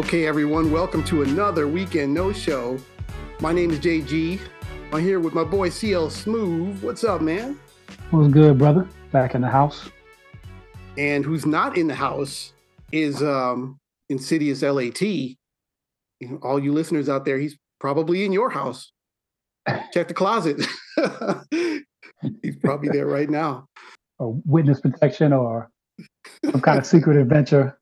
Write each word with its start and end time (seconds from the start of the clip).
Okay, 0.00 0.26
everyone, 0.26 0.72
welcome 0.72 1.04
to 1.04 1.24
another 1.24 1.68
weekend 1.68 2.14
no 2.14 2.32
show. 2.32 2.78
My 3.38 3.52
name 3.52 3.70
is 3.70 3.78
JG. 3.80 4.40
I'm 4.94 5.02
here 5.02 5.20
with 5.20 5.34
my 5.34 5.44
boy 5.44 5.68
CL 5.68 6.08
Smooth. 6.08 6.82
What's 6.82 7.04
up, 7.04 7.20
man? 7.20 7.60
What's 8.10 8.32
good, 8.32 8.56
brother? 8.56 8.88
Back 9.12 9.34
in 9.34 9.42
the 9.42 9.50
house. 9.50 9.90
And 10.96 11.22
who's 11.22 11.44
not 11.44 11.76
in 11.76 11.86
the 11.86 11.94
house 11.94 12.54
is 12.90 13.22
um, 13.22 13.78
Insidious 14.08 14.62
LAT. 14.62 15.02
All 16.40 16.58
you 16.58 16.72
listeners 16.72 17.10
out 17.10 17.26
there, 17.26 17.38
he's 17.38 17.58
probably 17.78 18.24
in 18.24 18.32
your 18.32 18.48
house. 18.48 18.92
Check 19.92 20.08
the 20.08 20.14
closet. 20.14 20.66
he's 22.42 22.56
probably 22.62 22.88
there 22.88 23.06
right 23.06 23.28
now. 23.28 23.66
Or 24.18 24.40
witness 24.46 24.80
protection 24.80 25.34
or 25.34 25.68
some 26.50 26.62
kind 26.62 26.78
of 26.78 26.86
secret 26.86 27.18
adventure 27.18 27.78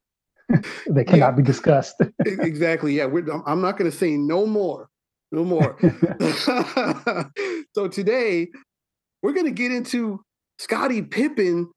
that 0.86 1.06
cannot 1.06 1.26
yeah. 1.26 1.30
be 1.32 1.42
discussed. 1.42 1.96
exactly. 2.24 2.94
Yeah, 2.94 3.08
I'm 3.46 3.60
not 3.60 3.76
going 3.78 3.90
to 3.90 3.96
say 3.96 4.16
no 4.16 4.46
more. 4.46 4.88
No 5.30 5.44
more. 5.44 5.78
so 7.74 7.88
today 7.88 8.48
we're 9.22 9.34
going 9.34 9.46
to 9.46 9.52
get 9.52 9.72
into 9.72 10.22
Scottie 10.58 11.02
Pippen, 11.02 11.70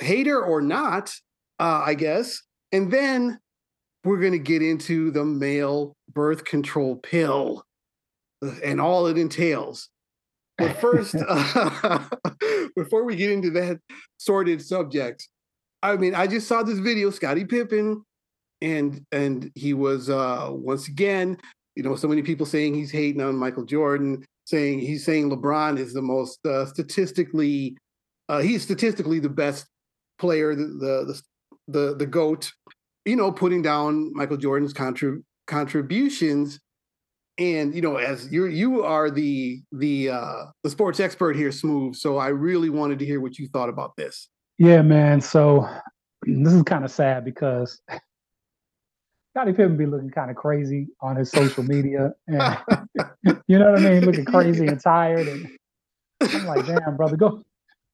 hater 0.00 0.42
or 0.42 0.60
not, 0.60 1.14
uh, 1.60 1.82
I 1.86 1.94
guess, 1.94 2.42
and 2.72 2.90
then 2.92 3.38
we're 4.04 4.18
going 4.18 4.32
to 4.32 4.38
get 4.38 4.62
into 4.62 5.10
the 5.12 5.24
male 5.24 5.94
birth 6.12 6.44
control 6.44 6.96
pill 6.96 7.62
and 8.64 8.80
all 8.80 9.06
it 9.06 9.18
entails. 9.18 9.88
But 10.56 10.80
first, 10.80 11.14
uh, 11.28 12.08
before 12.76 13.04
we 13.04 13.14
get 13.14 13.30
into 13.30 13.50
that 13.50 13.78
sordid 14.16 14.62
subject, 14.62 15.28
I 15.82 15.96
mean, 15.96 16.14
I 16.14 16.26
just 16.26 16.48
saw 16.48 16.62
this 16.62 16.78
video, 16.78 17.10
Scottie 17.10 17.44
Pippen, 17.44 18.02
and 18.60 19.04
and 19.12 19.50
he 19.54 19.74
was 19.74 20.10
uh 20.10 20.48
once 20.50 20.88
again, 20.88 21.38
you 21.76 21.82
know, 21.82 21.94
so 21.94 22.08
many 22.08 22.22
people 22.22 22.46
saying 22.46 22.74
he's 22.74 22.90
hating 22.90 23.20
on 23.20 23.36
Michael 23.36 23.64
Jordan, 23.64 24.24
saying 24.44 24.80
he's 24.80 25.04
saying 25.04 25.30
LeBron 25.30 25.78
is 25.78 25.92
the 25.92 26.02
most 26.02 26.44
uh, 26.44 26.66
statistically, 26.66 27.76
uh, 28.28 28.40
he's 28.40 28.62
statistically 28.62 29.20
the 29.20 29.28
best 29.28 29.66
player, 30.18 30.54
the 30.54 30.64
the 30.64 31.22
the 31.68 31.94
the, 31.96 32.06
goat, 32.06 32.50
you 33.04 33.14
know, 33.14 33.30
putting 33.30 33.62
down 33.62 34.10
Michael 34.14 34.38
Jordan's 34.38 34.72
contrib- 34.72 35.22
contributions. 35.46 36.58
And 37.38 37.72
you 37.74 37.82
know, 37.82 37.96
as 37.96 38.32
you 38.32 38.46
you 38.46 38.82
are 38.82 39.10
the 39.10 39.60
the 39.70 40.10
uh, 40.10 40.44
the 40.64 40.70
sports 40.70 40.98
expert 40.98 41.36
here, 41.36 41.52
Smooth. 41.52 41.94
So 41.94 42.16
I 42.16 42.28
really 42.28 42.70
wanted 42.70 42.98
to 42.98 43.06
hear 43.06 43.20
what 43.20 43.38
you 43.38 43.46
thought 43.48 43.68
about 43.68 43.94
this. 43.96 44.28
Yeah, 44.58 44.82
man. 44.82 45.20
So 45.20 45.68
this 46.22 46.52
is 46.52 46.62
kind 46.64 46.84
of 46.84 46.90
sad 46.90 47.24
because 47.24 47.80
Scottie 49.32 49.52
Pippen 49.52 49.76
be 49.76 49.86
looking 49.86 50.10
kind 50.10 50.30
of 50.30 50.36
crazy 50.36 50.88
on 51.00 51.16
his 51.16 51.30
social 51.30 51.62
media, 51.62 52.12
and 52.26 52.58
you 53.46 53.58
know 53.58 53.70
what 53.70 53.80
I 53.80 53.90
mean, 53.90 54.04
looking 54.04 54.24
crazy 54.24 54.66
and 54.66 54.80
tired. 54.80 55.28
And 55.28 55.48
I'm 56.20 56.46
like, 56.46 56.66
damn, 56.66 56.96
brother, 56.96 57.16
go 57.16 57.44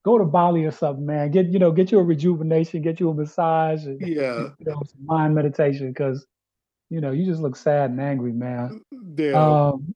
go 0.03 0.17
to 0.17 0.25
Bali 0.25 0.65
or 0.65 0.71
something, 0.71 1.05
man. 1.05 1.29
Get 1.29 1.47
you 1.47 1.59
know, 1.59 1.71
get 1.71 1.91
you 1.91 1.99
a 1.99 2.03
rejuvenation, 2.03 2.81
get 2.81 2.99
you 2.99 3.09
a 3.09 3.13
massage, 3.13 3.85
and 3.85 3.99
yeah, 4.01 4.49
you 4.57 4.65
know, 4.65 4.81
some 4.87 5.05
mind 5.05 5.35
meditation 5.35 5.89
because 5.89 6.25
you 6.89 6.99
know 6.99 7.11
you 7.11 7.25
just 7.25 7.41
look 7.41 7.55
sad 7.55 7.91
and 7.91 8.01
angry, 8.01 8.31
man. 8.31 8.81
Yeah. 9.15 9.33
Um, 9.33 9.93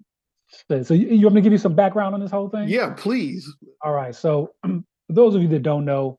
so 0.67 0.93
you, 0.93 1.07
you 1.07 1.25
want 1.25 1.35
me 1.35 1.41
to 1.41 1.43
give 1.43 1.51
you 1.51 1.57
some 1.57 1.75
background 1.75 2.13
on 2.13 2.21
this 2.21 2.31
whole 2.31 2.49
thing? 2.49 2.69
Yeah, 2.69 2.93
please. 2.95 3.51
All 3.83 3.93
right. 3.93 4.13
So 4.13 4.51
for 4.63 4.83
those 5.09 5.33
of 5.33 5.41
you 5.41 5.47
that 5.49 5.63
don't 5.63 5.85
know, 5.85 6.18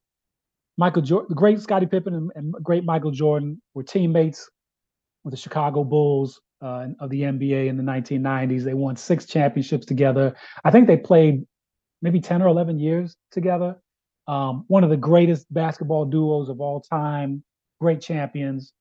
Michael 0.77 1.03
Jordan, 1.03 1.27
the 1.29 1.35
great 1.35 1.61
Scottie 1.61 1.87
Pippen 1.87 2.15
and, 2.15 2.31
and, 2.35 2.55
great 2.63 2.85
Michael 2.85 3.11
Jordan 3.11 3.61
were 3.75 3.83
teammates 3.83 4.49
with 5.25 5.33
the 5.33 5.37
Chicago 5.37 5.85
Bulls 5.85 6.41
uh, 6.63 6.87
of 7.01 7.11
the 7.11 7.23
NBA 7.23 7.69
in 7.69 7.77
the 7.77 7.83
1990s. 7.83 8.65
They 8.65 8.75
won 8.75 8.97
six 8.97 9.27
championships 9.27 9.87
together. 9.87 10.35
I 10.65 10.71
think 10.71 10.87
they 10.87 10.97
played 10.97 11.45
maybe 12.03 12.21
10 12.21 12.43
or 12.43 12.49
11 12.49 12.79
years 12.79 13.17
together. 13.31 13.77
Um, 14.27 14.65
one 14.69 14.85
of 14.85 14.91
the 14.91 14.97
greatest 14.97 15.53
basketball 15.53 16.05
duos 16.05 16.49
of 16.49 16.61
all 16.61 16.81
time, 16.81 17.43
great 17.81 18.01
champions. 18.01 18.73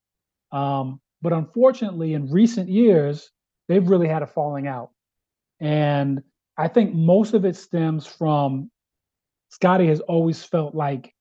Um, 0.52 1.02
but 1.22 1.34
unfortunately, 1.34 2.14
in 2.14 2.32
recent 2.32 2.70
years, 2.70 3.32
they've 3.68 3.88
really 3.88 4.08
had 4.08 4.22
a 4.22 4.28
falling 4.28 4.68
out. 4.68 4.92
And 5.60 6.22
I 6.58 6.68
think 6.68 6.94
most 6.94 7.34
of 7.34 7.46
it 7.46 7.56
stems 7.56 8.06
from 8.06 8.70
Scottie 9.50 9.88
has 9.88 10.00
always 10.02 10.44
felt 10.44 10.76
like 10.76 11.14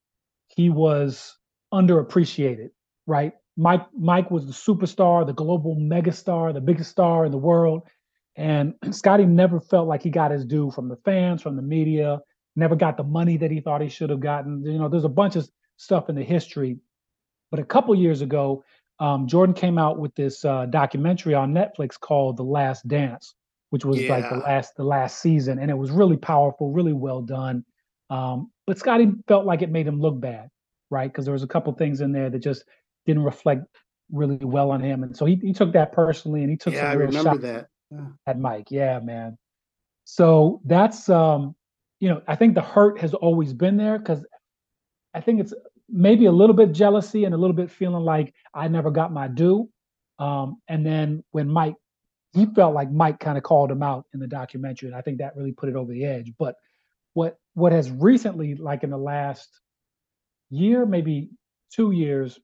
he 0.58 0.70
was 0.70 1.38
underappreciated, 1.72 2.70
right? 3.06 3.32
Mike 3.56 3.86
Mike 3.96 4.28
was 4.28 4.44
the 4.44 4.52
superstar, 4.52 5.24
the 5.24 5.32
global 5.32 5.76
megastar, 5.76 6.52
the 6.52 6.60
biggest 6.60 6.90
star 6.90 7.24
in 7.24 7.30
the 7.30 7.38
world. 7.38 7.82
And 8.34 8.74
Scottie 8.90 9.24
never 9.24 9.60
felt 9.60 9.86
like 9.86 10.02
he 10.02 10.10
got 10.10 10.32
his 10.32 10.44
due 10.44 10.72
from 10.72 10.88
the 10.88 10.96
fans, 10.96 11.42
from 11.42 11.54
the 11.54 11.62
media, 11.62 12.18
never 12.56 12.74
got 12.74 12.96
the 12.96 13.04
money 13.04 13.36
that 13.36 13.52
he 13.52 13.60
thought 13.60 13.80
he 13.80 13.88
should 13.88 14.10
have 14.10 14.18
gotten. 14.18 14.64
You 14.64 14.80
know, 14.80 14.88
there's 14.88 15.04
a 15.04 15.08
bunch 15.08 15.36
of 15.36 15.48
stuff 15.76 16.08
in 16.08 16.16
the 16.16 16.24
history. 16.24 16.78
But 17.52 17.60
a 17.60 17.64
couple 17.64 17.94
years 17.94 18.20
ago, 18.20 18.64
um, 18.98 19.28
Jordan 19.28 19.54
came 19.54 19.78
out 19.78 20.00
with 20.00 20.12
this 20.16 20.44
uh, 20.44 20.66
documentary 20.66 21.34
on 21.34 21.54
Netflix 21.54 22.00
called 22.00 22.36
The 22.36 22.42
Last 22.42 22.88
Dance, 22.88 23.32
which 23.70 23.84
was 23.84 24.02
yeah. 24.02 24.16
like 24.16 24.28
the 24.28 24.38
last 24.38 24.74
the 24.76 24.82
last 24.82 25.20
season, 25.20 25.60
and 25.60 25.70
it 25.70 25.78
was 25.78 25.92
really 25.92 26.16
powerful, 26.16 26.72
really 26.72 26.94
well 26.94 27.22
done. 27.22 27.64
Um, 28.10 28.50
but 28.66 28.78
Scottie 28.78 29.12
felt 29.26 29.46
like 29.46 29.62
it 29.62 29.70
made 29.70 29.86
him 29.86 30.00
look 30.00 30.20
bad, 30.20 30.48
right? 30.90 31.10
Because 31.10 31.24
there 31.24 31.32
was 31.32 31.42
a 31.42 31.48
couple 31.48 31.72
things 31.74 32.00
in 32.00 32.12
there 32.12 32.30
that 32.30 32.38
just 32.38 32.64
didn't 33.06 33.24
reflect 33.24 33.64
really 34.10 34.36
well 34.36 34.70
on 34.70 34.80
him, 34.80 35.02
and 35.02 35.16
so 35.16 35.26
he, 35.26 35.36
he 35.36 35.52
took 35.52 35.72
that 35.72 35.92
personally, 35.92 36.42
and 36.42 36.50
he 36.50 36.56
took 36.56 36.74
yeah, 36.74 36.80
some 36.80 36.90
I 36.90 36.94
real 36.94 37.08
remember 37.08 37.38
that 37.38 37.68
yeah. 37.90 38.06
at 38.26 38.38
Mike. 38.38 38.70
Yeah, 38.70 38.98
man. 39.00 39.36
So 40.04 40.60
that's 40.64 41.08
um, 41.08 41.54
you 42.00 42.08
know, 42.08 42.22
I 42.26 42.36
think 42.36 42.54
the 42.54 42.62
hurt 42.62 42.98
has 43.00 43.14
always 43.14 43.52
been 43.52 43.76
there 43.76 43.98
because 43.98 44.24
I 45.14 45.20
think 45.20 45.40
it's 45.40 45.52
maybe 45.88 46.26
a 46.26 46.32
little 46.32 46.54
bit 46.54 46.72
jealousy 46.72 47.24
and 47.24 47.34
a 47.34 47.38
little 47.38 47.56
bit 47.56 47.70
feeling 47.70 48.04
like 48.04 48.34
I 48.54 48.68
never 48.68 48.90
got 48.90 49.12
my 49.12 49.28
due. 49.28 49.68
Um, 50.18 50.60
and 50.68 50.84
then 50.84 51.24
when 51.30 51.48
Mike, 51.48 51.74
he 52.34 52.46
felt 52.46 52.74
like 52.74 52.90
Mike 52.90 53.20
kind 53.20 53.38
of 53.38 53.44
called 53.44 53.70
him 53.70 53.82
out 53.82 54.06
in 54.12 54.20
the 54.20 54.26
documentary, 54.26 54.88
and 54.88 54.96
I 54.96 55.00
think 55.00 55.18
that 55.18 55.36
really 55.36 55.52
put 55.52 55.68
it 55.68 55.76
over 55.76 55.92
the 55.92 56.04
edge. 56.04 56.32
But 56.38 56.56
what 57.14 57.38
what 57.58 57.72
has 57.72 57.90
recently, 57.90 58.54
like 58.54 58.84
in 58.84 58.90
the 58.90 58.98
last 58.98 59.48
year, 60.50 60.86
maybe 60.86 61.30
two 61.72 61.90
years, 61.90 62.38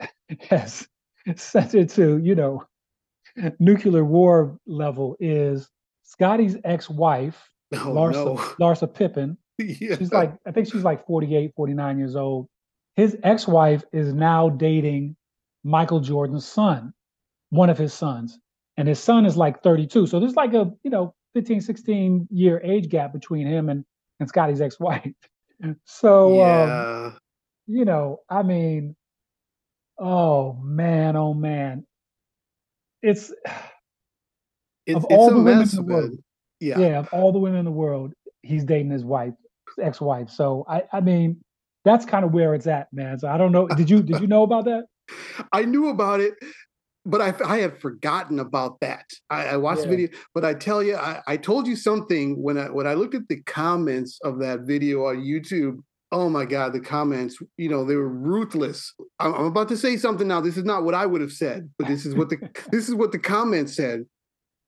has 0.48 0.88
sent 1.36 1.74
it 1.74 1.90
to 1.90 2.18
you 2.18 2.34
know 2.34 2.64
nuclear 3.58 4.04
war 4.04 4.58
level 4.66 5.16
is 5.20 5.68
Scottie's 6.02 6.56
ex-wife, 6.64 7.50
oh, 7.74 7.76
Larsa, 7.76 8.12
no. 8.12 8.36
Larsa 8.60 8.92
Pippen. 8.92 9.36
yeah. 9.58 9.96
She's 9.96 10.12
like, 10.12 10.34
I 10.46 10.50
think 10.50 10.70
she's 10.70 10.82
like 10.82 11.06
48, 11.06 11.52
49 11.54 11.98
years 11.98 12.16
old. 12.16 12.48
His 12.96 13.16
ex-wife 13.22 13.84
is 13.92 14.12
now 14.12 14.48
dating 14.48 15.16
Michael 15.62 16.00
Jordan's 16.00 16.46
son, 16.46 16.92
one 17.50 17.70
of 17.70 17.78
his 17.78 17.94
sons. 17.94 18.38
And 18.76 18.88
his 18.88 18.98
son 18.98 19.24
is 19.26 19.36
like 19.36 19.62
32. 19.62 20.06
So 20.06 20.18
there's 20.18 20.36
like 20.36 20.54
a, 20.54 20.72
you 20.82 20.90
know, 20.90 21.14
15, 21.34 21.60
16 21.60 22.28
year 22.30 22.60
age 22.64 22.88
gap 22.88 23.12
between 23.12 23.46
him 23.46 23.68
and, 23.68 23.84
and 24.20 24.28
Scottie's 24.28 24.60
ex-wife. 24.60 25.12
So, 25.84 26.40
um, 26.42 26.68
yeah. 26.68 27.04
um, 27.08 27.18
you 27.66 27.84
know, 27.84 28.20
I 28.30 28.42
mean, 28.42 28.96
oh 29.98 30.54
man, 30.54 31.16
oh 31.16 31.34
man. 31.34 31.84
It's, 33.02 33.30
it's 34.86 34.96
of 34.96 35.04
all 35.04 35.28
the 35.28 35.42
women 35.42 35.68
in 35.68 35.68
the 35.68 35.82
world. 35.82 36.18
Yeah. 36.60 36.78
Yeah, 36.78 36.98
of 37.00 37.08
all 37.12 37.32
the 37.32 37.38
women 37.38 37.58
in 37.58 37.66
the 37.66 37.70
world, 37.70 38.14
he's 38.40 38.64
dating 38.64 38.90
his 38.90 39.04
wife, 39.04 39.34
ex-wife. 39.78 40.30
So 40.30 40.64
I, 40.66 40.84
I 40.94 41.02
mean, 41.02 41.42
that's 41.84 42.06
kind 42.06 42.24
of 42.24 42.32
where 42.32 42.54
it's 42.54 42.66
at, 42.66 42.88
man. 42.90 43.18
So 43.18 43.28
I 43.28 43.36
don't 43.36 43.52
know. 43.52 43.68
Did 43.68 43.90
you 43.90 44.02
did 44.02 44.18
you 44.22 44.28
know 44.28 44.44
about 44.44 44.64
that? 44.64 44.84
I 45.52 45.66
knew 45.66 45.88
about 45.90 46.20
it 46.20 46.36
but 47.06 47.20
I, 47.20 47.34
I 47.44 47.58
had 47.58 47.80
forgotten 47.80 48.38
about 48.38 48.80
that. 48.80 49.06
I, 49.30 49.46
I 49.46 49.56
watched 49.56 49.80
yeah. 49.80 49.86
the 49.86 49.90
video, 49.90 50.08
but 50.34 50.44
I 50.44 50.54
tell 50.54 50.82
you, 50.82 50.96
I, 50.96 51.20
I 51.26 51.36
told 51.36 51.66
you 51.66 51.76
something 51.76 52.40
when 52.40 52.58
I 52.58 52.70
when 52.70 52.86
I 52.86 52.94
looked 52.94 53.14
at 53.14 53.28
the 53.28 53.42
comments 53.42 54.18
of 54.22 54.38
that 54.40 54.60
video 54.60 55.06
on 55.06 55.18
YouTube. 55.18 55.78
Oh 56.12 56.28
my 56.28 56.44
God, 56.44 56.72
the 56.72 56.80
comments, 56.80 57.38
you 57.56 57.68
know, 57.68 57.84
they 57.84 57.94
were 57.94 58.08
ruthless. 58.08 58.92
I'm, 59.20 59.32
I'm 59.32 59.44
about 59.44 59.68
to 59.68 59.76
say 59.76 59.96
something 59.96 60.26
now. 60.26 60.40
This 60.40 60.56
is 60.56 60.64
not 60.64 60.82
what 60.84 60.94
I 60.94 61.06
would 61.06 61.20
have 61.20 61.32
said, 61.32 61.70
but 61.78 61.86
this 61.86 62.04
is 62.04 62.14
what 62.14 62.28
the 62.28 62.36
this 62.72 62.88
is 62.88 62.94
what 62.94 63.12
the 63.12 63.18
comments 63.18 63.74
said. 63.74 64.04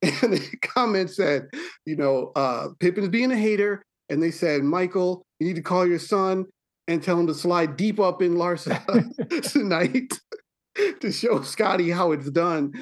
And 0.23 0.33
the 0.33 0.57
comment 0.63 1.11
said, 1.11 1.47
you 1.87 1.95
know, 1.95 2.33
uh, 2.35 2.71
Pippen's 2.81 3.09
being 3.09 3.31
a 3.31 3.37
hater, 3.37 3.85
and 4.09 4.21
they 4.21 4.33
said, 4.33 4.65
Michael, 4.65 5.25
you 5.39 5.47
need 5.47 5.55
to 5.55 5.63
call 5.63 5.87
your 5.87 6.01
son 6.01 6.47
and 6.89 7.03
tell 7.03 7.19
him 7.19 7.29
to 7.29 7.35
slide 7.35 7.77
deep 7.77 8.01
up 8.01 8.21
in 8.21 8.35
Larsa 8.35 8.83
tonight. 9.53 10.13
to 11.01 11.13
show 11.13 11.43
Scottie 11.43 11.91
how 11.91 12.13
it's 12.13 12.31
done. 12.31 12.73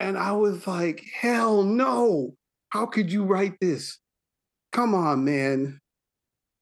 And 0.00 0.18
I 0.18 0.32
was 0.32 0.66
like, 0.66 1.02
hell 1.14 1.62
no. 1.62 2.34
How 2.70 2.86
could 2.86 3.12
you 3.12 3.24
write 3.24 3.54
this? 3.60 3.98
Come 4.72 4.94
on, 4.94 5.24
man. 5.24 5.80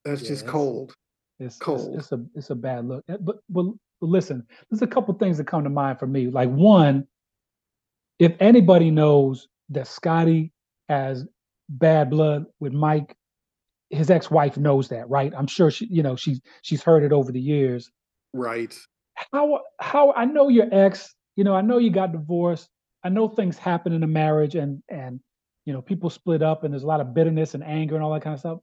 That's 0.05 0.23
yeah, 0.23 0.29
just 0.29 0.47
cold. 0.47 0.95
It's 1.39 1.57
cold. 1.57 1.95
It's, 1.97 2.05
it's, 2.05 2.13
a 2.13 2.25
it's 2.35 2.51
a 2.51 2.55
bad 2.55 2.87
look. 2.87 3.05
Eh, 3.09 3.17
but, 3.21 3.39
but 3.49 3.67
but 4.01 4.09
listen, 4.09 4.45
there's 4.69 4.83
a 4.83 4.87
couple 4.87 5.15
things 5.15 5.39
that 5.39 5.47
come 5.47 5.63
to 5.63 5.71
mind 5.71 6.01
for 6.01 6.09
me. 6.09 6.27
Like 6.27 6.51
one, 6.51 7.07
if 8.19 8.35
anybody 8.41 8.91
knows 8.91 9.47
that 9.71 9.87
Scottie 9.87 10.53
has 10.89 11.25
bad 11.69 12.11
blood 12.11 12.47
with 12.59 12.73
Mike, 12.73 13.17
his 13.91 14.11
ex-wife 14.11 14.57
knows 14.57 14.89
that, 14.89 15.09
right? 15.09 15.33
I'm 15.37 15.47
sure 15.47 15.71
she, 15.71 15.87
you 15.87 16.03
know, 16.03 16.17
she's 16.17 16.41
she's 16.63 16.83
heard 16.83 17.05
it 17.05 17.13
over 17.13 17.31
the 17.31 17.41
years. 17.41 17.91
Right. 18.35 18.77
How 19.33 19.61
how 19.81 20.13
I 20.13 20.25
know 20.25 20.49
your 20.49 20.69
ex, 20.73 21.15
you 21.37 21.45
know, 21.45 21.55
I 21.55 21.61
know 21.61 21.79
you 21.79 21.91
got 21.91 22.13
divorced. 22.13 22.69
I 23.05 23.09
know 23.09 23.29
things 23.29 23.59
happen 23.59 23.93
in 23.93 24.03
a 24.03 24.07
marriage 24.07 24.55
and 24.55 24.83
and 24.89 25.21
you 25.65 25.73
know, 25.73 25.83
people 25.83 26.11
split 26.11 26.43
up 26.43 26.65
and 26.65 26.73
there's 26.73 26.83
a 26.83 26.89
lot 26.89 27.01
of 27.01 27.15
bitterness 27.15 27.55
and 27.55 27.63
anger 27.63 27.95
and 27.95 28.03
all 28.05 28.13
that 28.13 28.23
kind 28.23 28.35
of 28.35 28.41
stuff. 28.41 28.59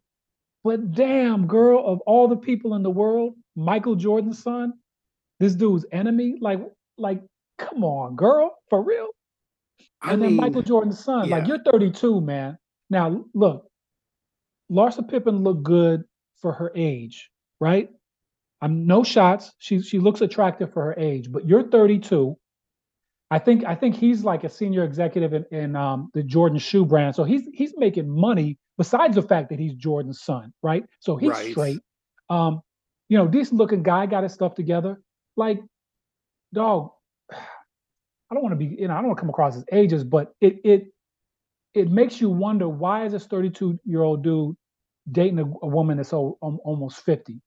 But 0.64 0.92
damn, 0.92 1.48
girl, 1.48 1.84
of 1.86 2.02
all 2.02 2.28
the 2.28 2.36
people 2.36 2.76
in 2.76 2.84
the 2.84 2.90
world, 2.90 3.36
Michael 3.56 3.96
Jordan's 3.96 4.42
son, 4.44 4.74
this 5.40 5.56
dude's 5.56 5.86
enemy, 5.92 6.36
like, 6.42 6.60
like, 6.98 7.22
come 7.58 7.84
on, 7.84 8.16
girl, 8.16 8.58
for 8.70 8.84
real. 8.84 9.08
I 10.02 10.14
and 10.14 10.22
mean, 10.22 10.32
then 10.32 10.38
Michael 10.38 10.62
Jordan's 10.62 11.02
son, 11.02 11.30
yeah. 11.30 11.38
like 11.38 11.48
you're 11.48 11.64
32, 11.64 12.20
man. 12.22 12.58
Now 12.90 13.24
look, 13.34 13.68
Larsa 14.72 15.08
Pippen 15.08 15.44
looked 15.44 15.64
good 15.64 16.04
for 16.42 16.52
her 16.54 16.72
age, 16.76 17.30
right? 17.60 17.90
I'm 18.62 18.86
no 18.86 19.04
shots. 19.04 19.54
She 19.60 19.82
she 19.82 20.00
looks 20.00 20.22
attractive 20.22 20.74
for 20.74 20.84
her 20.86 20.96
age, 20.98 21.32
but 21.32 21.48
you're 21.48 21.64
32. 21.64 22.38
I 23.32 23.40
think 23.40 23.64
I 23.64 23.76
think 23.76 23.96
he's 23.96 24.24
like 24.24 24.44
a 24.44 24.50
senior 24.50 24.84
executive 24.84 25.34
in, 25.34 25.46
in 25.52 25.76
um, 25.76 26.10
the 26.14 26.24
Jordan 26.24 26.58
shoe 26.58 26.86
brand, 26.86 27.16
so 27.16 27.24
he's 27.24 27.44
he's 27.54 27.74
making 27.78 28.10
money 28.10 28.58
besides 28.78 29.16
the 29.16 29.22
fact 29.22 29.50
that 29.50 29.60
he's 29.60 29.74
Jordan's 29.76 30.22
son, 30.22 30.52
right? 30.64 30.84
So 31.00 31.16
he's 31.16 31.30
right. 31.30 31.52
straight. 31.52 31.80
Um, 32.30 32.62
you 33.08 33.18
know, 33.18 33.28
decent 33.28 33.58
looking 33.58 33.84
guy, 33.84 34.06
got 34.06 34.24
his 34.24 34.34
stuff 34.34 34.56
together. 34.56 35.02
Like, 35.36 35.60
dog, 36.54 36.92
I 37.32 38.34
don't 38.34 38.44
want 38.44 38.54
to 38.54 38.58
be, 38.58 38.76
you 38.80 38.88
know, 38.88 38.94
I 38.94 38.98
don't 38.98 39.08
want 39.08 39.18
to 39.18 39.22
come 39.22 39.30
across 39.30 39.56
as 39.56 39.66
ages, 39.72 40.04
but 40.04 40.34
it 40.42 40.60
it 40.64 40.88
it 41.74 41.90
makes 41.90 42.20
you 42.20 42.30
wonder 42.30 42.68
why 42.68 43.06
is 43.06 43.14
this 43.14 43.26
32 43.28 43.80
year 43.86 44.02
old 44.02 44.24
dude 44.24 44.56
dating 45.12 45.40
a, 45.40 45.44
a 45.44 45.68
woman 45.68 45.98
that's 45.98 46.10
so, 46.10 46.38
um, 46.42 46.60
almost 46.64 47.02
50 47.02 47.40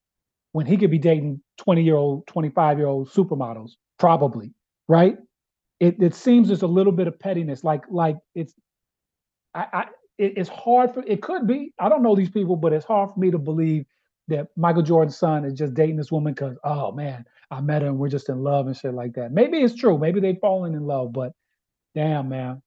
when 0.53 0.67
he 0.67 0.77
could 0.77 0.91
be 0.91 0.99
dating 0.99 1.41
20 1.59 1.83
year 1.83 1.97
old, 1.97 2.27
25 2.27 2.79
year 2.79 2.87
old 2.87 3.11
supermodels, 3.11 3.73
probably, 3.99 4.53
right? 4.89 5.17
It 5.81 6.01
it 6.01 6.15
seems 6.15 6.49
there's 6.49 6.63
a 6.63 6.67
little 6.67 6.93
bit 6.93 7.09
of 7.09 7.19
pettiness, 7.19 7.65
like 7.65 7.83
like 7.91 8.17
it's 8.35 8.55
I, 9.55 9.67
I 9.73 9.81
it, 10.19 10.35
it's 10.37 10.49
hard 10.49 10.95
for 10.95 11.03
it 11.07 11.23
could 11.23 11.47
be. 11.47 11.73
I 11.79 11.89
don't 11.89 12.03
know 12.03 12.15
these 12.15 12.31
people, 12.31 12.57
but 12.57 12.73
it's 12.73 12.85
hard 12.85 13.11
for 13.13 13.19
me 13.19 13.31
to 13.31 13.39
believe 13.39 13.85
that 14.29 14.49
Michael 14.57 14.83
Jordan's 14.83 15.19
son 15.19 15.45
is 15.45 15.55
just 15.55 15.75
dating 15.75 15.97
this 15.97 16.13
woman 16.13 16.35
because 16.35 16.57
oh 16.63 16.93
man, 16.93 17.25
I 17.51 17.61
met 17.61 17.83
her 17.83 17.89
and 17.89 17.99
we're 17.99 18.09
just 18.09 18.29
in 18.29 18.43
love 18.43 18.67
and 18.67 18.77
shit 18.77 18.95
like 18.95 19.15
that. 19.15 19.33
Maybe 19.33 19.59
it's 19.59 19.75
true. 19.75 19.99
Maybe 19.99 20.21
they've 20.21 20.39
fallen 20.41 20.75
in 20.75 20.87
love, 20.87 21.13
but 21.13 21.33
damn 21.95 22.29
man, 22.29 22.63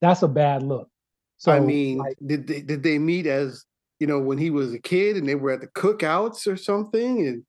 that's 0.00 0.22
a 0.22 0.28
bad 0.28 0.62
look. 0.62 0.88
So 1.36 1.52
I 1.52 1.60
mean, 1.60 1.98
like, 1.98 2.16
did 2.24 2.46
they 2.46 2.62
did 2.62 2.82
they 2.82 2.98
meet 2.98 3.26
as 3.26 3.64
you 3.98 4.06
know 4.06 4.20
when 4.20 4.38
he 4.38 4.50
was 4.50 4.72
a 4.72 4.78
kid 4.78 5.16
and 5.16 5.28
they 5.28 5.34
were 5.34 5.50
at 5.50 5.60
the 5.60 5.68
cookouts 5.68 6.46
or 6.46 6.56
something 6.56 7.26
and 7.26 7.44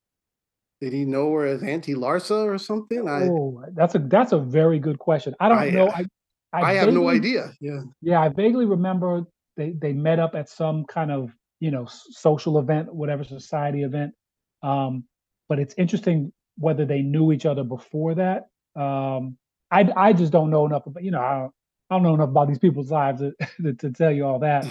did 0.81 0.93
he 0.93 1.03
know 1.03 1.33
her 1.33 1.45
as 1.45 1.61
Auntie 1.61 1.93
Larsa 1.93 2.45
or 2.45 2.57
something? 2.57 3.07
I, 3.07 3.23
Oh, 3.23 3.63
that's 3.73 3.95
a 3.95 3.99
that's 3.99 4.31
a 4.31 4.39
very 4.39 4.79
good 4.79 4.97
question. 4.97 5.35
I 5.39 5.49
don't 5.49 5.57
I, 5.57 5.69
know. 5.71 5.89
I 5.89 6.05
I, 6.53 6.61
I 6.61 6.73
have 6.73 6.93
no 6.93 7.09
idea. 7.09 7.53
Yeah. 7.59 7.81
Yeah, 8.01 8.21
I 8.21 8.29
vaguely 8.29 8.65
remember 8.65 9.23
they 9.57 9.71
they 9.71 9.93
met 9.93 10.19
up 10.19 10.35
at 10.35 10.49
some 10.49 10.85
kind 10.85 11.11
of 11.11 11.31
you 11.59 11.71
know 11.71 11.85
social 11.87 12.59
event, 12.59 12.93
whatever 12.93 13.23
society 13.23 13.83
event. 13.83 14.13
Um, 14.63 15.03
but 15.47 15.59
it's 15.59 15.75
interesting 15.77 16.31
whether 16.57 16.85
they 16.85 17.01
knew 17.01 17.31
each 17.31 17.45
other 17.45 17.63
before 17.63 18.15
that. 18.15 18.47
Um, 18.75 19.37
I 19.71 19.91
I 19.95 20.13
just 20.13 20.31
don't 20.31 20.49
know 20.49 20.65
enough 20.65 20.85
about 20.85 21.03
you 21.03 21.11
know 21.11 21.53
I 21.89 21.95
don't, 21.95 22.03
know 22.03 22.13
enough 22.13 22.29
about 22.29 22.47
these 22.47 22.59
people's 22.59 22.91
lives 22.91 23.21
to, 23.21 23.33
to, 23.63 23.73
to 23.73 23.91
tell 23.91 24.11
you 24.11 24.25
all 24.25 24.39
that. 24.39 24.67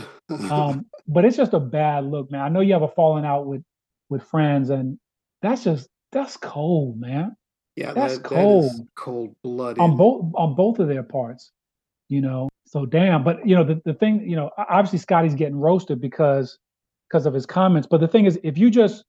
Um, 0.51 0.87
but 1.07 1.25
it's 1.25 1.37
just 1.37 1.53
a 1.53 1.61
bad 1.61 2.05
look, 2.05 2.31
man. 2.31 2.43
I 2.43 2.49
know 2.49 2.61
you 2.61 2.73
have 2.73 2.83
a 2.83 2.89
falling 2.89 3.25
out 3.25 3.47
with 3.47 3.63
with 4.09 4.23
friends, 4.23 4.71
and 4.71 4.99
that's 5.43 5.65
just 5.65 5.89
that's 6.13 6.37
cold, 6.37 7.01
man. 7.01 7.37
Yeah, 7.77 7.93
that's 7.93 8.19
that, 8.19 8.25
cold. 8.25 8.73
cold 8.95 9.35
blooded 9.43 9.81
on 9.81 9.97
both 9.97 10.33
on 10.35 10.55
both 10.55 10.79
of 10.79 10.89
their 10.89 11.03
parts 11.03 11.53
you 12.09 12.21
know. 12.21 12.49
So 12.67 12.85
damn, 12.85 13.25
but 13.25 13.47
you 13.47 13.55
know 13.55 13.65
the, 13.65 13.81
the 13.85 13.95
thing, 13.95 14.29
you 14.29 14.37
know, 14.37 14.51
obviously 14.59 14.99
Scottie's 14.99 15.35
getting 15.35 15.57
roasted 15.57 16.01
because 16.01 16.59
because 17.09 17.27
of 17.27 17.33
his 17.33 17.47
comments. 17.47 17.89
But 17.91 18.01
the 18.01 18.09
thing 18.09 18.27
is, 18.27 18.39
if 18.43 18.59
you 18.59 18.71
just 18.71 19.05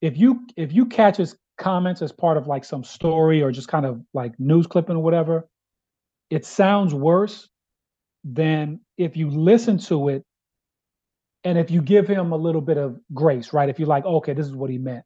if 0.00 0.16
you 0.16 0.46
if 0.56 0.72
you 0.72 0.86
catch 0.86 1.16
his 1.16 1.36
comments 1.56 2.02
as 2.02 2.10
part 2.10 2.36
of 2.36 2.46
like 2.48 2.64
some 2.64 2.82
story 2.82 3.42
or 3.42 3.52
just 3.52 3.68
kind 3.68 3.86
of 3.86 4.02
like 4.12 4.32
news 4.40 4.66
clipping 4.66 4.96
or 4.96 5.02
whatever, 5.02 5.48
it 6.34 6.46
sounds 6.46 6.94
worse 6.94 7.48
than 8.24 8.80
if 8.98 9.16
you 9.16 9.30
listen 9.30 9.78
to 9.78 10.08
it 10.08 10.24
and 11.44 11.58
if 11.58 11.70
you 11.70 11.82
give 11.82 12.08
him 12.08 12.32
a 12.32 12.36
little 12.36 12.62
bit 12.62 12.78
of 12.78 12.98
grace, 13.14 13.52
right? 13.52 13.68
If 13.68 13.78
you're 13.78 13.88
like, 13.88 14.04
okay, 14.06 14.34
this 14.34 14.46
is 14.46 14.54
what 14.54 14.70
he 14.70 14.78
meant 14.78 15.04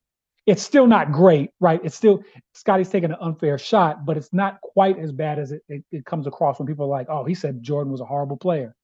it's 0.48 0.62
still 0.62 0.86
not 0.86 1.12
great, 1.12 1.50
right? 1.60 1.78
It's 1.84 1.94
still 1.94 2.24
Scottie's 2.54 2.88
taking 2.88 3.10
an 3.10 3.18
unfair 3.20 3.58
shot, 3.58 4.06
but 4.06 4.16
it's 4.16 4.32
not 4.32 4.58
quite 4.62 4.98
as 4.98 5.12
bad 5.12 5.38
as 5.38 5.52
it, 5.52 5.62
it, 5.68 5.84
it 5.92 6.06
comes 6.06 6.26
across 6.26 6.58
when 6.58 6.66
people 6.66 6.86
are 6.86 6.88
like, 6.88 7.08
oh, 7.10 7.24
he 7.24 7.34
said 7.34 7.62
Jordan 7.62 7.92
was 7.92 8.00
a 8.00 8.06
horrible 8.06 8.38
player. 8.38 8.74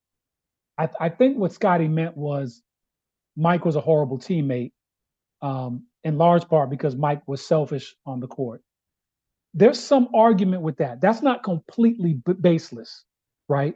I, 0.76 0.90
I 1.00 1.08
think 1.08 1.38
what 1.38 1.54
Scottie 1.54 1.88
meant 1.88 2.18
was 2.18 2.62
Mike 3.34 3.64
was 3.64 3.76
a 3.76 3.80
horrible 3.80 4.18
teammate, 4.18 4.72
um, 5.40 5.84
in 6.04 6.18
large 6.18 6.46
part 6.48 6.68
because 6.68 6.96
Mike 6.96 7.22
was 7.26 7.46
selfish 7.46 7.94
on 8.04 8.20
the 8.20 8.28
court. 8.28 8.62
There's 9.54 9.80
some 9.80 10.08
argument 10.14 10.62
with 10.62 10.76
that. 10.78 11.00
That's 11.00 11.22
not 11.22 11.44
completely 11.44 12.14
b- 12.14 12.34
baseless, 12.34 13.04
right? 13.48 13.74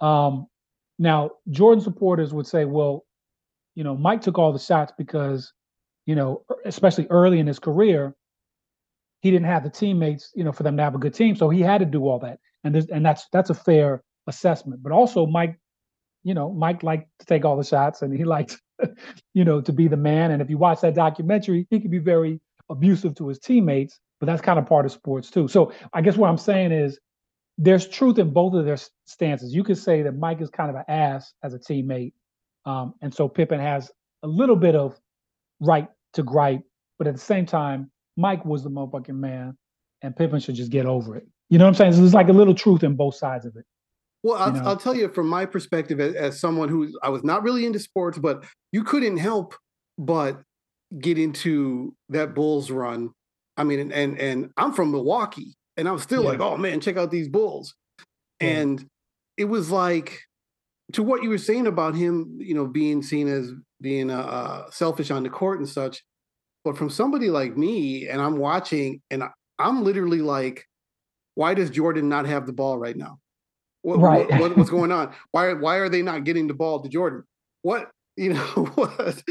Um, 0.00 0.46
now, 0.98 1.30
Jordan 1.50 1.82
supporters 1.82 2.32
would 2.34 2.46
say, 2.46 2.66
well, 2.66 3.06
you 3.74 3.84
know, 3.84 3.96
Mike 3.96 4.20
took 4.20 4.38
all 4.38 4.52
the 4.52 4.58
shots 4.58 4.92
because 4.96 5.52
you 6.06 6.14
know, 6.14 6.44
especially 6.64 7.06
early 7.08 7.40
in 7.40 7.46
his 7.46 7.58
career, 7.58 8.14
he 9.20 9.30
didn't 9.30 9.46
have 9.46 9.64
the 9.64 9.70
teammates, 9.70 10.30
you 10.34 10.44
know, 10.44 10.52
for 10.52 10.62
them 10.62 10.76
to 10.76 10.82
have 10.82 10.94
a 10.94 10.98
good 10.98 11.14
team. 11.14 11.34
So 11.34 11.48
he 11.48 11.60
had 11.60 11.78
to 11.78 11.86
do 11.86 12.06
all 12.06 12.18
that. 12.20 12.38
And 12.62 12.74
there's 12.74 12.86
and 12.88 13.04
that's 13.04 13.26
that's 13.32 13.50
a 13.50 13.54
fair 13.54 14.02
assessment. 14.26 14.82
But 14.82 14.92
also 14.92 15.26
Mike, 15.26 15.58
you 16.24 16.34
know, 16.34 16.52
Mike 16.52 16.82
liked 16.82 17.08
to 17.20 17.26
take 17.26 17.44
all 17.44 17.56
the 17.56 17.64
shots 17.64 18.02
and 18.02 18.14
he 18.16 18.24
liked, 18.24 18.60
you 19.34 19.44
know, 19.44 19.60
to 19.62 19.72
be 19.72 19.88
the 19.88 19.96
man. 19.96 20.30
And 20.30 20.42
if 20.42 20.50
you 20.50 20.58
watch 20.58 20.80
that 20.82 20.94
documentary, 20.94 21.66
he 21.70 21.80
could 21.80 21.90
be 21.90 21.98
very 21.98 22.40
abusive 22.70 23.14
to 23.16 23.28
his 23.28 23.38
teammates, 23.38 23.98
but 24.20 24.26
that's 24.26 24.42
kind 24.42 24.58
of 24.58 24.66
part 24.66 24.86
of 24.86 24.92
sports 24.92 25.30
too. 25.30 25.48
So 25.48 25.72
I 25.92 26.00
guess 26.00 26.16
what 26.16 26.28
I'm 26.28 26.38
saying 26.38 26.72
is 26.72 26.98
there's 27.58 27.86
truth 27.88 28.18
in 28.18 28.32
both 28.32 28.54
of 28.54 28.64
their 28.64 28.78
stances. 29.06 29.54
You 29.54 29.64
could 29.64 29.78
say 29.78 30.02
that 30.02 30.12
Mike 30.12 30.40
is 30.40 30.50
kind 30.50 30.70
of 30.70 30.76
an 30.76 30.84
ass 30.88 31.32
as 31.42 31.54
a 31.54 31.58
teammate. 31.58 32.12
Um, 32.66 32.94
and 33.02 33.14
so 33.14 33.28
Pippen 33.28 33.60
has 33.60 33.90
a 34.22 34.26
little 34.26 34.56
bit 34.56 34.74
of 34.74 34.98
right 35.60 35.88
to 36.14 36.22
gripe, 36.22 36.62
but 36.98 37.06
at 37.06 37.14
the 37.14 37.20
same 37.20 37.46
time, 37.46 37.90
Mike 38.16 38.44
was 38.44 38.62
the 38.62 38.70
motherfucking 38.70 39.16
man, 39.16 39.56
and 40.02 40.16
Pippen 40.16 40.40
should 40.40 40.54
just 40.54 40.70
get 40.70 40.86
over 40.86 41.16
it. 41.16 41.26
You 41.50 41.58
know 41.58 41.64
what 41.64 41.70
I'm 41.70 41.74
saying? 41.74 41.92
So 41.92 42.00
there's 42.00 42.14
like 42.14 42.28
a 42.28 42.32
little 42.32 42.54
truth 42.54 42.82
in 42.82 42.96
both 42.96 43.16
sides 43.16 43.44
of 43.44 43.54
it. 43.56 43.64
Well, 44.22 44.38
I'll, 44.38 44.54
you 44.54 44.62
know? 44.62 44.68
I'll 44.68 44.76
tell 44.76 44.96
you 44.96 45.08
from 45.08 45.28
my 45.28 45.44
perspective 45.44 46.00
as, 46.00 46.14
as 46.14 46.40
someone 46.40 46.68
who 46.68 46.90
I 47.02 47.10
was 47.10 47.22
not 47.22 47.42
really 47.42 47.66
into 47.66 47.78
sports, 47.78 48.18
but 48.18 48.44
you 48.72 48.82
couldn't 48.82 49.18
help 49.18 49.54
but 49.98 50.40
get 50.98 51.18
into 51.18 51.94
that 52.08 52.34
Bulls 52.34 52.70
run. 52.70 53.10
I 53.56 53.64
mean, 53.64 53.80
and 53.80 53.92
and, 53.92 54.18
and 54.18 54.50
I'm 54.56 54.72
from 54.72 54.90
Milwaukee, 54.90 55.54
and 55.76 55.88
I'm 55.88 55.98
still 55.98 56.22
yeah. 56.22 56.30
like, 56.30 56.40
oh 56.40 56.56
man, 56.56 56.80
check 56.80 56.96
out 56.96 57.10
these 57.10 57.28
Bulls. 57.28 57.74
Yeah. 58.40 58.48
And 58.48 58.86
it 59.36 59.44
was 59.44 59.70
like 59.70 60.20
to 60.92 61.02
what 61.02 61.22
you 61.22 61.28
were 61.28 61.38
saying 61.38 61.66
about 61.66 61.94
him, 61.94 62.36
you 62.38 62.54
know, 62.54 62.66
being 62.66 63.02
seen 63.02 63.28
as 63.28 63.52
being 63.80 64.10
uh, 64.10 64.18
uh, 64.18 64.70
selfish 64.70 65.10
on 65.10 65.22
the 65.22 65.30
court 65.30 65.58
and 65.58 65.68
such. 65.68 66.02
But 66.64 66.78
from 66.78 66.88
somebody 66.88 67.28
like 67.28 67.56
me, 67.56 68.08
and 68.08 68.20
I'm 68.20 68.38
watching, 68.38 69.02
and 69.10 69.24
I'm 69.58 69.84
literally 69.84 70.22
like, 70.22 70.64
why 71.34 71.54
does 71.54 71.70
Jordan 71.70 72.08
not 72.08 72.26
have 72.26 72.46
the 72.46 72.52
ball 72.52 72.78
right 72.78 72.96
now? 72.96 73.18
What, 73.82 73.98
right. 73.98 74.30
What, 74.30 74.40
what, 74.40 74.56
what's 74.56 74.70
going 74.70 74.92
on? 75.00 75.12
Why 75.32 75.52
why 75.52 75.76
are 75.76 75.88
they 75.88 76.02
not 76.02 76.24
getting 76.24 76.46
the 76.46 76.54
ball 76.54 76.82
to 76.82 76.88
Jordan? 76.88 77.24
What 77.62 77.90
you 78.16 78.34
know 78.34 78.40
what? 78.74 79.22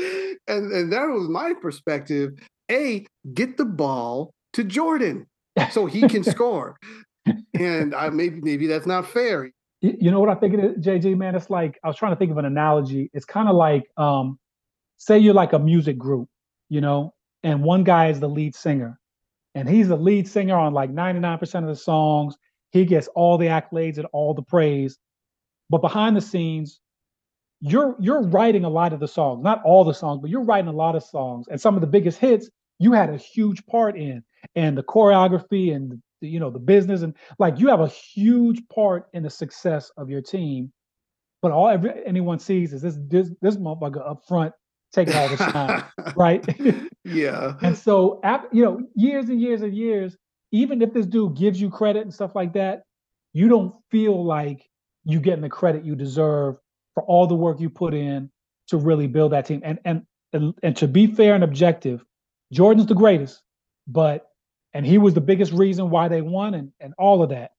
And 0.48 0.72
and 0.72 0.94
that 0.94 1.06
was 1.06 1.28
my 1.30 1.54
perspective. 1.60 2.32
A 2.72 3.06
get 3.34 3.58
the 3.58 3.66
ball 3.66 4.34
to 4.54 4.64
Jordan 4.64 5.28
so 5.72 5.86
he 5.86 6.08
can 6.08 6.24
score. 6.36 6.78
And 7.54 7.96
I 7.96 8.10
maybe 8.10 8.42
maybe 8.42 8.68
that's 8.68 8.86
not 8.86 9.08
fair. 9.08 9.52
You 9.82 10.12
know 10.12 10.20
what 10.20 10.30
I 10.30 10.36
think 10.36 10.54
it 10.54 10.60
is, 10.60 10.86
JG, 10.86 11.18
man? 11.18 11.36
It's 11.36 11.50
like 11.50 11.78
I 11.84 11.88
was 11.88 11.98
trying 11.98 12.14
to 12.14 12.16
think 12.16 12.32
of 12.32 12.38
an 12.38 12.46
analogy. 12.46 13.10
It's 13.14 13.26
kind 13.26 13.50
of 13.50 13.56
like 13.56 13.84
um, 13.98 14.40
say 14.98 15.20
you're 15.20 15.34
like 15.34 15.54
a 15.54 15.60
music 15.60 15.98
group, 15.98 16.30
you 16.70 16.80
know, 16.80 17.14
and 17.44 17.64
one 17.64 17.84
guy 17.84 18.08
is 18.08 18.20
the 18.20 18.30
lead 18.30 18.56
singer, 18.56 19.00
and 19.56 19.68
he's 19.68 19.90
the 19.90 19.98
lead 19.98 20.28
singer 20.28 20.56
on 20.56 20.74
like 20.74 20.94
99% 20.94 21.56
of 21.56 21.68
the 21.68 21.76
songs. 21.76 22.36
He 22.72 22.86
gets 22.86 23.08
all 23.10 23.38
the 23.38 23.48
accolades 23.48 23.98
and 23.98 24.08
all 24.14 24.34
the 24.34 24.42
praise. 24.42 24.98
But 25.70 25.82
behind 25.82 26.16
the 26.16 26.22
scenes, 26.22 26.80
you're 27.66 27.96
you're 27.98 28.22
writing 28.22 28.66
a 28.66 28.70
lot 28.70 28.92
of 28.92 29.00
the 29.00 29.08
songs, 29.08 29.42
not 29.42 29.64
all 29.64 29.86
the 29.86 29.94
songs, 29.94 30.20
but 30.22 30.30
you're 30.30 30.44
writing 30.44 30.68
a 30.68 30.74
lot 30.74 30.96
of 30.96 31.04
songs. 31.04 31.48
And 31.50 31.60
some 31.60 31.76
of 31.76 31.82
the 31.82 31.88
biggest 31.88 32.20
hits 32.20 32.50
you 32.78 32.92
had 32.92 33.10
a 33.10 33.18
huge 33.18 33.66
part 33.66 33.98
in. 33.98 34.24
And 34.56 34.78
the 34.78 34.84
choreography 34.84 35.74
and 35.74 36.02
the, 36.22 36.28
you 36.28 36.40
know, 36.40 36.50
the 36.50 36.60
business, 36.60 37.02
and 37.02 37.16
like 37.40 37.60
you 37.60 37.70
have 37.70 37.80
a 37.80 37.88
huge 37.88 38.62
part 38.68 39.08
in 39.14 39.24
the 39.24 39.30
success 39.30 39.90
of 39.96 40.10
your 40.10 40.22
team. 40.22 40.74
But 41.42 41.52
all 41.52 41.70
every, 41.70 41.92
anyone 42.06 42.40
sees 42.40 42.74
is 42.74 42.82
this 42.82 42.98
this 43.08 43.32
this 43.42 43.56
motherfucker 43.56 44.06
up 44.06 44.24
front 44.28 44.54
taking 44.92 45.16
all 45.16 45.30
the 45.30 45.38
time, 45.38 45.86
right? 46.18 46.46
yeah. 47.06 47.54
and 47.62 47.78
so, 47.78 48.20
you 48.52 48.64
know, 48.64 48.82
years 48.96 49.30
and 49.30 49.42
years 49.42 49.62
and 49.62 49.74
years, 49.74 50.18
even 50.52 50.82
if 50.82 50.94
this 50.94 51.06
dude 51.06 51.36
gives 51.38 51.60
you 51.60 51.70
credit 51.70 52.02
and 52.02 52.14
stuff 52.14 52.36
like 52.36 52.54
that, 52.54 52.84
you 53.32 53.48
don't 53.48 53.74
feel 53.90 54.24
like 54.24 54.70
you're 55.06 55.22
getting 55.22 55.42
the 55.42 55.50
credit 55.50 55.86
you 55.86 55.96
deserve 55.96 56.58
for 56.94 57.04
all 57.04 57.28
the 57.28 57.36
work 57.36 57.60
you 57.60 57.70
put 57.70 57.94
in 57.94 58.30
to 58.68 58.78
really 58.78 59.08
build 59.08 59.32
that 59.32 59.46
team. 59.46 59.62
And 59.64 59.80
and 59.86 60.04
and, 60.64 60.76
to 60.78 60.88
be 60.88 61.08
fair 61.08 61.36
and 61.36 61.44
objective, 61.44 62.04
Jordan's 62.52 62.88
the 62.88 62.96
greatest, 62.96 63.42
but 63.88 64.28
and 64.74 64.86
he 64.86 64.98
was 64.98 65.14
the 65.14 65.22
biggest 65.22 65.52
reason 65.52 65.90
why 65.90 66.08
they 66.08 66.22
won 66.22 66.54
and 66.56 66.72
and 66.80 66.94
all 66.98 67.22
of 67.22 67.30
that. 67.30 67.52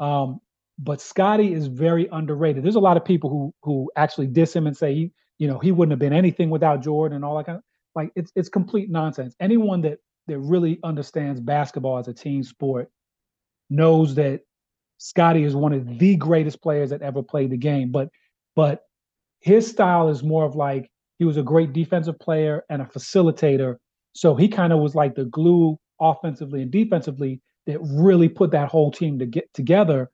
Um, 0.00 0.40
but 0.78 1.00
Scottie 1.00 1.52
is 1.52 1.66
very 1.66 2.08
underrated. 2.12 2.64
There's 2.64 2.74
a 2.74 2.80
lot 2.80 2.96
of 2.96 3.04
people 3.04 3.30
who 3.30 3.54
who 3.62 3.90
actually 3.96 4.28
diss 4.28 4.54
him 4.54 4.66
and 4.66 4.76
say 4.76 4.94
he, 4.94 5.12
you 5.38 5.48
know, 5.48 5.58
he 5.58 5.72
wouldn't 5.72 5.92
have 5.92 5.98
been 5.98 6.12
anything 6.12 6.50
without 6.50 6.82
Jordan 6.82 7.16
and 7.16 7.24
all 7.24 7.36
that 7.36 7.46
kind 7.46 7.58
of 7.58 7.64
like 7.94 8.10
it's 8.14 8.32
it's 8.34 8.48
complete 8.48 8.90
nonsense. 8.90 9.34
Anyone 9.40 9.80
that 9.82 9.98
that 10.26 10.38
really 10.38 10.78
understands 10.82 11.40
basketball 11.40 11.98
as 11.98 12.08
a 12.08 12.14
team 12.14 12.42
sport 12.42 12.90
knows 13.70 14.14
that 14.14 14.40
Scottie 14.98 15.44
is 15.44 15.54
one 15.54 15.72
of 15.72 15.98
the 15.98 16.16
greatest 16.16 16.62
players 16.62 16.90
that 16.90 17.02
ever 17.02 17.22
played 17.22 17.50
the 17.50 17.56
game. 17.56 17.90
But 17.90 18.08
but 18.56 18.82
his 19.40 19.68
style 19.68 20.08
is 20.08 20.22
more 20.22 20.44
of 20.44 20.54
like 20.54 20.90
he 21.18 21.24
was 21.24 21.36
a 21.36 21.42
great 21.42 21.72
defensive 21.72 22.18
player 22.18 22.64
and 22.70 22.82
a 22.82 22.86
facilitator. 22.86 23.76
So 24.14 24.34
he 24.34 24.48
kind 24.48 24.72
of 24.72 24.80
was 24.80 24.94
like 24.94 25.14
the 25.14 25.26
glue 25.26 25.78
offensively 26.00 26.62
and 26.62 26.70
defensively 26.70 27.40
that 27.66 27.78
really 27.80 28.28
put 28.28 28.50
that 28.52 28.68
whole 28.68 28.90
team 28.90 29.18
to 29.18 29.26
get 29.26 29.52
together. 29.54 30.10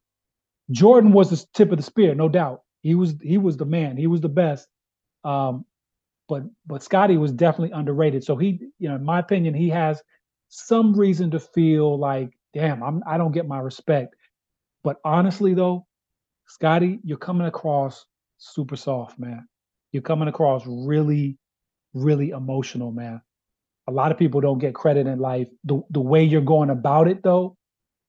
Jordan 0.71 1.13
was 1.13 1.31
the 1.31 1.45
tip 1.55 1.71
of 1.73 1.79
the 1.79 1.83
spear, 1.83 2.15
no 2.15 2.29
doubt. 2.29 2.63
He 2.83 2.95
was 2.95 3.15
he 3.23 3.39
was 3.39 3.57
the 3.57 3.67
man. 3.67 3.97
He 3.97 4.07
was 4.07 4.21
the 4.21 4.29
best. 4.29 4.69
Um, 5.25 5.65
but 6.29 6.45
but 6.67 6.83
Scottie 6.83 7.17
was 7.17 7.33
definitely 7.33 7.77
underrated. 7.77 8.25
So 8.25 8.37
he, 8.37 8.61
you 8.79 8.89
know, 8.89 8.95
in 8.95 9.05
my 9.05 9.19
opinion, 9.19 9.53
he 9.53 9.69
has 9.71 10.03
some 10.49 10.95
reason 10.95 11.31
to 11.33 11.41
feel 11.41 11.99
like, 11.99 12.31
damn, 12.55 12.83
I'm 12.83 13.03
I 13.07 13.19
don't 13.19 13.33
get 13.33 13.49
my 13.49 13.59
respect. 13.59 14.15
But 14.83 14.97
honestly, 15.05 15.55
though, 15.55 15.87
Scottie, 16.47 17.01
you're 17.05 17.19
coming 17.19 17.47
across 17.47 18.07
super 18.41 18.77
soft, 18.77 19.21
man. 19.21 19.49
You're 19.93 20.05
coming 20.05 20.29
across 20.29 20.65
really, 20.67 21.39
really 21.95 22.31
emotional, 22.31 22.93
man. 22.93 23.23
A 23.89 23.93
lot 23.93 24.13
of 24.13 24.19
people 24.19 24.41
don't 24.41 24.61
get 24.61 24.75
credit 24.75 25.07
in 25.09 25.21
life. 25.21 25.49
The 25.65 25.83
the 25.91 26.01
way 26.01 26.25
you're 26.25 26.43
going 26.43 26.71
about 26.71 27.09
it, 27.09 27.23
though, 27.25 27.57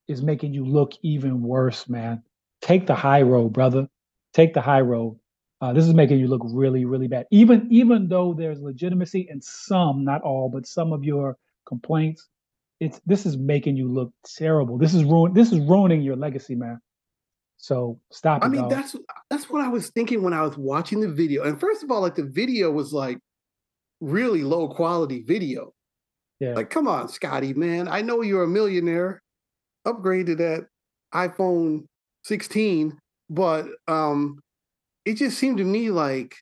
is 0.10 0.24
making 0.24 0.54
you 0.56 0.66
look 0.66 0.94
even 1.04 1.44
worse, 1.44 1.90
man. 1.90 2.24
Take 2.62 2.88
the 2.88 2.96
high 2.96 3.24
road, 3.24 3.54
brother. 3.54 3.90
Take 4.34 4.54
the 4.56 4.62
high 4.62 4.82
road. 4.82 5.20
Uh, 5.62 5.74
this 5.74 5.88
is 5.88 5.96
making 5.96 6.20
you 6.20 6.28
look 6.30 6.44
really, 6.46 6.86
really 6.86 7.10
bad. 7.10 7.28
Even 7.32 7.68
even 7.72 8.10
though 8.10 8.36
there's 8.36 8.62
legitimacy 8.62 9.28
in 9.32 9.42
some, 9.42 10.06
not 10.06 10.22
all, 10.24 10.50
but 10.50 10.68
some 10.68 10.94
of 10.94 11.04
your 11.06 11.38
complaints, 11.68 12.28
it's 12.82 13.02
this 13.08 13.26
is 13.26 13.38
making 13.38 13.78
you 13.78 13.90
look 13.92 14.14
terrible. 14.26 14.78
This 14.78 14.96
is 14.96 15.04
ruin. 15.06 15.34
This 15.34 15.52
is 15.54 15.60
ruining 15.60 16.04
your 16.04 16.18
legacy, 16.18 16.56
man. 16.56 16.82
So 17.62 18.00
stop. 18.10 18.44
I 18.44 18.48
mean, 18.48 18.62
dog. 18.62 18.72
that's 18.72 18.96
that's 19.30 19.50
what 19.50 19.64
I 19.64 19.68
was 19.68 19.92
thinking 19.92 20.24
when 20.24 20.34
I 20.34 20.42
was 20.42 20.58
watching 20.58 21.00
the 21.00 21.08
video. 21.08 21.44
And 21.44 21.60
first 21.60 21.84
of 21.84 21.92
all, 21.92 22.02
like 22.02 22.16
the 22.16 22.26
video 22.26 22.72
was 22.72 22.92
like 22.92 23.20
really 24.02 24.44
low 24.44 24.68
quality 24.68 25.22
video. 25.22 25.72
Yeah. 26.40 26.56
Like, 26.56 26.72
come 26.72 26.88
on, 26.88 27.08
Scottie, 27.08 27.54
man. 27.54 27.88
I 27.88 28.02
know 28.02 28.24
you're 28.24 28.44
a 28.44 28.48
millionaire. 28.48 29.22
Upgrade 29.86 30.26
to 30.28 30.36
that 30.36 30.66
iPhone 31.14 31.86
16, 32.24 32.98
but 33.30 33.68
um, 33.88 34.40
it 35.06 35.16
just 35.16 35.38
seemed 35.38 35.58
to 35.58 35.64
me 35.64 35.92
like, 35.92 36.36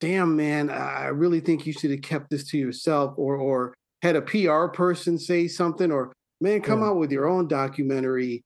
damn, 0.00 0.36
man, 0.36 0.70
I 0.70 1.06
really 1.06 1.40
think 1.40 1.66
you 1.66 1.72
should 1.72 1.90
have 1.90 2.02
kept 2.02 2.30
this 2.30 2.48
to 2.50 2.58
yourself, 2.58 3.14
or 3.16 3.36
or 3.36 3.74
had 4.02 4.14
a 4.14 4.22
PR 4.22 4.66
person 4.66 5.18
say 5.18 5.48
something, 5.48 5.90
or 5.90 6.12
man, 6.40 6.60
come 6.60 6.80
yeah. 6.82 6.86
out 6.86 6.98
with 6.98 7.10
your 7.10 7.28
own 7.28 7.48
documentary 7.48 8.44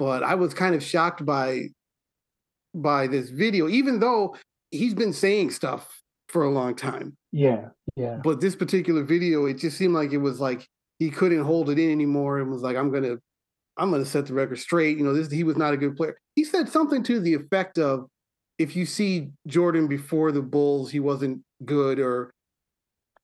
but 0.00 0.22
I 0.22 0.34
was 0.34 0.54
kind 0.54 0.74
of 0.74 0.82
shocked 0.82 1.26
by 1.26 1.64
by 2.74 3.06
this 3.06 3.28
video, 3.28 3.68
even 3.68 4.00
though 4.00 4.34
he's 4.70 4.94
been 4.94 5.12
saying 5.12 5.50
stuff 5.50 6.00
for 6.28 6.42
a 6.42 6.50
long 6.50 6.74
time. 6.74 7.16
Yeah, 7.32 7.68
yeah. 7.96 8.18
But 8.24 8.40
this 8.40 8.56
particular 8.56 9.04
video, 9.04 9.44
it 9.44 9.58
just 9.58 9.76
seemed 9.76 9.92
like 9.92 10.12
it 10.12 10.18
was 10.18 10.40
like 10.40 10.66
he 10.98 11.10
couldn't 11.10 11.44
hold 11.44 11.68
it 11.68 11.78
in 11.78 11.90
anymore 11.90 12.38
and 12.38 12.50
was 12.50 12.62
like, 12.62 12.76
I'm 12.76 12.90
gonna 12.90 13.16
I'm 13.76 13.90
gonna 13.90 14.06
set 14.06 14.26
the 14.26 14.32
record 14.32 14.58
straight. 14.58 14.96
You 14.96 15.04
know, 15.04 15.12
this 15.12 15.30
he 15.30 15.44
was 15.44 15.58
not 15.58 15.74
a 15.74 15.76
good 15.76 15.96
player. 15.96 16.16
He 16.34 16.44
said 16.44 16.70
something 16.70 17.02
to 17.02 17.20
the 17.20 17.34
effect 17.34 17.78
of 17.78 18.06
if 18.58 18.74
you 18.74 18.86
see 18.86 19.28
Jordan 19.46 19.86
before 19.86 20.32
the 20.32 20.42
Bulls, 20.42 20.90
he 20.90 21.00
wasn't 21.00 21.42
good 21.66 22.00
or 22.00 22.32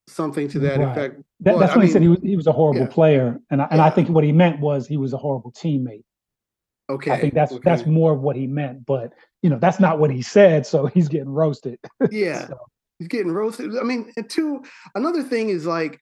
something 0.09 0.47
to 0.49 0.59
that 0.59 0.79
right. 0.79 0.91
effect. 0.91 1.17
That, 1.41 1.55
but, 1.55 1.59
that's 1.61 1.73
I 1.73 1.77
mean, 1.77 1.87
he 1.87 1.93
said 1.93 2.03
he 2.03 2.09
was 2.09 2.21
he 2.23 2.37
was 2.37 2.47
a 2.47 2.53
horrible 2.53 2.83
yeah. 2.83 2.89
player. 2.89 3.41
And 3.51 3.63
I, 3.63 3.65
and 3.71 3.79
yeah. 3.79 3.87
I 3.87 3.91
think 3.91 4.11
what 4.11 4.25
he 4.25 4.33
meant 4.33 4.61
was 4.61 4.87
he 4.87 4.99
was 4.99 5.15
a 5.15 5.19
horrible 5.19 5.53
teammate. 5.53 6.03
Okay. 6.89 7.11
I 7.11 7.21
think 7.21 7.35
that's 7.35 7.53
okay. 7.53 7.63
that's 7.65 7.85
more 7.87 8.13
of 8.13 8.21
what 8.21 8.37
he 8.37 8.47
meant, 8.47 8.87
but 8.87 9.13
you 9.43 9.51
know, 9.51 9.59
that's 9.59 9.81
not 9.81 9.99
what 9.99 10.11
he 10.11 10.23
said, 10.23 10.67
so 10.67 10.87
he's 10.95 11.09
getting 11.09 11.31
roasted. 11.31 11.79
Yeah. 12.11 12.47
so. 12.49 12.59
He's 12.99 13.09
getting 13.09 13.33
roasted. 13.33 13.77
I 13.79 13.83
mean, 13.83 14.11
and 14.17 14.29
two, 14.31 14.65
another 14.95 15.23
thing 15.23 15.51
is 15.51 15.67
like 15.67 16.01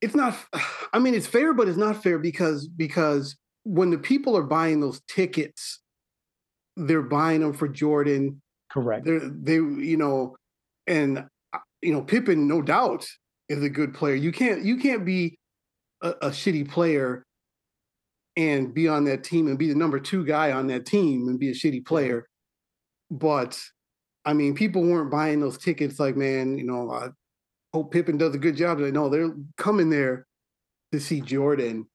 it's 0.00 0.14
not 0.14 0.36
I 0.92 0.98
mean, 0.98 1.14
it's 1.14 1.26
fair, 1.26 1.52
but 1.52 1.68
it's 1.68 1.78
not 1.78 2.02
fair 2.02 2.18
because 2.18 2.68
because 2.68 3.36
when 3.64 3.90
the 3.90 3.98
people 3.98 4.36
are 4.36 4.44
buying 4.44 4.80
those 4.80 5.00
tickets, 5.08 5.80
they're 6.76 7.02
buying 7.02 7.40
them 7.40 7.52
for 7.52 7.68
Jordan. 7.68 8.40
Correct. 8.70 9.04
They're 9.04 9.20
they 9.20 9.54
you 9.54 9.96
know, 9.96 10.36
and 10.86 11.26
uh, 11.52 11.58
you 11.82 11.92
know, 11.92 12.02
Pippen, 12.02 12.46
no 12.46 12.62
doubt, 12.62 13.06
is 13.48 13.62
a 13.62 13.68
good 13.68 13.92
player. 13.92 14.14
You 14.14 14.32
can't 14.32 14.62
you 14.62 14.76
can't 14.76 15.04
be 15.04 15.38
a, 16.02 16.10
a 16.10 16.28
shitty 16.28 16.70
player 16.70 17.25
and 18.36 18.74
be 18.74 18.86
on 18.88 19.04
that 19.04 19.24
team 19.24 19.46
and 19.46 19.58
be 19.58 19.68
the 19.68 19.74
number 19.74 19.98
two 19.98 20.24
guy 20.24 20.52
on 20.52 20.66
that 20.66 20.86
team 20.86 21.28
and 21.28 21.38
be 21.38 21.50
a 21.50 21.54
shitty 21.54 21.84
player. 21.86 22.28
But 23.10 23.58
I 24.24 24.32
mean, 24.32 24.54
people 24.54 24.82
weren't 24.82 25.10
buying 25.10 25.40
those 25.40 25.58
tickets 25.58 25.98
like, 25.98 26.16
man, 26.16 26.58
you 26.58 26.64
know, 26.64 26.90
I 26.90 27.08
hope 27.72 27.92
Pippen 27.92 28.18
does 28.18 28.34
a 28.34 28.38
good 28.38 28.56
job. 28.56 28.78
No, 28.78 29.08
they're 29.08 29.32
coming 29.56 29.88
there 29.88 30.26
to 30.92 31.00
see 31.00 31.20
Jordan. 31.20 31.86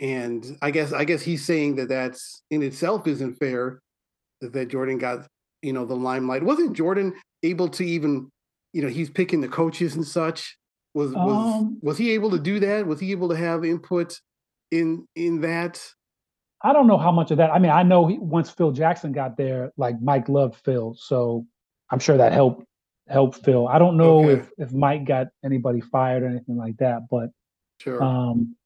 And 0.00 0.58
I 0.60 0.70
guess 0.70 0.92
I 0.92 1.04
guess 1.04 1.22
he's 1.22 1.46
saying 1.46 1.76
that 1.76 1.88
that's 1.88 2.42
in 2.50 2.62
itself 2.62 3.06
isn't 3.06 3.36
fair 3.36 3.80
that 4.42 4.68
Jordan 4.68 4.98
got 4.98 5.26
you 5.62 5.72
know 5.72 5.86
the 5.86 5.96
limelight. 5.96 6.42
Wasn't 6.42 6.76
Jordan 6.76 7.14
able 7.42 7.68
to 7.68 7.84
even 7.84 8.30
you 8.74 8.82
know 8.82 8.88
he's 8.88 9.08
picking 9.08 9.40
the 9.40 9.48
coaches 9.48 9.94
and 9.96 10.06
such? 10.06 10.58
Was 10.92 11.12
was 11.12 11.54
um, 11.54 11.78
was 11.82 11.96
he 11.96 12.10
able 12.10 12.30
to 12.30 12.38
do 12.38 12.60
that? 12.60 12.86
Was 12.86 13.00
he 13.00 13.10
able 13.12 13.30
to 13.30 13.36
have 13.36 13.64
input 13.64 14.20
in 14.70 15.06
in 15.14 15.40
that? 15.42 15.82
I 16.62 16.72
don't 16.72 16.86
know 16.86 16.98
how 16.98 17.12
much 17.12 17.30
of 17.30 17.38
that. 17.38 17.50
I 17.50 17.58
mean, 17.58 17.70
I 17.70 17.82
know 17.82 18.06
he, 18.06 18.18
once 18.18 18.50
Phil 18.50 18.72
Jackson 18.72 19.12
got 19.12 19.36
there, 19.36 19.72
like 19.76 20.00
Mike 20.00 20.28
loved 20.28 20.56
Phil, 20.64 20.96
so 20.98 21.46
I'm 21.90 21.98
sure 21.98 22.16
that 22.16 22.32
helped 22.32 22.64
helped 23.08 23.44
Phil. 23.44 23.68
I 23.68 23.78
don't 23.78 23.96
know 23.96 24.24
okay. 24.24 24.40
if 24.40 24.50
if 24.58 24.72
Mike 24.72 25.04
got 25.04 25.28
anybody 25.44 25.80
fired 25.80 26.22
or 26.22 26.28
anything 26.28 26.56
like 26.56 26.76
that, 26.78 27.02
but 27.10 27.30
sure. 27.80 28.02
Um, 28.02 28.56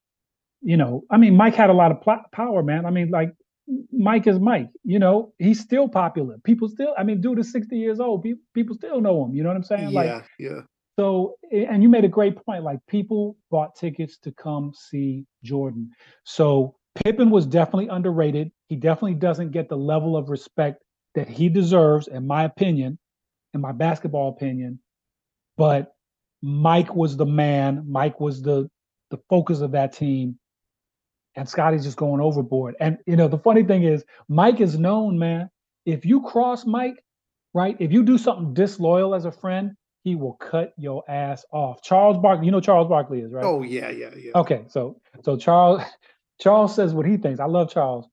you 0.63 0.77
know, 0.77 1.05
I 1.11 1.17
mean, 1.17 1.37
Mike 1.37 1.55
had 1.55 1.71
a 1.71 1.75
lot 1.75 1.91
of 1.91 2.03
pl- 2.03 2.23
power, 2.33 2.63
man. 2.63 2.85
I 2.85 2.91
mean, 2.91 3.11
like 3.11 3.33
Mike 3.93 4.27
is 4.27 4.39
Mike. 4.39 4.69
You 4.85 4.99
know, 4.99 5.33
he's 5.39 5.61
still 5.61 5.89
popular. 5.89 6.37
People 6.45 6.69
still. 6.69 6.95
I 6.99 7.03
mean, 7.05 7.21
dude 7.21 7.39
is 7.39 7.53
60 7.53 7.77
years 7.77 8.01
old. 8.01 8.23
People, 8.23 8.43
people 8.55 8.75
still 8.75 9.01
know 9.01 9.25
him. 9.25 9.35
You 9.35 9.43
know 9.43 9.49
what 9.49 9.57
I'm 9.57 9.65
saying? 9.65 9.91
Yeah, 9.91 10.01
like, 10.01 10.25
yeah. 10.39 10.61
So, 11.01 11.37
and 11.51 11.83
you 11.83 11.89
made 11.89 12.05
a 12.05 12.09
great 12.09 12.37
point. 12.45 12.63
Like 12.63 12.79
people 12.87 13.39
bought 13.51 13.75
tickets 13.75 14.19
to 14.19 14.33
come 14.33 14.75
see 14.75 15.25
Jordan. 15.43 15.91
So 16.25 16.77
Pippen 16.95 17.31
was 17.31 17.47
definitely 17.47 17.89
underrated. 17.89 18.53
He 18.69 18.77
definitely 18.77 19.15
doesn't 19.15 19.51
get 19.51 19.71
the 19.71 19.79
level 19.79 20.15
of 20.15 20.29
respect 20.29 20.83
that 21.15 21.27
he 21.27 21.49
deserves, 21.49 22.09
in 22.09 22.27
my 22.27 22.45
opinion, 22.45 22.99
in 23.55 23.63
my 23.63 23.73
basketball 23.73 24.29
opinion. 24.29 24.79
But 25.57 25.95
Mike 26.43 26.95
was 26.95 27.17
the 27.17 27.25
man. 27.25 27.87
Mike 27.89 28.21
was 28.21 28.43
the 28.43 28.69
the 29.11 29.19
focus 29.31 29.63
of 29.63 29.73
that 29.73 29.95
team. 29.95 30.39
And 31.35 31.49
Scottie's 31.49 31.85
just 31.85 31.97
going 31.97 32.21
overboard. 32.21 32.75
And 32.79 32.99
you 33.07 33.17
know, 33.17 33.27
the 33.27 33.39
funny 33.39 33.63
thing 33.63 33.85
is, 33.85 34.05
Mike 34.29 34.61
is 34.61 34.79
known, 34.79 35.19
man. 35.19 35.49
If 35.87 36.05
you 36.05 36.21
cross 36.21 36.67
Mike, 36.67 37.03
right? 37.55 37.75
If 37.81 37.91
you 37.91 38.03
do 38.03 38.19
something 38.19 38.53
disloyal 38.53 39.15
as 39.15 39.25
a 39.25 39.33
friend, 39.33 39.77
he 40.03 40.15
will 40.17 40.35
cut 40.35 40.73
your 40.79 41.03
ass 41.09 41.45
off. 41.53 41.83
Charles 41.83 42.19
Barkley, 42.19 42.47
you 42.47 42.53
know 42.53 42.61
Charles 42.61 42.89
Barkley 42.89 43.21
is, 43.21 43.33
right? 43.33 43.45
Oh 43.45 43.63
yeah, 43.63 43.91
yeah, 43.91 44.11
yeah. 44.17 44.33
Okay, 44.35 44.65
so 44.69 45.01
so 45.23 45.37
Charles 45.37 45.83
Charles 46.41 46.75
says 46.75 46.95
what 46.95 47.07
he 47.07 47.17
thinks. 47.19 47.39
I 47.41 47.45
love 47.47 47.71
Charles. 47.71 48.07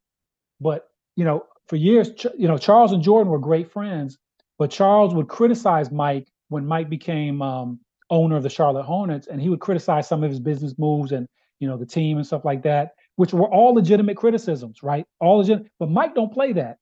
But, 0.59 0.87
you 1.15 1.23
know, 1.23 1.45
for 1.67 1.75
years, 1.77 2.09
you 2.37 2.47
know, 2.47 2.57
Charles 2.57 2.91
and 2.91 3.01
Jordan 3.03 3.31
were 3.31 3.39
great 3.39 3.71
friends, 3.71 4.17
but 4.57 4.71
Charles 4.71 5.13
would 5.13 5.27
criticize 5.29 5.91
Mike 5.91 6.27
when 6.49 6.65
Mike 6.65 6.89
became 6.89 7.41
um, 7.41 7.79
owner 8.09 8.35
of 8.35 8.43
the 8.43 8.49
Charlotte 8.49 8.83
Hornets 8.83 9.27
and 9.27 9.39
he 9.41 9.49
would 9.49 9.59
criticize 9.59 10.07
some 10.07 10.23
of 10.23 10.29
his 10.29 10.39
business 10.39 10.73
moves 10.77 11.11
and, 11.11 11.27
you 11.59 11.67
know, 11.67 11.77
the 11.77 11.85
team 11.85 12.17
and 12.17 12.25
stuff 12.25 12.43
like 12.43 12.63
that. 12.63 12.95
which 13.17 13.33
were 13.33 13.47
all 13.47 13.73
legitimate 13.73 14.15
criticisms, 14.15 14.81
right? 14.83 15.05
All 15.19 15.37
legit. 15.39 15.67
But 15.79 15.89
Mike 15.89 16.15
don't 16.15 16.31
play 16.33 16.53
that. 16.53 16.77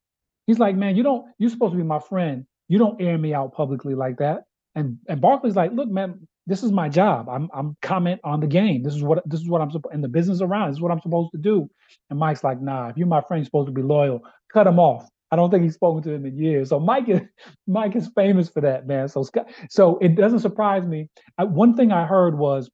He's 0.48 0.60
like, 0.60 0.76
man, 0.76 0.96
you 0.96 1.04
don't. 1.04 1.26
You're 1.40 1.50
supposed 1.50 1.74
to 1.74 1.78
be 1.78 1.84
my 1.84 2.00
friend. 2.00 2.46
You 2.68 2.78
don't 2.78 3.02
air 3.02 3.18
me 3.18 3.34
out 3.34 3.54
publicly 3.54 3.96
like 3.96 4.18
that. 4.18 4.44
And 4.76 4.98
and 5.08 5.22
Barkley's 5.22 5.56
like, 5.56 5.72
look, 5.72 5.90
man, 5.90 6.28
this 6.48 6.64
is 6.64 6.72
my 6.72 6.90
job. 6.90 7.30
I'm 7.30 7.50
I'm 7.54 7.76
comment 7.82 8.22
on 8.24 8.40
the 8.40 8.48
game. 8.48 8.84
This 8.84 8.96
is 8.96 9.04
what 9.04 9.28
this 9.28 9.42
is 9.42 9.50
what 9.50 9.62
I'm 9.62 9.72
in 9.94 10.02
the 10.02 10.08
business 10.08 10.42
around. 10.42 10.70
This 10.70 10.78
is 10.78 10.82
what 10.82 10.92
I'm 10.92 11.02
supposed 11.02 11.32
to 11.32 11.38
do. 11.38 11.70
And 12.10 12.20
Mike's 12.20 12.44
like, 12.44 12.62
nah, 12.62 12.90
if 12.90 12.98
you're 12.98 13.08
my 13.08 13.22
friend, 13.22 13.42
you're 13.42 13.46
supposed 13.46 13.68
to 13.68 13.74
be 13.74 13.82
loyal. 13.82 14.22
Cut 14.54 14.68
him 14.68 14.80
off. 14.80 15.08
I 15.32 15.36
don't 15.36 15.50
think 15.50 15.64
he's 15.64 15.74
spoken 15.74 16.04
to 16.04 16.12
him 16.12 16.26
in 16.26 16.38
years. 16.38 16.70
So 16.70 16.80
Mike 16.80 17.10
is 17.10 17.22
Mike 17.68 17.96
is 17.96 18.10
famous 18.16 18.50
for 18.50 18.62
that, 18.62 18.88
man. 18.88 19.08
So 19.08 19.24
Scott, 19.24 19.50
so 19.70 19.98
it 20.00 20.16
doesn't 20.16 20.40
surprise 20.40 20.86
me. 20.86 21.10
I, 21.38 21.46
one 21.46 21.76
thing 21.76 21.92
I 21.92 22.06
heard 22.06 22.38
was 22.38 22.70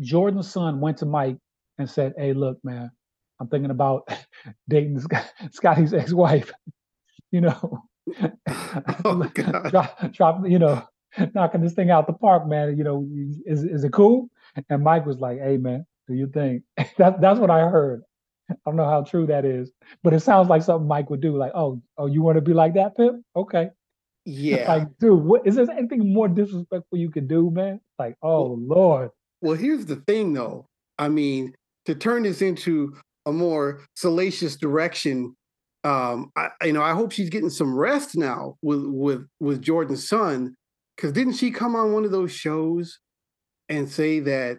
Jordan's 0.00 0.50
son 0.50 0.80
went 0.80 0.98
to 0.98 1.06
Mike 1.06 1.36
and 1.78 1.88
said, 1.88 2.14
"Hey, 2.16 2.32
look, 2.32 2.58
man, 2.64 2.90
I'm 3.40 3.48
thinking 3.48 3.70
about 3.70 4.08
dating 4.68 5.00
Scottie's 5.52 5.94
ex-wife. 5.94 6.52
you 7.30 7.40
know, 7.40 7.82
oh, 9.04 9.30
drop, 9.70 10.12
drop, 10.12 10.48
you 10.48 10.58
know, 10.58 10.82
knocking 11.34 11.60
this 11.60 11.74
thing 11.74 11.90
out 11.90 12.06
the 12.06 12.12
park, 12.12 12.46
man. 12.46 12.76
You 12.76 12.84
know, 12.84 13.08
is 13.44 13.64
is 13.64 13.84
it 13.84 13.92
cool?" 13.92 14.28
And 14.68 14.82
Mike 14.82 15.06
was 15.06 15.18
like, 15.18 15.38
"Hey, 15.38 15.56
man, 15.56 15.86
do 16.08 16.14
you 16.14 16.26
think?" 16.28 16.62
that, 16.98 17.20
that's 17.20 17.38
what 17.38 17.50
I 17.50 17.68
heard. 17.68 18.02
I 18.50 18.54
don't 18.64 18.76
know 18.76 18.88
how 18.88 19.02
true 19.02 19.26
that 19.26 19.44
is, 19.44 19.72
but 20.04 20.12
it 20.12 20.20
sounds 20.20 20.48
like 20.48 20.62
something 20.62 20.86
Mike 20.86 21.10
would 21.10 21.20
do. 21.20 21.36
Like, 21.36 21.52
oh, 21.54 21.82
oh, 21.98 22.06
you 22.06 22.22
want 22.22 22.36
to 22.36 22.40
be 22.40 22.52
like 22.52 22.74
that, 22.74 22.96
Pip? 22.96 23.14
Okay. 23.34 23.70
Yeah. 24.28 24.66
like, 24.66 24.88
dude, 24.98 25.22
what 25.22 25.46
is 25.46 25.54
there 25.54 25.70
anything 25.70 26.12
more 26.12 26.26
disrespectful 26.26 26.98
you 26.98 27.12
could 27.12 27.28
do, 27.28 27.48
man? 27.48 27.80
Like, 27.96 28.16
oh 28.22 28.42
well, 28.42 28.58
Lord. 28.58 29.10
Well, 29.40 29.54
here's 29.54 29.86
the 29.86 30.02
thing 30.08 30.32
though. 30.32 30.66
I 30.98 31.08
mean, 31.08 31.54
to 31.84 31.94
turn 31.94 32.24
this 32.24 32.42
into 32.42 32.96
a 33.24 33.30
more 33.30 33.82
salacious 33.94 34.56
direction, 34.56 35.36
um, 35.84 36.32
I 36.34 36.48
you 36.64 36.72
know, 36.72 36.82
I 36.82 36.92
hope 36.92 37.12
she's 37.12 37.30
getting 37.30 37.50
some 37.50 37.72
rest 37.72 38.16
now 38.16 38.56
with 38.62 38.84
with 38.84 39.28
with 39.38 39.62
Jordan's 39.62 40.08
son. 40.08 40.56
Cause 40.98 41.12
didn't 41.12 41.34
she 41.34 41.50
come 41.50 41.76
on 41.76 41.92
one 41.92 42.04
of 42.04 42.10
those 42.10 42.32
shows 42.32 43.00
and 43.68 43.88
say 43.88 44.20
that, 44.20 44.58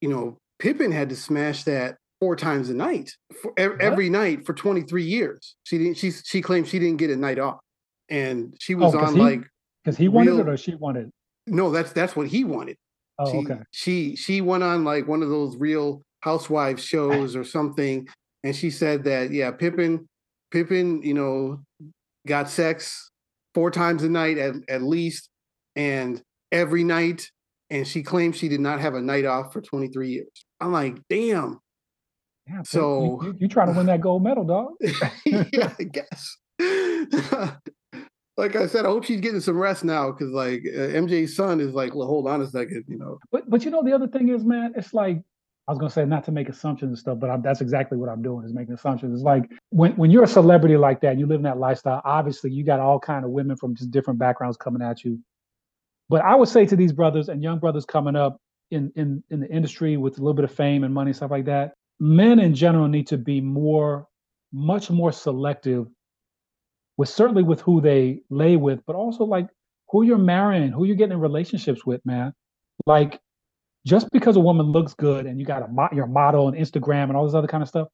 you 0.00 0.08
know, 0.08 0.38
Pippen 0.58 0.92
had 0.92 1.08
to 1.10 1.16
smash 1.16 1.64
that 1.64 1.96
four 2.20 2.36
times 2.36 2.68
a 2.70 2.74
night 2.74 3.10
for, 3.42 3.52
every 3.58 4.10
night 4.10 4.46
for 4.46 4.52
23 4.52 5.02
years. 5.02 5.56
She 5.64 5.78
didn't. 5.78 5.96
She 5.96 6.10
she 6.10 6.40
claimed 6.42 6.68
she 6.68 6.78
didn't 6.78 6.98
get 6.98 7.10
a 7.10 7.16
night 7.16 7.38
off, 7.38 7.58
and 8.08 8.54
she 8.60 8.74
was 8.74 8.94
oh, 8.94 9.00
on 9.00 9.14
he, 9.14 9.20
like 9.20 9.42
because 9.84 9.96
he 9.96 10.08
wanted 10.08 10.32
real, 10.32 10.40
it 10.40 10.48
or 10.48 10.56
she 10.56 10.74
wanted. 10.74 11.10
No, 11.46 11.70
that's 11.70 11.92
that's 11.92 12.14
what 12.14 12.28
he 12.28 12.44
wanted. 12.44 12.76
Oh, 13.18 13.30
she, 13.30 13.38
okay. 13.38 13.60
She 13.72 14.16
she 14.16 14.40
went 14.40 14.62
on 14.62 14.84
like 14.84 15.08
one 15.08 15.22
of 15.22 15.30
those 15.30 15.56
Real 15.56 16.02
Housewives 16.20 16.84
shows 16.84 17.34
or 17.34 17.44
something, 17.44 18.06
and 18.44 18.54
she 18.54 18.70
said 18.70 19.04
that 19.04 19.30
yeah, 19.30 19.50
Pippen 19.50 20.06
Pippen 20.50 21.02
you 21.02 21.14
know, 21.14 21.62
got 22.26 22.48
sex 22.50 23.10
four 23.54 23.70
times 23.70 24.04
a 24.04 24.08
night 24.08 24.38
at 24.38 24.54
at 24.68 24.82
least, 24.82 25.30
and 25.76 26.22
every 26.52 26.84
night, 26.84 27.30
and 27.70 27.86
she 27.86 28.02
claimed 28.02 28.36
she 28.36 28.48
did 28.48 28.60
not 28.60 28.80
have 28.80 28.94
a 28.94 29.00
night 29.00 29.24
off 29.24 29.52
for 29.52 29.60
23 29.60 30.10
years. 30.10 30.44
I'm 30.60 30.72
like, 30.72 30.98
damn, 31.08 31.60
yeah, 32.48 32.62
so 32.64 33.20
you, 33.22 33.36
you, 33.38 33.48
trying 33.48 33.68
to 33.68 33.74
win 33.74 33.86
that 33.86 34.00
gold 34.00 34.22
medal, 34.22 34.44
dog? 34.44 34.72
yeah, 35.24 35.72
I 35.78 35.84
guess. 35.84 36.36
like 38.36 38.56
I 38.56 38.66
said, 38.66 38.84
I 38.84 38.88
hope 38.88 39.04
she's 39.04 39.20
getting 39.20 39.40
some 39.40 39.58
rest 39.58 39.84
now 39.84 40.10
because 40.10 40.32
like 40.32 40.62
uh, 40.66 40.88
MJ's 40.98 41.36
son 41.36 41.60
is 41.60 41.74
like, 41.74 41.94
well, 41.94 42.08
hold 42.08 42.26
on 42.26 42.40
a 42.40 42.46
second, 42.46 42.84
you 42.88 42.98
know. 42.98 43.18
But 43.30 43.48
but 43.48 43.64
you 43.64 43.70
know 43.70 43.82
the 43.84 43.92
other 43.92 44.08
thing 44.08 44.30
is, 44.30 44.44
man, 44.44 44.72
it's 44.76 44.92
like 44.92 45.22
I 45.68 45.72
was 45.72 45.78
gonna 45.78 45.90
say 45.90 46.04
not 46.04 46.24
to 46.24 46.32
make 46.32 46.48
assumptions 46.48 46.88
and 46.88 46.98
stuff, 46.98 47.18
but 47.20 47.30
I'm, 47.30 47.42
that's 47.42 47.60
exactly 47.60 47.98
what 47.98 48.08
I'm 48.08 48.22
doing 48.22 48.44
is 48.44 48.52
making 48.52 48.74
assumptions. 48.74 49.14
It's 49.14 49.24
like 49.24 49.48
when 49.68 49.92
when 49.92 50.10
you're 50.10 50.24
a 50.24 50.28
celebrity 50.28 50.76
like 50.76 51.00
that, 51.02 51.18
you 51.18 51.26
live 51.26 51.38
in 51.38 51.44
that 51.44 51.58
lifestyle. 51.58 52.02
Obviously, 52.04 52.50
you 52.50 52.64
got 52.64 52.80
all 52.80 52.98
kind 52.98 53.24
of 53.24 53.30
women 53.30 53.56
from 53.56 53.76
just 53.76 53.90
different 53.90 54.18
backgrounds 54.18 54.56
coming 54.56 54.82
at 54.82 55.04
you. 55.04 55.20
But 56.10 56.22
I 56.22 56.34
would 56.34 56.48
say 56.48 56.66
to 56.66 56.74
these 56.74 56.92
brothers 56.92 57.28
and 57.28 57.40
young 57.40 57.60
brothers 57.60 57.84
coming 57.86 58.16
up 58.16 58.36
in 58.72 58.92
in 58.96 59.22
in 59.30 59.38
the 59.40 59.48
industry 59.48 59.96
with 59.96 60.18
a 60.18 60.20
little 60.20 60.34
bit 60.34 60.44
of 60.44 60.52
fame 60.52 60.82
and 60.82 60.92
money 60.92 61.12
stuff 61.12 61.30
like 61.30 61.44
that, 61.44 61.74
men 62.00 62.40
in 62.40 62.52
general 62.52 62.88
need 62.88 63.06
to 63.06 63.16
be 63.16 63.40
more, 63.40 64.08
much 64.52 64.90
more 64.90 65.12
selective 65.12 65.86
with 66.96 67.08
certainly 67.08 67.44
with 67.44 67.60
who 67.60 67.80
they 67.80 68.22
lay 68.28 68.56
with, 68.56 68.80
but 68.86 68.96
also 68.96 69.24
like 69.24 69.48
who 69.88 70.02
you're 70.02 70.18
marrying, 70.18 70.72
who 70.72 70.84
you're 70.84 70.96
getting 70.96 71.12
in 71.12 71.20
relationships 71.20 71.86
with, 71.86 72.04
man. 72.04 72.34
Like 72.86 73.20
just 73.86 74.10
because 74.10 74.36
a 74.36 74.40
woman 74.40 74.66
looks 74.66 74.94
good 74.94 75.26
and 75.26 75.38
you 75.38 75.46
got 75.46 75.62
a 75.62 75.94
your 75.94 76.08
model 76.08 76.48
and 76.48 76.56
Instagram 76.56 77.04
and 77.04 77.16
all 77.16 77.24
this 77.24 77.36
other 77.36 77.46
kind 77.46 77.62
of 77.62 77.68
stuff, 77.68 77.86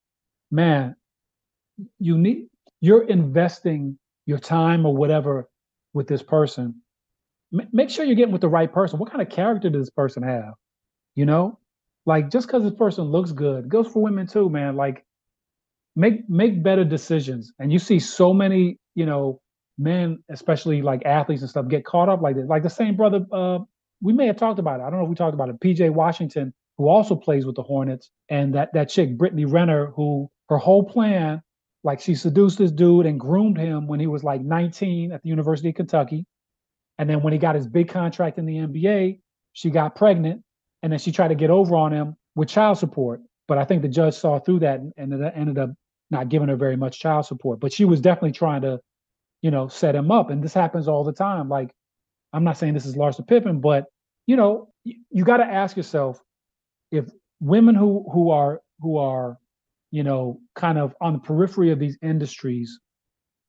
man, 0.50 0.96
you 1.98 2.16
need 2.16 2.46
you're 2.80 3.04
investing 3.04 3.98
your 4.24 4.38
time 4.38 4.86
or 4.86 4.96
whatever 4.96 5.48
with 5.92 6.08
this 6.08 6.22
person. 6.22 6.80
Make 7.72 7.90
sure 7.90 8.04
you're 8.04 8.16
getting 8.16 8.32
with 8.32 8.40
the 8.40 8.48
right 8.48 8.72
person. 8.72 8.98
What 8.98 9.10
kind 9.10 9.22
of 9.22 9.28
character 9.28 9.70
does 9.70 9.82
this 9.82 9.90
person 9.90 10.22
have? 10.22 10.54
You 11.14 11.26
know, 11.26 11.58
like 12.04 12.30
just 12.30 12.46
because 12.46 12.62
this 12.62 12.74
person 12.74 13.04
looks 13.04 13.32
good 13.32 13.68
goes 13.68 13.88
for 13.88 14.02
women 14.02 14.26
too, 14.26 14.48
man. 14.48 14.76
Like 14.76 15.04
make 15.96 16.28
make 16.28 16.62
better 16.62 16.84
decisions. 16.84 17.52
And 17.58 17.72
you 17.72 17.78
see 17.78 17.98
so 17.98 18.32
many, 18.32 18.78
you 18.94 19.06
know, 19.06 19.40
men, 19.78 20.22
especially 20.30 20.82
like 20.82 21.04
athletes 21.04 21.42
and 21.42 21.50
stuff, 21.50 21.68
get 21.68 21.84
caught 21.84 22.08
up 22.08 22.22
like 22.22 22.36
this. 22.36 22.46
Like 22.46 22.62
the 22.62 22.70
same 22.70 22.96
brother, 22.96 23.24
uh, 23.32 23.58
we 24.00 24.12
may 24.12 24.26
have 24.26 24.36
talked 24.36 24.58
about 24.58 24.80
it. 24.80 24.84
I 24.84 24.90
don't 24.90 24.98
know 24.98 25.04
if 25.04 25.08
we 25.10 25.16
talked 25.16 25.34
about 25.34 25.48
it. 25.48 25.60
PJ 25.60 25.90
Washington, 25.90 26.52
who 26.76 26.88
also 26.88 27.16
plays 27.16 27.46
with 27.46 27.56
the 27.56 27.62
Hornets, 27.62 28.10
and 28.28 28.54
that 28.54 28.72
that 28.74 28.88
chick, 28.90 29.16
Brittany 29.16 29.46
Renner, 29.46 29.92
who 29.96 30.30
her 30.48 30.58
whole 30.58 30.84
plan, 30.84 31.42
like 31.82 32.00
she 32.00 32.14
seduced 32.14 32.58
this 32.58 32.70
dude 32.70 33.06
and 33.06 33.18
groomed 33.18 33.58
him 33.58 33.86
when 33.86 34.00
he 34.00 34.06
was 34.06 34.22
like 34.22 34.42
19 34.42 35.12
at 35.12 35.22
the 35.22 35.28
University 35.28 35.70
of 35.70 35.74
Kentucky. 35.74 36.26
And 36.98 37.08
then 37.08 37.22
when 37.22 37.32
he 37.32 37.38
got 37.38 37.54
his 37.54 37.66
big 37.66 37.88
contract 37.88 38.38
in 38.38 38.46
the 38.46 38.56
NBA, 38.56 39.20
she 39.52 39.70
got 39.70 39.94
pregnant 39.94 40.42
and 40.82 40.92
then 40.92 40.98
she 40.98 41.12
tried 41.12 41.28
to 41.28 41.34
get 41.34 41.50
over 41.50 41.76
on 41.76 41.92
him 41.92 42.16
with 42.34 42.48
child 42.48 42.78
support. 42.78 43.20
But 43.48 43.58
I 43.58 43.64
think 43.64 43.82
the 43.82 43.88
judge 43.88 44.14
saw 44.14 44.38
through 44.38 44.60
that 44.60 44.80
and, 44.80 44.92
and 44.96 45.24
ended 45.34 45.58
up 45.58 45.70
not 46.10 46.28
giving 46.28 46.48
her 46.48 46.56
very 46.56 46.76
much 46.76 46.98
child 46.98 47.26
support. 47.26 47.60
But 47.60 47.72
she 47.72 47.84
was 47.84 48.00
definitely 48.00 48.32
trying 48.32 48.62
to, 48.62 48.80
you 49.42 49.50
know, 49.50 49.68
set 49.68 49.94
him 49.94 50.10
up. 50.10 50.30
And 50.30 50.42
this 50.42 50.54
happens 50.54 50.88
all 50.88 51.04
the 51.04 51.12
time. 51.12 51.48
Like, 51.48 51.70
I'm 52.32 52.44
not 52.44 52.58
saying 52.58 52.74
this 52.74 52.86
is 52.86 52.96
Larsa 52.96 53.26
Pippen, 53.26 53.60
but 53.60 53.86
you 54.26 54.36
know, 54.36 54.68
you, 54.84 54.96
you 55.10 55.24
got 55.24 55.38
to 55.38 55.44
ask 55.44 55.76
yourself 55.76 56.20
if 56.90 57.06
women 57.40 57.74
who 57.74 58.04
who 58.12 58.30
are 58.30 58.60
who 58.80 58.98
are, 58.98 59.38
you 59.90 60.02
know, 60.02 60.40
kind 60.54 60.78
of 60.78 60.94
on 61.00 61.14
the 61.14 61.18
periphery 61.18 61.70
of 61.70 61.78
these 61.78 61.96
industries 62.02 62.78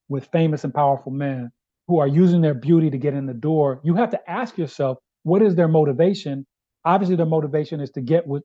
with 0.08 0.26
famous 0.26 0.64
and 0.64 0.72
powerful 0.72 1.12
men 1.12 1.50
who 1.88 1.98
are 2.00 2.08
using 2.08 2.42
their 2.42 2.54
beauty 2.54 2.90
to 2.90 2.98
get 2.98 3.14
in 3.14 3.26
the 3.26 3.34
door, 3.34 3.80
you 3.84 3.96
have 3.96 4.10
to 4.10 4.30
ask 4.30 4.58
yourself, 4.58 4.98
what 5.24 5.42
is 5.42 5.56
their 5.56 5.68
motivation? 5.68 6.46
Obviously 6.86 7.16
their 7.16 7.26
motivation 7.26 7.80
is 7.80 7.90
to 7.92 8.02
get 8.02 8.26
with 8.26 8.44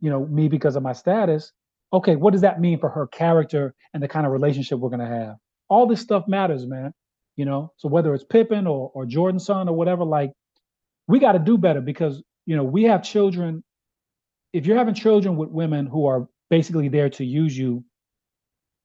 you 0.00 0.10
know 0.10 0.26
me 0.26 0.48
because 0.48 0.76
of 0.76 0.84
my 0.84 0.94
status. 0.94 1.52
Okay 1.92 2.16
what 2.16 2.32
does 2.32 2.42
that 2.42 2.60
mean 2.60 2.80
for 2.80 2.90
her 2.90 3.08
character 3.08 3.74
and 3.94 4.02
the 4.02 4.08
kind 4.08 4.26
of 4.26 4.32
relationship 4.32 4.78
we're 4.80 4.90
to 5.00 5.06
have? 5.06 5.36
All 5.70 5.86
this 5.88 6.00
stuff 6.02 6.24
matters 6.28 6.66
man 6.66 6.92
you 7.36 7.44
know? 7.46 7.72
So 7.78 7.88
whether 7.88 8.14
it's 8.14 8.24
pippen 8.24 8.66
or, 8.66 8.90
or 8.94 9.06
jordan's 9.06 9.46
son 9.46 9.68
or 9.68 9.76
whatever 9.76 10.04
like 10.04 10.32
we 11.08 11.18
got 11.18 11.32
to 11.32 11.38
do 11.38 11.58
better 11.58 11.80
because 11.80 12.22
you 12.46 12.56
know 12.56 12.64
we 12.64 12.84
have 12.84 13.02
children. 13.02 13.64
If 14.52 14.66
you're 14.66 14.78
having 14.78 14.94
children 14.94 15.36
with 15.36 15.50
women 15.50 15.86
who 15.86 16.06
are 16.06 16.28
basically 16.50 16.88
there 16.88 17.10
to 17.10 17.24
use 17.24 17.56
you 17.56 17.84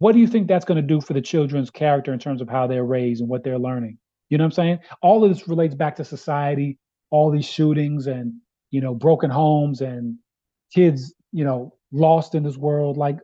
what 0.03 0.13
do 0.13 0.19
you 0.19 0.27
think 0.27 0.47
that's 0.47 0.65
going 0.65 0.81
to 0.81 0.87
do 0.87 0.99
for 0.99 1.13
the 1.13 1.21
children's 1.21 1.71
character 1.71 2.13
in 2.13 2.19
terms 2.19 2.41
of 2.41 2.49
how 2.49 2.67
they're 2.67 2.85
raised 2.85 3.21
and 3.21 3.29
what 3.29 3.43
they're 3.43 3.59
learning 3.59 3.97
you 4.29 4.37
know 4.37 4.43
what 4.43 4.47
i'm 4.47 4.51
saying 4.51 4.79
all 5.01 5.23
of 5.23 5.29
this 5.29 5.47
relates 5.47 5.75
back 5.75 5.95
to 5.95 6.03
society 6.03 6.77
all 7.11 7.31
these 7.31 7.45
shootings 7.45 8.07
and 8.07 8.33
you 8.73 8.81
know, 8.81 8.95
broken 8.95 9.29
homes 9.29 9.81
and 9.81 10.17
kids, 10.73 11.13
you 11.31 11.45
know, 11.45 11.75
lost 11.91 12.33
in 12.33 12.41
this 12.41 12.57
world. 12.57 12.97
Like, 12.97 13.19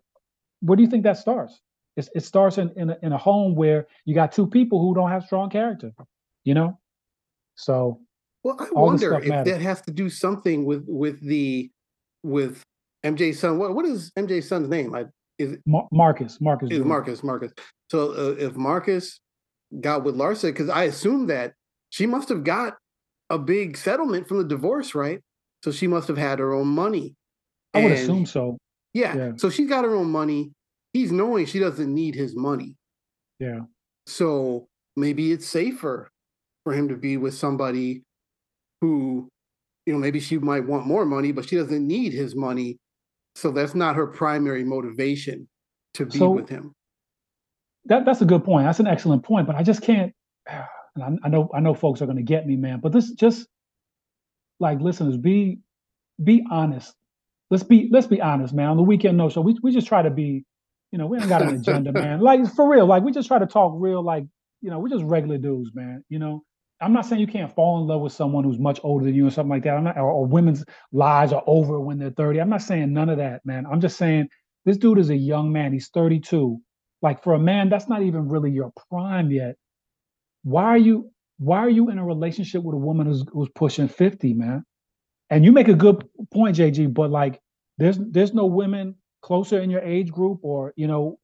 where 0.62 0.76
do 0.76 0.84
you 0.84 0.90
think 0.90 1.04
that 1.06 1.18
starts? 1.18 1.60
It's, 1.98 2.08
it 2.14 2.24
starts 2.24 2.60
in 2.60 2.72
in 2.78 2.92
a, 2.92 2.98
in 3.02 3.12
a 3.14 3.18
home 3.18 3.56
where 3.56 3.88
you 4.06 4.14
got 4.14 4.32
two 4.32 4.46
people 4.46 4.80
who 4.80 4.94
don't 4.94 5.10
have 5.10 5.24
strong 5.24 5.50
character, 5.50 5.92
you 6.44 6.54
know. 6.54 6.78
So, 7.56 8.00
well, 8.44 8.58
I 8.60 8.70
wonder 8.80 9.16
if 9.16 9.28
matters. 9.28 9.52
that 9.52 9.60
has 9.60 9.82
to 9.82 9.92
do 9.92 10.08
something 10.08 10.66
with 10.66 10.86
with 10.88 11.20
the 11.20 11.72
with 12.22 12.62
MJ's 13.04 13.40
son. 13.40 13.58
What 13.58 13.74
what 13.74 13.86
is 13.86 14.12
MJ's 14.12 14.48
son's 14.48 14.70
name? 14.70 14.94
I, 14.94 15.06
is 15.40 15.58
Mar- 15.66 15.88
Marcus? 15.92 16.40
Marcus. 16.40 16.70
Is 16.70 16.84
Marcus? 16.84 17.24
Marcus. 17.24 17.52
So 17.90 18.12
uh, 18.12 18.36
if 18.38 18.56
Marcus 18.56 19.20
got 19.80 20.04
with 20.04 20.16
Larsa, 20.16 20.44
because 20.44 20.70
I 20.70 20.84
assume 20.84 21.28
that 21.28 21.54
she 21.90 22.06
must 22.06 22.30
have 22.30 22.44
got 22.44 22.76
a 23.30 23.40
big 23.40 23.78
settlement 23.78 24.28
from 24.28 24.38
the 24.38 24.44
divorce, 24.44 24.94
right? 24.94 25.22
So 25.64 25.72
she 25.72 25.88
must 25.88 26.08
have 26.08 26.18
had 26.18 26.40
her 26.40 26.54
own 26.54 26.68
money. 26.68 27.16
I 27.74 27.84
would 27.84 27.92
assume 27.92 28.26
so. 28.26 28.58
Yeah. 28.94 29.16
yeah. 29.16 29.32
So 29.38 29.50
she's 29.50 29.70
got 29.70 29.84
her 29.86 29.96
own 29.96 30.10
money. 30.10 30.52
He's 30.94 31.12
knowing 31.12 31.46
she 31.46 31.60
doesn't 31.60 31.94
need 31.94 32.16
his 32.16 32.36
money. 32.36 32.76
Yeah. 33.40 33.62
So 34.08 34.68
maybe 34.96 35.32
it's 35.32 35.48
safer 35.48 36.10
for 36.64 36.74
him 36.74 36.88
to 36.90 36.96
be 36.96 37.18
with 37.18 37.36
somebody 37.36 38.04
who, 38.82 39.30
you 39.86 39.94
know, 39.94 40.00
maybe 40.00 40.20
she 40.20 40.38
might 40.40 40.66
want 40.66 40.88
more 40.88 41.06
money, 41.06 41.32
but 41.32 41.48
she 41.48 41.56
doesn't 41.56 41.86
need 41.86 42.14
his 42.14 42.36
money. 42.36 42.78
So 43.40 43.52
that's 43.52 43.74
not 43.74 43.96
her 43.96 44.08
primary 44.08 44.64
motivation 44.64 45.48
to 45.94 46.06
be 46.06 46.18
so, 46.18 46.32
with 46.32 46.50
him. 46.50 46.74
That 47.86 48.06
that's 48.06 48.22
a 48.22 48.26
good 48.26 48.44
point. 48.44 48.66
That's 48.66 48.80
an 48.80 48.88
excellent 48.88 49.24
point. 49.24 49.48
But 49.48 49.56
I 49.56 49.64
just 49.64 49.82
can't. 49.82 50.14
And 50.96 51.20
I, 51.24 51.28
I 51.28 51.30
know 51.30 51.50
I 51.54 51.60
know 51.60 51.76
folks 51.76 52.02
are 52.02 52.08
going 52.08 52.18
to 52.18 52.24
get 52.24 52.48
me, 52.48 52.56
man. 52.56 52.80
But 52.80 52.92
this 52.92 53.12
just 53.12 53.48
like 54.60 54.82
listeners, 54.82 55.18
be 55.18 55.60
be 56.22 56.44
honest. 56.50 56.94
Let's 57.52 57.62
be 57.62 57.90
let's 57.92 58.08
be 58.08 58.20
honest, 58.20 58.56
man. 58.56 58.70
On 58.70 58.76
the 58.76 58.84
weekend 58.84 59.16
no 59.16 59.30
show, 59.30 59.42
we 59.42 59.56
we 59.62 59.72
just 59.72 59.88
try 59.88 60.02
to 60.02 60.10
be, 60.10 60.44
you 60.92 60.98
know, 60.98 61.06
we 61.06 61.20
ain't 61.20 61.30
got 61.30 61.44
an 61.44 61.50
agenda, 61.50 61.94
man. 61.94 62.20
Like 62.22 62.42
for 62.56 62.68
real, 62.68 62.88
like 62.88 63.04
we 63.04 63.12
just 63.12 63.28
try 63.28 63.38
to 63.38 63.46
talk 63.46 63.74
real, 63.76 64.04
like 64.04 64.24
you 64.62 64.72
know, 64.72 64.80
we're 64.80 64.90
just 64.90 65.04
regular 65.04 65.38
dudes, 65.38 65.70
man. 65.76 66.04
You 66.10 66.18
know, 66.18 66.44
I'm 66.82 66.94
not 66.94 67.06
saying 67.06 67.22
you 67.22 67.28
can't 67.28 67.54
fall 67.54 67.82
in 67.82 67.88
love 67.88 68.02
with 68.02 68.14
someone 68.14 68.44
who's 68.44 68.60
much 68.60 68.80
older 68.84 69.06
than 69.06 69.16
you 69.16 69.28
or 69.28 69.32
something 69.32 69.50
like 69.50 69.64
that. 69.64 69.76
I'm 69.76 69.84
not, 69.84 69.98
or, 69.98 70.12
or 70.12 70.26
women's 70.26 70.64
lives 70.92 71.34
are 71.34 71.44
over 71.46 71.80
when 71.80 72.00
they're 72.00 72.12
30. 72.12 72.40
I'm 72.40 72.50
not 72.50 72.62
saying 72.62 72.94
none 72.94 73.10
of 73.10 73.18
that, 73.18 73.46
man. 73.46 73.66
I'm 73.66 73.82
just 73.82 73.98
saying 73.98 74.30
this 74.66 74.78
dude 74.78 75.00
is 75.00 75.10
a 75.10 75.16
young 75.16 75.52
man. 75.52 75.74
He's 75.74 75.90
32. 75.90 76.58
Like 77.02 77.24
for 77.24 77.34
a 77.34 77.40
man, 77.40 77.70
that's 77.70 77.90
not 77.90 78.04
even 78.04 78.30
really 78.30 78.52
your 78.52 78.72
prime 78.90 79.32
yet. 79.32 79.56
Why 80.44 80.66
are 80.66 80.78
you 80.78 81.12
why 81.38 81.60
are 81.60 81.70
you 81.70 81.90
in 81.90 81.98
a 81.98 82.06
relationship 82.06 82.64
with 82.64 82.76
a 82.76 82.80
woman 82.80 83.08
who's 83.08 83.24
who's 83.32 83.50
pushing 83.56 83.88
50, 83.88 84.34
man? 84.34 84.64
And 85.30 85.46
you 85.46 85.52
make 85.52 85.68
a 85.68 85.74
good 85.74 86.06
point, 86.34 86.58
JG, 86.58 86.94
but 86.94 87.10
like 87.12 87.40
there's 87.78 87.98
there's 87.98 88.34
no 88.34 88.46
women 88.46 88.96
closer 89.22 89.62
in 89.62 89.70
your 89.70 89.82
age 89.82 90.12
group 90.12 90.40
or 90.44 90.74
you 90.76 90.88
know 90.88 91.20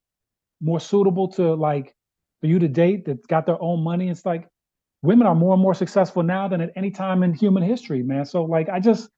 more 0.62 0.80
suitable 0.80 1.28
to 1.30 1.54
like 1.56 1.94
for 2.42 2.48
you 2.48 2.60
to 2.60 2.68
date 2.68 3.06
that's 3.06 3.26
got 3.26 3.46
their 3.46 3.62
own 3.62 3.84
money. 3.84 4.10
It's 4.10 4.26
like 4.26 4.48
women 5.06 5.28
are 5.28 5.36
more 5.36 5.54
and 5.54 5.62
more 5.62 5.74
successful 5.74 6.24
now 6.24 6.48
than 6.48 6.62
at 6.62 6.72
any 6.76 6.92
time 6.92 7.24
in 7.24 7.34
human 7.34 7.64
history, 7.64 8.04
man. 8.04 8.26
So 8.26 8.44
like 8.44 8.70
I 8.70 8.80
just 8.80 9.10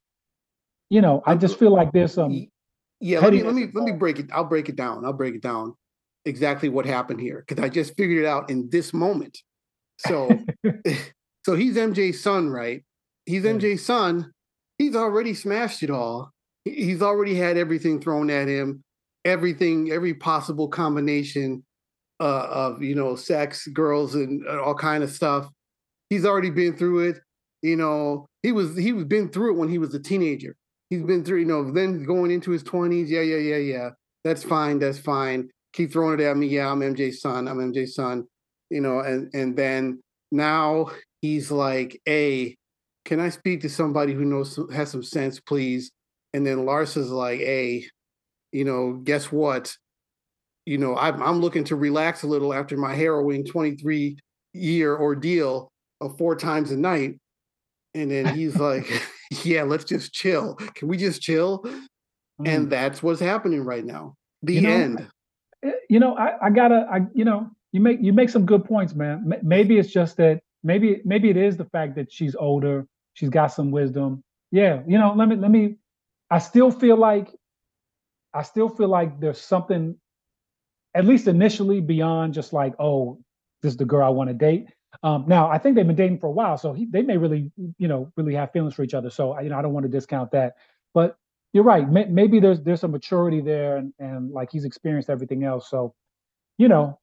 you 0.90 1.02
know, 1.02 1.22
I 1.26 1.36
just 1.36 1.60
feel 1.60 1.72
like 1.72 1.92
there's 1.92 2.14
some 2.14 2.48
yeah, 3.00 3.20
let 3.20 3.34
me 3.34 3.44
let 3.44 3.54
me 3.54 3.68
let 3.74 3.84
me 3.84 3.92
break 3.92 4.20
it. 4.20 4.28
I'll 4.34 4.46
break 4.46 4.70
it 4.70 4.76
down. 4.76 5.06
I'll 5.06 5.14
break 5.14 5.36
it 5.36 5.42
down 5.42 5.76
exactly 6.26 6.68
what 6.68 6.86
happened 6.86 7.22
here 7.22 7.44
because 7.48 7.64
I 7.64 7.70
just 7.70 7.96
figured 7.96 8.24
it 8.24 8.28
out 8.28 8.50
in 8.50 8.70
this 8.72 8.94
moment. 8.94 9.38
So 10.00 10.30
so 11.46 11.56
he's 11.56 11.76
MJ's 11.76 12.22
son, 12.22 12.50
right? 12.50 12.84
He's 13.26 13.44
MJ's 13.44 13.86
son. 13.86 14.32
He's 14.78 14.96
already 14.96 15.34
smashed 15.34 15.84
it 15.84 15.90
all. 15.90 16.32
He's 16.66 17.02
already 17.02 17.36
had 17.36 17.58
everything 17.58 18.02
thrown 18.02 18.30
at 18.30 18.48
him, 18.48 18.84
everything, 19.26 19.92
every 19.92 20.14
possible 20.14 20.68
combination 20.68 21.64
uh, 22.20 22.48
of 22.50 22.82
you 22.82 22.96
know 22.96 23.16
sex, 23.16 23.68
girls, 23.68 24.16
and 24.16 24.48
all 24.48 24.76
kind 24.76 25.04
of 25.04 25.12
stuff. 25.12 25.50
He's 26.10 26.26
already 26.26 26.50
been 26.50 26.76
through 26.78 27.10
it. 27.10 27.20
You 27.62 27.76
know, 27.76 28.28
he 28.44 28.52
was 28.52 28.78
he 28.78 28.94
was 28.94 29.06
been 29.06 29.30
through 29.30 29.54
it 29.56 29.58
when 29.58 29.70
he 29.70 29.78
was 29.78 29.94
a 29.94 30.00
teenager. 30.00 30.56
He's 30.90 31.04
been 31.04 31.24
through, 31.24 31.40
you 31.40 31.46
know, 31.46 31.70
then 31.72 32.04
going 32.04 32.32
into 32.32 32.52
his 32.52 32.64
twenties. 32.64 33.10
Yeah, 33.10 33.22
yeah, 33.22 33.38
yeah, 33.38 33.58
yeah. 33.58 33.90
That's 34.24 34.44
fine. 34.44 34.80
That's 34.80 35.00
fine. 35.00 35.50
Keep 35.74 35.92
throwing 35.92 36.20
it 36.20 36.24
at 36.24 36.38
me. 36.38 36.48
Yeah, 36.48 36.72
I'm 36.72 36.80
MJ's 36.82 37.22
son. 37.22 37.48
I'm 37.48 37.58
MJ's 37.58 37.96
son. 37.96 38.26
You 38.70 38.82
know, 38.82 39.00
and 39.00 39.30
and 39.34 39.56
then 39.58 40.00
now 40.32 40.88
he's 41.22 41.52
like, 41.52 42.00
"Hey, 42.06 42.56
can 43.06 43.20
I 43.20 43.30
speak 43.30 43.62
to 43.62 43.70
somebody 43.70 44.14
who 44.14 44.26
knows 44.26 44.60
has 44.74 44.92
some 44.92 45.04
sense, 45.04 45.40
please?" 45.40 45.92
And 46.34 46.46
then 46.46 46.66
Lars 46.66 46.96
is 46.98 47.10
like, 47.10 47.40
"Hey, 47.40 47.86
you 48.52 48.66
know, 48.66 48.94
guess 49.04 49.32
what? 49.32 49.76
You 50.66 50.78
know, 50.78 50.96
I'm 50.98 51.22
I'm 51.24 51.40
looking 51.40 51.64
to 51.66 51.76
relax 51.76 52.24
a 52.24 52.28
little 52.28 52.54
after 52.54 52.78
my 52.78 52.94
harrowing 52.94 53.46
23 53.46 54.18
year 54.54 54.98
ordeal 54.98 55.70
four 56.18 56.36
times 56.36 56.72
a 56.72 56.78
night." 56.78 57.20
And 57.94 58.12
then 58.12 58.36
he's 58.36 58.56
like, 58.60 58.88
"Yeah, 59.44 59.64
let's 59.64 59.86
just 59.86 60.14
chill. 60.14 60.56
Can 60.56 60.88
we 60.88 60.98
just 60.98 61.22
chill?" 61.22 61.64
Mm. 62.42 62.48
And 62.48 62.70
that's 62.70 63.02
what's 63.02 63.22
happening 63.22 63.64
right 63.64 63.86
now. 63.86 64.16
The 64.44 64.54
you 64.56 64.62
know, 64.62 64.70
end. 64.70 65.08
Eh, 65.66 65.72
you 65.90 66.00
know, 66.00 66.16
I, 66.16 66.48
I 66.48 66.50
gotta, 66.52 66.88
I 66.92 67.02
you 67.14 67.26
know, 67.26 67.50
you 67.72 67.82
make 67.82 68.00
you 68.02 68.14
make 68.14 68.30
some 68.30 68.46
good 68.46 68.66
points, 68.66 68.94
man. 68.94 69.34
Maybe 69.42 69.78
it's 69.78 69.92
just 69.92 70.18
that 70.18 70.42
maybe 70.64 71.02
maybe 71.06 71.30
it 71.30 71.38
is 71.38 71.58
the 71.58 71.66
fact 71.66 71.96
that 71.96 72.12
she's 72.12 72.36
older 72.36 72.86
She's 73.18 73.30
got 73.30 73.48
some 73.48 73.72
wisdom. 73.72 74.24
Yeah, 74.52 74.84
you 74.88 75.00
know, 75.00 75.12
let 75.16 75.28
me 75.28 75.36
let 75.38 75.50
me. 75.50 75.78
I 76.30 76.38
still 76.38 76.70
feel 76.70 76.98
like, 76.98 77.34
I 78.32 78.44
still 78.44 78.70
feel 78.70 78.90
like 78.90 79.20
there's 79.20 79.42
something, 79.42 79.96
at 80.94 81.04
least 81.04 81.28
initially, 81.28 81.82
beyond 81.82 82.36
just 82.36 82.54
like, 82.54 82.76
oh, 82.78 83.18
this 83.64 83.72
is 83.72 83.78
the 83.78 83.86
girl 83.86 84.06
I 84.06 84.10
want 84.10 84.30
to 84.30 84.36
date. 84.36 84.70
Um, 85.04 85.26
now, 85.28 85.50
I 85.50 85.58
think 85.58 85.76
they've 85.76 85.88
been 85.88 85.96
dating 85.96 86.20
for 86.20 86.28
a 86.28 86.32
while, 86.32 86.58
so 86.58 86.74
he, 86.74 86.86
they 86.86 87.02
may 87.02 87.18
really, 87.18 87.52
you 87.78 87.88
know, 87.88 88.12
really 88.18 88.36
have 88.36 88.52
feelings 88.52 88.74
for 88.74 88.84
each 88.84 88.94
other. 88.94 89.10
So, 89.10 89.40
you 89.40 89.50
know, 89.50 89.58
I 89.58 89.62
don't 89.62 89.74
want 89.74 89.86
to 89.86 89.92
discount 89.92 90.32
that. 90.32 90.56
But 90.94 91.18
you're 91.54 91.64
right. 91.64 91.90
May, 91.90 92.06
maybe 92.06 92.40
there's 92.40 92.62
there's 92.62 92.82
some 92.82 92.92
maturity 92.92 93.42
there, 93.42 93.78
and 93.78 93.94
and 94.00 94.32
like 94.32 94.52
he's 94.52 94.66
experienced 94.66 95.10
everything 95.10 95.44
else. 95.44 95.70
So, 95.70 95.94
you 96.58 96.68
know, 96.68 97.00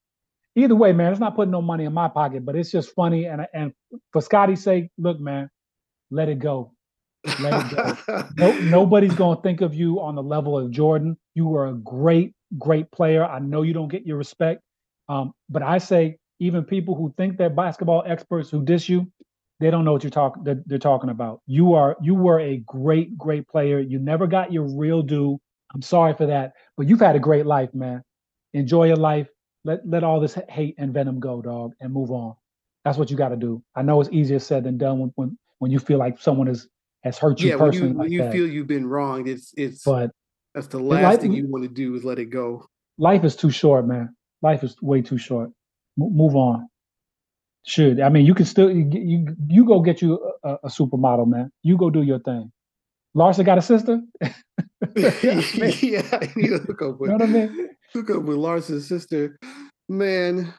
either 0.56 0.74
way, 0.74 0.92
man, 0.92 1.12
it's 1.12 1.20
not 1.20 1.36
putting 1.36 1.52
no 1.52 1.62
money 1.62 1.84
in 1.84 1.92
my 1.92 2.08
pocket, 2.08 2.44
but 2.44 2.56
it's 2.56 2.70
just 2.70 2.94
funny. 2.94 3.26
And 3.26 3.46
and 3.54 3.72
for 4.12 4.22
Scottie's 4.22 4.62
sake, 4.62 4.90
look, 4.98 5.20
man, 5.20 5.50
let 6.10 6.28
it 6.28 6.38
go. 6.38 6.72
Let 7.40 7.72
it 7.72 7.76
go. 7.76 8.24
no, 8.36 8.52
nobody's 8.60 9.16
to 9.16 9.40
think 9.42 9.60
of 9.62 9.74
you 9.74 10.00
on 10.00 10.14
the 10.14 10.22
level 10.22 10.58
of 10.58 10.70
Jordan. 10.70 11.16
You 11.34 11.46
were 11.48 11.68
a 11.68 11.74
great, 11.74 12.34
great 12.58 12.90
player. 12.92 13.24
I 13.24 13.38
know 13.40 13.62
you 13.62 13.74
don't 13.74 13.88
get 13.88 14.06
your 14.06 14.18
respect. 14.18 14.62
Um, 15.08 15.32
but 15.48 15.62
I 15.62 15.78
say, 15.78 16.18
even 16.40 16.64
people 16.64 16.94
who 16.94 17.14
think 17.16 17.36
they're 17.36 17.50
basketball 17.50 18.02
experts 18.06 18.50
who 18.50 18.64
diss 18.64 18.88
you, 18.88 19.10
they 19.60 19.70
don't 19.70 19.84
know 19.84 19.92
what 19.92 20.02
you're 20.02 20.10
talking 20.10 20.42
they're, 20.44 20.62
they're 20.66 20.78
talking 20.78 21.10
about. 21.10 21.40
You 21.46 21.74
are 21.74 21.96
you 22.02 22.14
were 22.14 22.40
a 22.40 22.58
great, 22.58 23.16
great 23.16 23.48
player. 23.48 23.78
You 23.78 23.98
never 23.98 24.26
got 24.26 24.52
your 24.52 24.64
real 24.64 25.02
due. 25.02 25.40
I'm 25.72 25.82
sorry 25.82 26.14
for 26.14 26.26
that, 26.26 26.52
but 26.76 26.86
you've 26.88 27.00
had 27.00 27.16
a 27.16 27.20
great 27.20 27.46
life, 27.46 27.72
man. 27.74 28.02
Enjoy 28.52 28.86
your 28.86 28.96
life. 28.96 29.28
Let 29.64 29.86
let 29.88 30.04
all 30.04 30.20
this 30.20 30.36
hate 30.48 30.74
and 30.78 30.92
venom 30.92 31.20
go, 31.20 31.40
dog, 31.40 31.72
and 31.80 31.92
move 31.92 32.10
on. 32.10 32.34
That's 32.84 32.98
what 32.98 33.10
you 33.10 33.16
got 33.16 33.30
to 33.30 33.36
do. 33.36 33.62
I 33.74 33.82
know 33.82 34.00
it's 34.00 34.10
easier 34.10 34.38
said 34.38 34.64
than 34.64 34.76
done 34.76 34.98
when, 34.98 35.12
when 35.14 35.38
when 35.58 35.70
you 35.70 35.78
feel 35.78 35.98
like 35.98 36.20
someone 36.20 36.48
has 36.48 36.68
has 37.02 37.18
hurt 37.18 37.40
you 37.40 37.50
yeah, 37.50 37.56
personally. 37.56 37.92
When 37.92 37.92
you, 37.92 37.98
like 37.98 38.04
when 38.04 38.12
you 38.12 38.22
that. 38.22 38.32
feel 38.32 38.46
you've 38.46 38.66
been 38.66 38.86
wronged, 38.86 39.28
it's 39.28 39.54
it's 39.56 39.84
but 39.84 40.10
that's 40.54 40.66
the 40.66 40.78
last 40.78 41.02
life, 41.02 41.20
thing 41.20 41.32
you 41.32 41.46
want 41.48 41.64
to 41.64 41.70
do 41.70 41.94
is 41.94 42.04
let 42.04 42.18
it 42.18 42.26
go. 42.26 42.66
Life 42.98 43.24
is 43.24 43.34
too 43.34 43.50
short, 43.50 43.86
man. 43.86 44.14
Life 44.42 44.62
is 44.62 44.76
way 44.82 45.00
too 45.00 45.18
short. 45.18 45.50
Move 45.96 46.36
on. 46.36 46.68
Should 47.66 48.00
I 48.00 48.08
mean 48.10 48.26
you 48.26 48.34
can 48.34 48.44
still 48.44 48.70
you 48.70 48.88
you, 48.92 49.36
you 49.48 49.64
go 49.64 49.80
get 49.80 50.02
you 50.02 50.20
a, 50.42 50.54
a, 50.64 50.68
supermodel, 50.68 51.26
man. 51.26 51.50
You 51.62 51.78
go 51.78 51.88
do 51.88 52.02
your 52.02 52.18
thing. 52.18 52.52
Larsa 53.16 53.44
got 53.44 53.58
a 53.58 53.62
sister. 53.62 54.00
yeah, 54.20 56.02
I 56.12 56.30
need 56.36 56.48
to 56.48 56.58
hook 56.58 56.82
up 56.82 57.00
with. 57.00 57.10
You 57.10 57.18
know 57.18 57.24
what 57.24 57.28
I 57.28 57.46
mean? 57.46 57.70
Hook 57.94 58.10
up 58.10 58.22
with 58.24 58.36
Larsa's 58.36 58.86
sister, 58.86 59.38
man. 59.88 60.52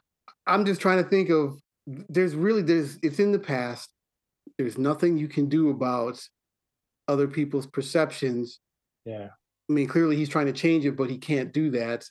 I'm 0.46 0.64
just 0.64 0.80
trying 0.80 1.02
to 1.02 1.08
think 1.08 1.30
of. 1.30 1.60
There's 1.86 2.34
really 2.34 2.62
there's 2.62 2.98
it's 3.02 3.20
in 3.20 3.30
the 3.30 3.38
past 3.38 3.90
there's 4.58 4.78
nothing 4.78 5.18
you 5.18 5.28
can 5.28 5.48
do 5.48 5.70
about 5.70 6.20
other 7.08 7.28
people's 7.28 7.66
perceptions. 7.66 8.60
Yeah. 9.04 9.28
I 9.68 9.72
mean, 9.72 9.86
clearly 9.86 10.16
he's 10.16 10.28
trying 10.28 10.46
to 10.46 10.52
change 10.52 10.84
it, 10.86 10.96
but 10.96 11.10
he 11.10 11.18
can't 11.18 11.52
do 11.52 11.70
that. 11.70 12.04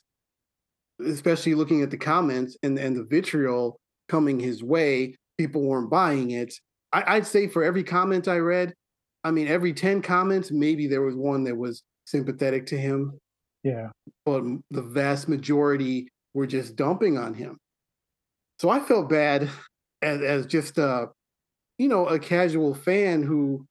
Especially 1.04 1.54
looking 1.54 1.82
at 1.82 1.90
the 1.90 1.96
comments 1.96 2.56
and, 2.62 2.78
and 2.78 2.96
the 2.96 3.04
vitriol 3.04 3.78
coming 4.08 4.40
his 4.40 4.62
way, 4.62 5.14
people 5.38 5.62
weren't 5.62 5.90
buying 5.90 6.30
it. 6.30 6.54
I, 6.92 7.16
I'd 7.16 7.26
say 7.26 7.48
for 7.48 7.62
every 7.62 7.82
comment 7.82 8.28
I 8.28 8.38
read, 8.38 8.72
I 9.24 9.30
mean, 9.30 9.48
every 9.48 9.72
10 9.72 10.02
comments, 10.02 10.50
maybe 10.50 10.86
there 10.86 11.02
was 11.02 11.16
one 11.16 11.44
that 11.44 11.56
was 11.56 11.82
sympathetic 12.06 12.66
to 12.66 12.78
him. 12.78 13.18
Yeah. 13.62 13.88
But 14.24 14.44
the 14.70 14.82
vast 14.82 15.28
majority 15.28 16.08
were 16.34 16.46
just 16.46 16.76
dumping 16.76 17.18
on 17.18 17.34
him. 17.34 17.58
So 18.60 18.70
I 18.70 18.80
felt 18.80 19.10
bad 19.10 19.50
as, 20.02 20.22
as 20.22 20.46
just 20.46 20.78
a 20.78 21.08
you 21.78 21.88
know, 21.88 22.06
a 22.06 22.18
casual 22.18 22.74
fan 22.74 23.22
who 23.22 23.66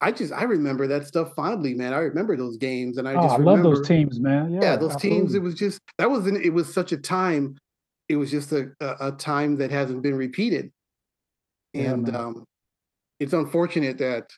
I 0.00 0.12
just 0.12 0.32
I 0.32 0.42
remember 0.44 0.86
that 0.88 1.06
stuff 1.06 1.34
fondly, 1.34 1.74
man. 1.74 1.94
I 1.94 1.98
remember 1.98 2.36
those 2.36 2.56
games, 2.56 2.98
and 2.98 3.08
I 3.08 3.14
oh, 3.14 3.22
just 3.22 3.34
I 3.34 3.38
love 3.38 3.62
those 3.62 3.86
teams, 3.86 4.20
man. 4.20 4.52
Yeah, 4.52 4.60
yeah 4.62 4.76
those 4.76 4.92
absolutely. 4.92 5.20
teams. 5.20 5.34
It 5.34 5.42
was 5.42 5.54
just 5.54 5.80
that 5.98 6.10
was 6.10 6.26
an, 6.26 6.40
it 6.42 6.52
was 6.52 6.72
such 6.72 6.92
a 6.92 6.98
time. 6.98 7.56
It 8.08 8.16
was 8.16 8.30
just 8.30 8.52
a 8.52 8.72
a, 8.80 9.08
a 9.08 9.12
time 9.12 9.56
that 9.56 9.70
hasn't 9.70 10.02
been 10.02 10.14
repeated, 10.14 10.70
and 11.74 12.08
yeah, 12.08 12.18
um, 12.18 12.44
it's 13.20 13.32
unfortunate 13.32 13.96
that 13.98 14.30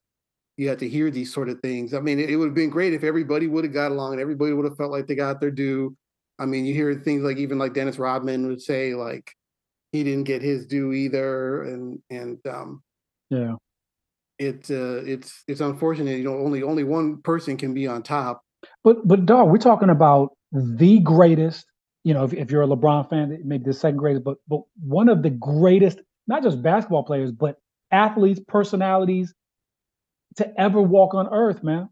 you 0.56 0.68
had 0.68 0.78
to 0.78 0.88
hear 0.88 1.10
these 1.10 1.32
sort 1.32 1.48
of 1.48 1.60
things. 1.60 1.92
I 1.92 2.00
mean, 2.00 2.20
it, 2.20 2.30
it 2.30 2.36
would 2.36 2.46
have 2.46 2.54
been 2.54 2.70
great 2.70 2.92
if 2.92 3.02
everybody 3.02 3.46
would 3.46 3.64
have 3.64 3.72
got 3.72 3.92
along 3.92 4.12
and 4.12 4.20
everybody 4.20 4.52
would 4.52 4.64
have 4.64 4.76
felt 4.76 4.90
like 4.90 5.06
they 5.06 5.14
got 5.14 5.40
their 5.40 5.50
due. 5.50 5.96
I 6.38 6.46
mean, 6.46 6.66
you 6.66 6.74
hear 6.74 6.94
things 6.94 7.22
like 7.22 7.36
even 7.36 7.58
like 7.58 7.74
Dennis 7.74 7.98
Rodman 7.98 8.46
would 8.46 8.62
say 8.62 8.94
like 8.94 9.32
he 9.90 10.04
didn't 10.04 10.24
get 10.24 10.40
his 10.40 10.66
due 10.66 10.92
either, 10.92 11.64
and 11.64 12.00
and 12.10 12.38
um, 12.46 12.82
yeah. 13.30 13.54
It 14.38 14.70
uh, 14.70 15.02
it's 15.04 15.44
it's 15.48 15.60
unfortunate. 15.60 16.18
You 16.18 16.24
know, 16.24 16.38
only 16.38 16.62
only 16.62 16.84
one 16.84 17.22
person 17.22 17.56
can 17.56 17.74
be 17.74 17.86
on 17.88 18.02
top. 18.02 18.42
But 18.84 19.06
but 19.06 19.26
dog, 19.26 19.50
we're 19.50 19.58
talking 19.58 19.90
about 19.90 20.30
the 20.52 21.00
greatest. 21.00 21.66
You 22.04 22.14
know, 22.14 22.24
if, 22.24 22.32
if 22.34 22.50
you're 22.50 22.62
a 22.62 22.66
LeBron 22.68 23.10
fan, 23.10 23.40
maybe 23.44 23.64
the 23.64 23.74
second 23.74 23.98
greatest, 23.98 24.24
but 24.24 24.38
but 24.48 24.62
one 24.82 25.08
of 25.08 25.22
the 25.22 25.30
greatest, 25.30 26.00
not 26.28 26.42
just 26.44 26.62
basketball 26.62 27.04
players, 27.04 27.32
but 27.32 27.58
athletes, 27.92 28.40
personalities 28.48 29.34
to 30.36 30.60
ever 30.60 30.82
walk 30.82 31.14
on 31.14 31.28
earth, 31.32 31.64
man. 31.64 31.88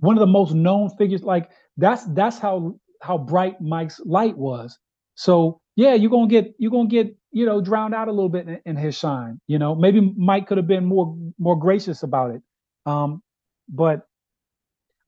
one 0.00 0.16
of 0.16 0.20
the 0.20 0.28
most 0.28 0.54
known 0.54 0.90
figures. 0.98 1.24
Like 1.24 1.50
that's 1.78 2.04
that's 2.14 2.38
how 2.38 2.78
how 3.02 3.18
bright 3.18 3.60
Mike's 3.62 4.00
light 4.06 4.38
was. 4.38 4.78
So 5.16 5.60
yeah, 5.76 5.94
you're 5.94 6.10
gonna 6.12 6.28
get 6.28 6.54
you're 6.58 6.72
gonna 6.72 6.88
get 6.88 7.16
you 7.32 7.46
know 7.46 7.60
drowned 7.60 7.94
out 7.94 8.08
a 8.08 8.12
little 8.12 8.28
bit 8.28 8.48
in, 8.48 8.60
in 8.66 8.76
his 8.76 8.96
shine. 8.96 9.40
You 9.46 9.58
know, 9.58 9.74
maybe 9.74 10.14
Mike 10.16 10.46
could 10.48 10.58
have 10.58 10.66
been 10.68 10.84
more 10.86 11.16
more 11.38 11.58
gracious 11.58 12.02
about 12.02 12.32
it. 12.32 12.42
Um, 12.86 13.22
but 13.68 14.06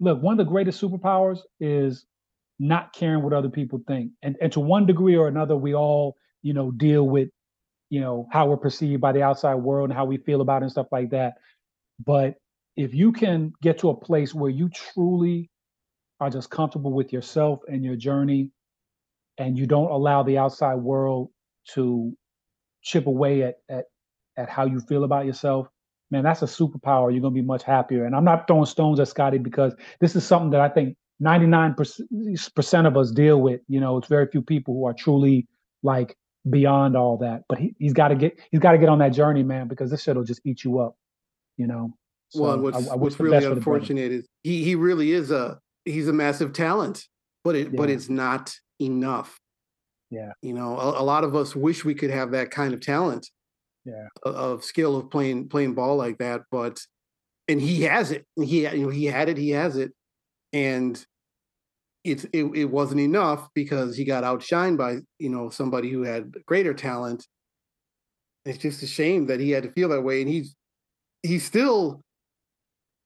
look, 0.01 0.23
one 0.23 0.39
of 0.39 0.47
the 0.47 0.51
greatest 0.51 0.81
superpowers 0.83 1.41
is 1.61 2.07
not 2.59 2.93
caring 2.95 3.23
what 3.23 3.33
other 3.33 3.49
people 3.51 3.83
think. 3.87 4.13
And 4.23 4.37
and 4.41 4.53
to 4.53 4.61
one 4.61 4.87
degree 4.87 5.17
or 5.17 5.29
another, 5.29 5.57
we 5.57 5.75
all, 5.75 6.17
you 6.43 6.55
know, 6.55 6.71
deal 6.73 7.09
with, 7.09 7.29
you 7.91 8.01
know, 8.01 8.29
how 8.33 8.47
we're 8.49 8.57
perceived 8.57 9.01
by 9.01 9.13
the 9.13 9.23
outside 9.23 9.57
world 9.57 9.91
and 9.91 9.97
how 9.97 10.05
we 10.05 10.19
feel 10.19 10.41
about 10.41 10.63
it 10.63 10.67
and 10.67 10.73
stuff 10.73 10.89
like 10.93 11.11
that. 11.11 11.35
But 12.05 12.37
if 12.77 12.95
you 12.95 13.13
can 13.13 13.53
get 13.63 13.79
to 13.81 13.91
a 13.91 13.97
place 13.97 14.35
where 14.35 14.51
you 14.51 14.71
truly 14.71 15.51
are 16.21 16.31
just 16.31 16.51
comfortable 16.51 16.93
with 16.93 17.13
yourself 17.13 17.61
and 17.69 17.85
your 17.85 17.97
journey 17.97 18.51
and 19.39 19.59
you 19.59 19.67
don't 19.67 19.91
allow 19.91 20.23
the 20.23 20.39
outside 20.39 20.77
world 20.77 21.31
to 21.75 22.17
chip 22.83 23.07
away 23.07 23.43
at 23.43 23.57
at 23.69 23.85
at 24.37 24.49
how 24.49 24.65
you 24.65 24.81
feel 24.81 25.05
about 25.05 25.27
yourself 25.27 25.69
man, 26.11 26.25
that's 26.25 26.43
a 26.43 26.47
superpower. 26.47 27.13
You're 27.13 27.21
going 27.21 27.35
to 27.35 27.41
be 27.41 27.43
much 27.43 27.63
happier. 27.63 28.05
And 28.05 28.15
I'm 28.15 28.25
not 28.25 28.47
throwing 28.47 28.67
stones 28.67 29.01
at 29.01 29.09
Scottie 29.09 29.39
because 29.39 29.75
this 30.01 30.17
is 30.17 30.25
something 30.25 30.51
that 30.51 30.61
I 30.61 30.69
think 30.69 30.97
99% 31.23 32.87
of 32.87 32.97
us 32.97 33.11
deal 33.11 33.41
with. 33.41 33.61
You 33.69 33.81
know, 33.81 33.97
it's 33.99 34.09
very 34.09 34.27
few 34.27 34.43
people 34.43 34.75
who 34.75 34.87
are 34.87 34.95
truly 34.95 35.47
like 35.83 36.17
beyond 36.49 36.97
all 36.97 37.17
that. 37.19 37.43
But 37.49 37.59
he, 37.59 37.75
he's 37.79 37.93
got 37.93 38.09
to 38.09 38.15
get 38.15 38.39
he's 38.51 38.61
got 38.61 38.73
to 38.73 38.79
get 38.79 38.89
on 38.89 38.99
that 38.99 39.11
journey, 39.11 39.43
man, 39.43 39.69
because 39.69 39.91
this 39.91 40.03
shit 40.03 40.17
will 40.17 40.25
just 40.25 40.41
eat 40.45 40.65
you 40.65 40.81
up. 40.81 40.97
You 41.57 41.67
know. 41.67 41.95
So 42.31 42.43
well, 42.43 42.59
what's 42.59 42.89
I, 42.89 42.93
I 42.93 42.97
what's 42.97 43.21
really 43.21 43.45
unfortunate 43.45 44.13
is 44.13 44.29
he 44.43 44.65
he 44.65 44.75
really 44.75 45.13
is 45.13 45.31
a 45.31 45.59
he's 45.85 46.09
a 46.09 46.13
massive 46.13 46.53
talent, 46.53 47.07
but 47.45 47.55
it 47.55 47.69
yeah. 47.73 47.77
but 47.77 47.91
it's 47.91 48.09
not 48.09 48.55
enough. 48.81 49.39
Yeah. 50.11 50.33
You 50.43 50.55
know, 50.55 50.79
a, 50.79 51.01
a 51.01 51.05
lot 51.05 51.25
of 51.25 51.37
us 51.37 51.55
wish 51.55 51.85
we 51.85 51.95
could 51.95 52.11
have 52.11 52.33
that 52.33 52.51
kind 52.51 52.75
of 52.75 52.81
talent 52.81 53.29
yeah. 53.85 54.09
of 54.25 54.65
skill 54.65 54.97
of 54.97 55.11
playing 55.11 55.49
playing 55.49 55.75
ball 55.75 55.97
like 55.97 56.19
that 56.19 56.43
but 56.51 56.81
and 57.49 57.61
he 57.61 57.83
has 57.83 58.13
it. 58.13 58.27
He 58.37 58.63
you 58.69 58.85
know 58.85 58.91
he 58.91 59.07
had 59.07 59.29
it 59.29 59.37
he 59.37 59.51
has 59.51 59.77
it 59.77 59.93
and 60.53 61.05
it's 62.05 62.25
it, 62.33 62.45
it 62.55 62.65
wasn't 62.67 63.01
enough 63.01 63.49
because 63.55 63.97
he 63.97 64.05
got 64.05 64.25
outshined 64.25 64.79
by 64.79 64.99
you 65.19 65.29
know 65.29 65.51
somebody 65.51 65.91
who 65.91 66.03
had 66.03 66.33
greater 66.47 66.75
talent. 66.75 67.27
It's 68.45 68.59
just 68.59 68.83
a 68.83 68.87
shame 68.87 69.27
that 69.27 69.41
he 69.41 69.51
had 69.51 69.65
to 69.65 69.73
feel 69.73 69.91
that 69.91 70.03
way 70.03 70.23
and 70.23 70.31
he's 70.31 70.55
he's 71.23 71.45
still 71.45 72.01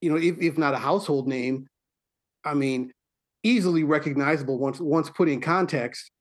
you 0.01 0.09
know 0.09 0.17
if, 0.17 0.37
if 0.39 0.57
not 0.57 0.73
a 0.73 0.77
household 0.77 1.27
name 1.27 1.67
i 2.43 2.53
mean 2.53 2.91
easily 3.43 3.83
recognizable 3.83 4.57
once 4.57 4.79
once 4.79 5.09
put 5.09 5.29
in 5.29 5.41
context 5.41 6.11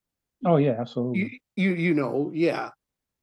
oh 0.44 0.56
yeah 0.56 0.76
absolutely 0.78 1.40
you 1.56 1.70
you, 1.70 1.74
you 1.74 1.94
know 1.94 2.30
yeah 2.34 2.70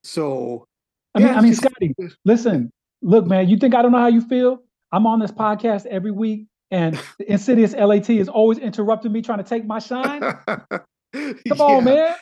so 0.04 0.66
I 1.14 1.20
mean, 1.20 1.30
I 1.30 1.42
mean, 1.42 1.54
Scottie, 1.54 1.94
listen, 2.24 2.72
look, 3.02 3.26
man, 3.26 3.50
you 3.50 3.58
think 3.58 3.76
I 3.76 3.82
don't 3.82 3.92
know 3.92 4.00
how 4.00 4.08
you 4.08 4.22
feel? 4.22 4.60
I'm 4.92 5.06
on 5.06 5.20
this 5.20 5.32
podcast 5.32 5.86
every 5.88 6.12
week, 6.12 6.48
and 6.70 7.00
the 7.20 7.32
insidious 7.32 7.74
LAT 7.74 8.10
is 8.10 8.30
always 8.30 8.58
interrupting 8.58 9.12
me 9.12 9.22
trying 9.22 9.40
to 9.40 9.44
take 9.44 9.66
my 9.66 9.80
shine. 9.80 10.22
Come 10.48 11.36
yeah. 11.46 11.54
on, 11.56 11.84
man. 11.84 12.16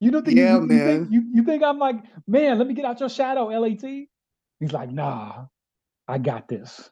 You 0.00 0.10
don't 0.10 0.24
think 0.24 0.38
yeah, 0.38 0.54
you, 0.56 0.62
you, 0.62 0.66
man. 0.66 0.86
think, 0.86 1.12
you, 1.12 1.24
you 1.34 1.44
think 1.44 1.62
I'm 1.62 1.78
like, 1.78 1.96
man, 2.26 2.58
let 2.58 2.66
me 2.66 2.74
get 2.74 2.84
out 2.84 3.00
your 3.00 3.10
shadow, 3.10 3.46
LAT? 3.46 3.82
He's 3.82 4.72
like, 4.72 4.90
nah, 4.90 5.44
I 6.08 6.18
got 6.18 6.48
this. 6.48 6.90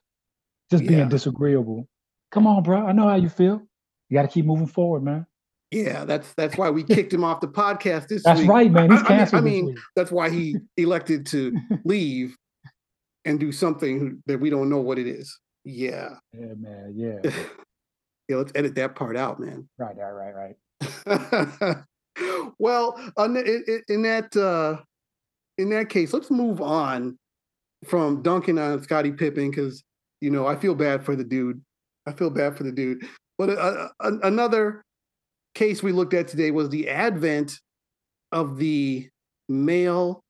Just 0.71 0.85
yeah. 0.85 0.91
being 0.91 1.09
disagreeable. 1.09 1.89
Come 2.31 2.47
on, 2.47 2.63
bro. 2.63 2.87
I 2.87 2.93
know 2.93 3.09
how 3.09 3.17
you 3.17 3.31
feel. 3.31 3.63
You 4.11 4.15
got 4.15 4.23
to 4.23 4.29
keep 4.29 4.45
moving 4.45 4.67
forward, 4.67 5.03
man. 5.03 5.27
Yeah, 5.71 6.05
that's 6.05 6.33
that's 6.35 6.57
why 6.57 6.71
we 6.71 6.83
kicked 6.85 7.13
him 7.13 7.25
off 7.25 7.41
the 7.41 7.49
podcast 7.49 8.09
this 8.09 8.23
that's 8.23 8.41
week. 8.41 8.49
That's 8.49 8.49
right, 8.49 8.73
man. 8.73 8.91
He's 8.91 9.03
canceled. 9.03 9.43
I 9.43 9.45
mean, 9.45 9.65
I 9.65 9.67
mean 9.67 9.77
that's 9.97 10.11
why 10.11 10.31
he 10.31 10.57
elected 10.77 11.27
to 11.27 11.57
leave 11.85 12.37
and 13.25 13.39
do 13.39 13.53
something 13.53 14.23
that 14.27 14.41
we 14.41 14.51
don't 14.51 14.71
know 14.71 14.81
what 14.81 14.99
it 14.99 15.07
is. 15.07 15.39
Yeah. 15.65 16.11
Yeah, 16.33 16.55
man. 16.59 16.95
Yeah. 16.97 17.31
yeah, 18.29 18.37
let's 18.37 18.53
edit 18.55 18.75
that 18.77 18.95
part 18.95 19.17
out, 19.17 19.39
man. 19.39 19.69
Right, 19.77 19.97
right, 19.97 20.35
right, 20.35 20.57
right. 21.07 21.77
well, 22.59 22.99
in, 23.19 23.83
in 23.89 24.03
that 24.03 24.35
uh, 24.37 24.81
in 25.59 25.69
that 25.71 25.91
case, 25.91 26.15
let's 26.15 26.31
move 26.31 26.63
on 26.63 27.19
from 27.87 28.23
dunking 28.23 28.59
on 28.59 28.83
Scottie 28.83 29.13
Pippen 29.13 29.51
because 29.51 29.83
you 30.21 30.31
know 30.31 30.47
I 30.47 30.57
feel 30.57 30.75
bad 30.75 31.05
for 31.05 31.15
the 31.15 31.25
dude. 31.25 31.61
I 32.07 32.13
feel 32.13 32.31
bad 32.31 32.57
for 32.57 32.63
the 32.63 32.73
dude. 32.73 33.07
But 33.37 33.51
uh, 33.51 33.89
uh, 34.01 34.11
another 34.23 34.83
case 35.59 35.83
we 35.83 35.93
looked 35.93 36.15
at 36.15 36.29
today 36.29 36.53
was 36.53 36.71
the 36.71 36.89
advent 36.89 37.59
of 38.31 38.59
the 38.59 39.09
male 39.49 40.23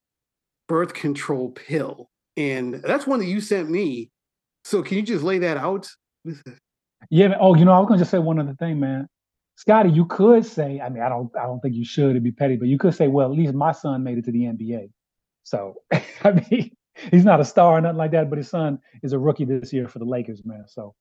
birth 0.69 0.95
control 0.95 1.51
pill. 1.51 2.09
And 2.37 2.75
that's 2.75 3.07
one 3.07 3.19
that 3.19 3.27
you 3.27 3.41
sent 3.41 3.69
me. 3.69 4.11
So 4.65 4.83
can 4.83 4.97
you 4.97 5.03
just 5.03 5.23
lay 5.23 5.39
that 5.39 5.59
out? 5.59 5.89
Yeah. 7.11 7.35
Oh, 7.39 7.55
you 7.55 7.65
know, 7.65 7.73
I 7.73 7.79
was 7.79 7.89
gonna 7.89 7.99
just 7.99 8.11
say 8.11 8.19
one 8.19 8.39
other 8.39 8.55
thing, 8.59 8.81
man. 8.81 9.07
Scottie, 9.57 9.91
you 9.91 10.07
could 10.07 10.45
say, 10.45 10.81
I 10.81 10.89
mean, 10.89 11.03
I 11.03 11.09
don't 11.09 11.31
I 11.37 11.45
don't 11.45 11.61
think 11.61 11.75
you 11.75 11.85
should 11.85 12.11
it'd 12.11 12.23
be 12.23 12.33
petty, 12.33 12.57
but 12.57 12.69
you 12.69 12.79
could 12.79 12.95
say, 12.95 13.09
well, 13.09 13.31
at 13.31 13.37
least 13.37 13.55
my 13.55 13.73
son 13.73 14.03
made 14.03 14.19
it 14.19 14.25
to 14.25 14.33
the 14.33 14.41
NBA. 14.41 14.91
So 15.45 15.83
I 15.93 16.33
mean, 16.51 16.71
he's 17.11 17.25
not 17.25 17.41
a 17.41 17.45
star 17.45 17.79
or 17.79 17.81
nothing 17.81 17.99
like 17.99 18.13
that, 18.13 18.31
but 18.31 18.39
his 18.39 18.49
son 18.49 18.79
is 19.03 19.13
a 19.13 19.19
rookie 19.19 19.45
this 19.45 19.73
year 19.73 19.89
for 19.89 19.99
the 19.99 20.05
Lakers, 20.05 20.45
man. 20.45 20.65
So 20.67 20.95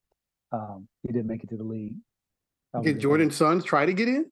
um, 0.52 0.88
he 1.02 1.12
did 1.12 1.26
make 1.26 1.42
it 1.42 1.50
to 1.50 1.56
the 1.56 1.64
league. 1.64 1.94
Did 2.82 3.00
Jordan's 3.00 3.36
sons 3.36 3.64
try 3.64 3.86
to 3.86 3.92
get 3.92 4.08
in? 4.08 4.30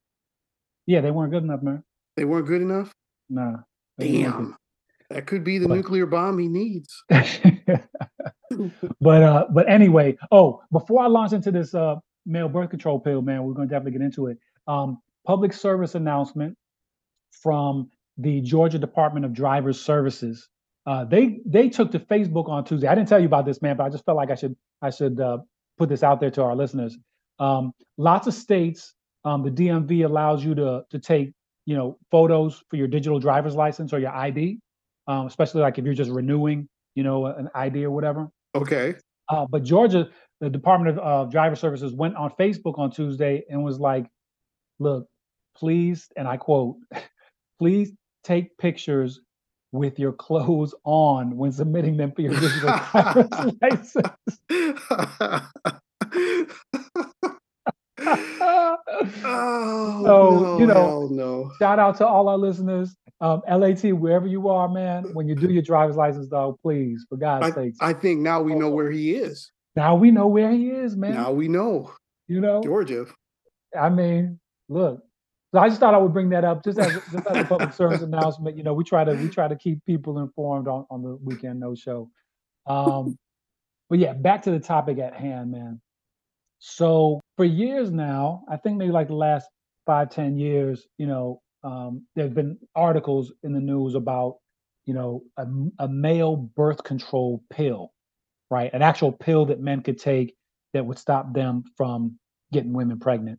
Yeah, 0.87 1.01
they 1.01 1.11
weren't 1.11 1.33
good 1.33 1.43
enough, 1.43 1.63
man. 1.63 1.83
They 2.17 2.25
weren't 2.25 2.47
good 2.47 2.63
enough. 2.63 2.93
Nah. 3.29 3.59
Damn. 3.99 4.57
That 5.11 5.27
could 5.27 5.45
be 5.45 5.59
the 5.59 5.69
but, 5.69 5.75
nuclear 5.75 6.07
bomb 6.07 6.39
he 6.39 6.49
needs. 6.49 7.03
but 7.09 9.23
uh, 9.23 9.47
but 9.51 9.69
anyway, 9.69 10.17
oh, 10.33 10.63
before 10.73 11.03
I 11.03 11.07
launch 11.07 11.33
into 11.33 11.51
this 11.51 11.75
uh 11.75 11.97
male 12.25 12.49
birth 12.49 12.71
control 12.71 12.99
pill, 12.99 13.23
man, 13.23 13.45
we're 13.45 13.55
gonna 13.55 13.69
definitely 13.69 13.93
get 13.93 14.03
into 14.03 14.27
it. 14.27 14.39
Um, 14.67 14.99
public 15.25 15.53
service 15.53 15.95
announcement 15.95 16.57
from 17.31 17.91
the 18.19 18.41
Georgia 18.41 18.79
Department 18.79 19.25
of 19.25 19.33
Drivers 19.33 19.81
Services. 19.81 20.49
Uh, 20.87 21.05
they 21.05 21.41
they 21.47 21.69
took 21.69 21.93
to 21.93 22.01
Facebook 22.01 22.49
on 22.49 22.65
Tuesday. 22.65 22.89
I 22.89 22.95
didn't 22.95 23.09
tell 23.09 23.21
you 23.21 23.27
about 23.27 23.47
this, 23.47 23.63
man, 23.63 23.77
but 23.77 23.85
I 23.85 23.91
just 23.91 24.05
felt 24.05 24.17
like 24.17 24.31
I 24.31 24.35
should 24.35 24.57
I 24.83 24.91
should 24.91 25.21
uh, 25.21 25.39
put 25.79 25.89
this 25.89 26.03
out 26.03 26.21
there 26.21 26.31
to 26.33 26.43
our 26.43 26.57
listeners. 26.57 26.99
Um, 27.39 27.73
lots 27.99 28.27
of 28.27 28.35
states, 28.35 28.95
um, 29.25 29.43
the 29.43 29.51
DMV 29.51 30.05
allows 30.05 30.45
you 30.45 30.55
to 30.55 30.85
to 30.91 30.99
take 30.99 31.33
you 31.67 31.77
know 31.77 31.99
photos 32.11 32.63
for 32.71 32.77
your 32.77 32.89
digital 32.89 33.19
driver's 33.19 33.55
license 33.55 33.93
or 33.93 33.99
your 33.99 34.15
ID, 34.15 34.59
um, 35.09 35.27
especially 35.27 35.61
like 35.61 35.79
if 35.79 35.85
you're 35.85 35.95
just 35.95 36.11
renewing 36.11 36.69
you 36.95 37.03
know 37.03 37.27
an 37.27 37.49
ID 37.55 37.85
or 37.85 37.91
whatever. 37.91 38.29
Okay. 38.55 38.95
Uh, 39.29 39.45
but 39.51 39.65
Georgia, 39.65 40.09
the 40.41 40.49
Department 40.49 40.99
of 40.99 41.05
uh, 41.05 41.31
Driver 41.31 41.57
Services 41.57 41.93
went 41.93 42.15
on 42.17 42.31
Facebook 42.39 42.79
on 42.79 42.91
Tuesday 42.91 43.45
and 43.51 43.63
was 43.63 43.81
like, 43.81 44.07
"Look, 44.79 45.07
please," 45.57 46.09
and 46.17 46.29
I 46.29 46.37
quote, 46.37 46.77
"Please 47.59 47.93
take 48.23 48.57
pictures 48.59 49.21
with 49.73 49.99
your 49.99 50.13
clothes 50.13 50.75
on 50.85 51.37
when 51.37 51.53
submitting 51.53 51.97
them 51.97 52.13
for 52.13 52.23
your 52.23 52.35
digital 52.35 52.79
driver's 52.93 53.29
license." 53.63 54.39
Oh, 58.07 58.77
so 60.03 60.39
no, 60.41 60.59
you 60.59 60.67
know, 60.67 61.09
no. 61.11 61.53
shout 61.59 61.79
out 61.79 61.97
to 61.99 62.07
all 62.07 62.29
our 62.29 62.39
listeners. 62.39 62.97
Um, 63.21 63.43
LAT, 63.51 63.83
wherever 63.95 64.27
you 64.27 64.49
are, 64.49 64.69
man, 64.69 65.05
when 65.15 65.27
you 65.27 65.35
do 65.35 65.51
your 65.51 65.63
driver's 65.63 65.97
license, 65.97 66.27
dog, 66.29 66.59
please, 66.63 67.05
for 67.09 67.17
God's 67.17 67.55
sake. 67.55 67.75
I 67.81 67.93
think 67.93 68.21
now 68.21 68.43
we 68.43 68.55
know 68.55 68.71
where 68.71 68.91
he 68.91 69.15
is. 69.15 69.51
Now 69.75 69.95
we 69.95 70.11
know 70.11 70.27
where 70.27 70.51
he 70.51 70.71
is, 70.71 70.97
man. 70.97 71.15
Now 71.15 71.33
we 71.33 71.49
know. 71.49 71.93
You 72.29 72.41
know, 72.41 72.63
Georgia. 72.63 73.07
I 73.79 73.89
mean, 73.89 74.39
look. 74.69 75.03
So 75.55 75.61
I 75.61 75.69
just 75.69 75.81
thought 75.81 75.95
I 75.95 75.99
would 75.99 76.13
bring 76.13 76.29
that 76.31 76.45
up 76.45 76.65
just 76.65 76.79
as, 76.79 76.93
just 77.13 77.27
as 77.27 77.37
a 77.39 77.45
public 77.45 77.73
service 77.75 78.03
announcement. 78.03 78.57
You 78.57 78.63
know, 78.63 78.75
we 78.75 78.85
try 78.85 79.05
to 79.05 79.15
we 79.15 79.29
try 79.29 79.49
to 79.49 79.57
keep 79.57 79.85
people 79.87 80.19
informed 80.19 80.69
on, 80.69 80.87
on 80.91 81.03
the 81.03 81.17
weekend 81.17 81.61
no 81.61 81.75
show. 81.75 82.11
Um, 82.67 83.17
but 83.89 83.99
yeah, 83.99 84.13
back 84.13 84.43
to 84.43 84.51
the 84.51 84.59
topic 84.59 84.99
at 84.99 85.15
hand, 85.15 85.53
man. 85.53 85.81
So 86.59 87.21
for 87.37 87.45
years 87.45 87.91
now, 87.91 88.45
I 88.49 88.57
think 88.57 88.79
maybe 88.79 88.93
like 88.93 89.09
the 89.09 89.15
last 89.15 89.49
five, 89.85 90.11
ten 90.11 90.37
years, 90.37 90.87
you 90.99 91.07
know, 91.07 91.43
um, 91.63 92.07
there's 92.15 92.33
been 92.33 92.59
articles 92.75 93.33
in 93.43 93.53
the 93.53 93.61
news 93.61 93.95
about, 93.95 94.39
you 94.85 94.95
know, 94.95 95.23
a, 95.37 95.47
a 95.81 95.89
male 95.89 96.37
birth 96.37 96.83
control 96.85 97.43
pill, 97.51 97.93
right? 98.51 98.73
An 98.73 98.83
actual 98.83 99.13
pill 99.13 99.47
that 99.47 99.61
men 99.61 99.83
could 99.83 99.99
take 99.99 100.35
that 100.73 100.85
would 100.85 100.99
stop 100.99 101.33
them 101.33 101.65
from 101.77 102.19
getting 102.53 102.73
women 102.73 102.99
pregnant. 102.99 103.39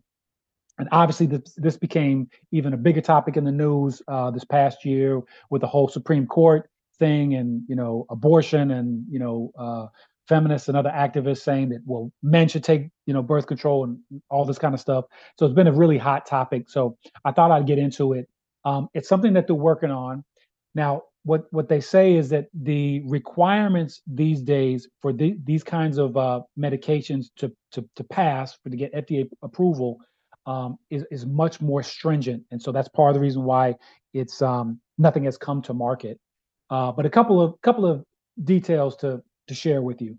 And 0.80 0.88
obviously, 0.92 1.26
this, 1.26 1.54
this 1.58 1.78
became 1.78 2.30
even 2.52 2.74
a 2.74 2.78
bigger 2.78 3.02
topic 3.02 3.36
in 3.36 3.44
the 3.44 3.52
news 3.52 4.02
uh, 4.08 4.30
this 4.30 4.46
past 4.46 4.86
year 4.86 5.22
with 5.50 5.62
the 5.62 5.68
whole 5.68 5.88
Supreme 5.88 6.28
Court 6.28 6.70
thing, 7.00 7.36
and 7.36 7.64
you 7.68 7.76
know, 7.76 8.06
abortion, 8.10 8.72
and 8.72 9.04
you 9.10 9.20
know, 9.20 9.52
uh, 9.58 9.88
feminists 10.28 10.68
and 10.68 10.78
other 10.78 10.90
activists 10.90 11.40
saying 11.40 11.70
that 11.70 11.82
well 11.86 12.12
men 12.22 12.48
should 12.48 12.64
take 12.64 12.90
you 13.06 13.14
know 13.14 13.22
birth 13.22 13.48
control 13.48 13.84
and 13.84 13.98
all 14.30 14.46
this 14.46 14.60
kind 14.60 14.74
of 14.74 14.80
stuff. 14.80 15.06
So 15.38 15.46
it's 15.46 15.56
been 15.56 15.68
a 15.68 15.74
really 15.74 15.98
hot 15.98 16.26
topic. 16.26 16.70
So 16.70 16.98
i 17.26 17.32
thought 17.32 17.52
i'd 17.52 17.68
get 17.68 17.78
into 17.78 18.14
it. 18.14 18.28
Um, 18.66 18.90
it's 18.94 19.10
something 19.10 19.34
that 19.34 19.48
they're 19.48 19.56
working 19.56 19.92
on. 19.92 20.24
Now 20.76 21.04
what 21.24 21.46
what 21.52 21.68
they 21.68 21.82
say 21.82 22.16
is 22.16 22.30
that 22.30 22.48
the 22.54 23.02
requirements 23.06 24.02
these 24.08 24.42
days 24.42 24.88
for 25.02 25.12
the, 25.12 25.36
these 25.44 25.64
kinds 25.64 25.98
of 25.98 26.16
uh, 26.18 26.42
medications 26.58 27.28
to, 27.38 27.52
to 27.72 27.88
to 27.96 28.04
pass 28.04 28.58
for 28.64 28.70
to 28.70 28.78
get 28.78 28.94
fda 28.94 29.28
approval 29.44 29.98
um, 30.48 30.78
is, 30.90 31.06
is 31.12 31.26
much 31.26 31.62
more 31.62 31.84
stringent. 31.84 32.42
And 32.52 32.62
so 32.62 32.72
that's 32.72 32.88
part 32.88 33.10
of 33.10 33.16
the 33.16 33.20
reason 33.20 33.44
why 33.44 33.76
it's 34.14 34.42
um, 34.42 34.80
nothing 34.98 35.26
has 35.26 35.38
come 35.38 35.62
to 35.64 35.74
market. 35.74 36.20
Uh, 36.70 36.92
but 36.92 37.06
a 37.06 37.10
couple 37.10 37.42
of 37.42 37.62
couple 37.62 37.86
of 37.86 38.04
details 38.44 38.96
to 38.98 39.22
to 39.48 39.56
share 39.56 39.82
with 39.82 40.02
you. 40.02 40.18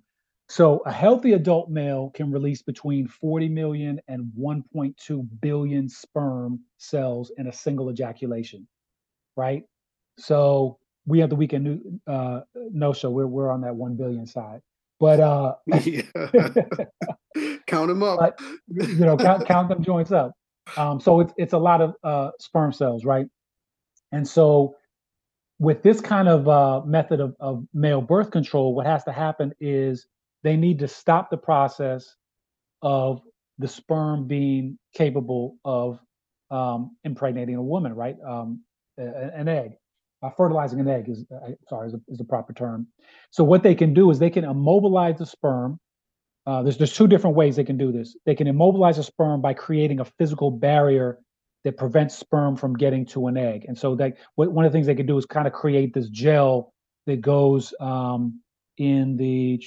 So, 0.50 0.78
a 0.86 0.92
healthy 0.92 1.34
adult 1.34 1.68
male 1.68 2.10
can 2.14 2.32
release 2.32 2.62
between 2.62 3.06
40 3.06 3.50
million 3.50 4.00
and 4.08 4.32
1.2 4.38 5.28
billion 5.42 5.88
sperm 5.88 6.60
cells 6.78 7.30
in 7.36 7.48
a 7.48 7.52
single 7.52 7.90
ejaculation, 7.90 8.66
right? 9.36 9.64
So, 10.18 10.78
we 11.06 11.18
have 11.20 11.30
the 11.30 11.36
weekend 11.36 11.64
new, 11.64 12.00
uh, 12.06 12.40
no 12.54 12.92
show. 12.92 13.10
We're 13.10 13.26
we're 13.26 13.50
on 13.50 13.62
that 13.62 13.74
one 13.74 13.96
billion 13.96 14.26
side, 14.26 14.60
but 15.00 15.20
uh, 15.20 15.54
count 17.66 17.88
them 17.88 18.02
up. 18.02 18.18
But, 18.18 18.40
you 18.68 19.04
know, 19.04 19.16
count 19.16 19.46
count 19.46 19.68
them 19.68 19.82
joints 19.82 20.12
up. 20.12 20.32
Um, 20.76 21.00
so 21.00 21.20
it's 21.20 21.32
it's 21.38 21.52
a 21.54 21.58
lot 21.58 21.80
of 21.80 21.94
uh, 22.04 22.30
sperm 22.38 22.72
cells, 22.72 23.04
right? 23.04 23.26
And 24.12 24.26
so 24.28 24.76
with 25.58 25.82
this 25.82 26.00
kind 26.00 26.28
of 26.28 26.48
uh, 26.48 26.82
method 26.86 27.20
of, 27.20 27.34
of 27.40 27.64
male 27.74 28.00
birth 28.00 28.30
control, 28.30 28.74
what 28.74 28.86
has 28.86 29.04
to 29.04 29.12
happen 29.12 29.52
is 29.60 30.06
they 30.42 30.56
need 30.56 30.78
to 30.78 30.88
stop 30.88 31.30
the 31.30 31.36
process 31.36 32.14
of 32.82 33.20
the 33.58 33.66
sperm 33.66 34.26
being 34.26 34.78
capable 34.94 35.56
of 35.64 35.98
um, 36.50 36.96
impregnating 37.04 37.56
a 37.56 37.62
woman, 37.62 37.92
right? 37.92 38.16
Um, 38.26 38.62
an 38.96 39.48
egg, 39.48 39.72
uh, 40.22 40.30
fertilizing 40.30 40.80
an 40.80 40.88
egg 40.88 41.08
is 41.08 41.24
uh, 41.32 41.50
sorry 41.68 41.88
is, 41.88 41.94
a, 41.94 42.00
is 42.08 42.18
the 42.18 42.24
proper 42.24 42.52
term. 42.52 42.88
So 43.30 43.44
what 43.44 43.62
they 43.62 43.74
can 43.74 43.94
do 43.94 44.10
is 44.10 44.18
they 44.18 44.30
can 44.30 44.44
immobilize 44.44 45.18
the 45.18 45.26
sperm. 45.26 45.78
Uh, 46.46 46.62
there's 46.62 46.78
there's 46.78 46.94
two 46.94 47.06
different 47.06 47.36
ways 47.36 47.56
they 47.56 47.64
can 47.64 47.78
do 47.78 47.92
this. 47.92 48.16
They 48.26 48.34
can 48.34 48.46
immobilize 48.46 48.98
a 48.98 49.04
sperm 49.04 49.40
by 49.40 49.54
creating 49.54 50.00
a 50.00 50.04
physical 50.04 50.50
barrier 50.50 51.18
that 51.68 51.76
prevents 51.76 52.16
sperm 52.16 52.56
from 52.56 52.72
getting 52.72 53.04
to 53.04 53.26
an 53.26 53.36
egg. 53.36 53.66
And 53.68 53.76
so 53.76 53.94
that 53.96 54.16
one 54.36 54.64
of 54.64 54.72
the 54.72 54.74
things 54.74 54.86
they 54.86 54.94
can 54.94 55.04
do 55.04 55.18
is 55.18 55.26
kind 55.26 55.46
of 55.46 55.52
create 55.52 55.92
this 55.92 56.08
gel 56.08 56.72
that 57.06 57.20
goes 57.20 57.74
um, 57.78 58.40
in 58.78 59.18
the 59.18 59.62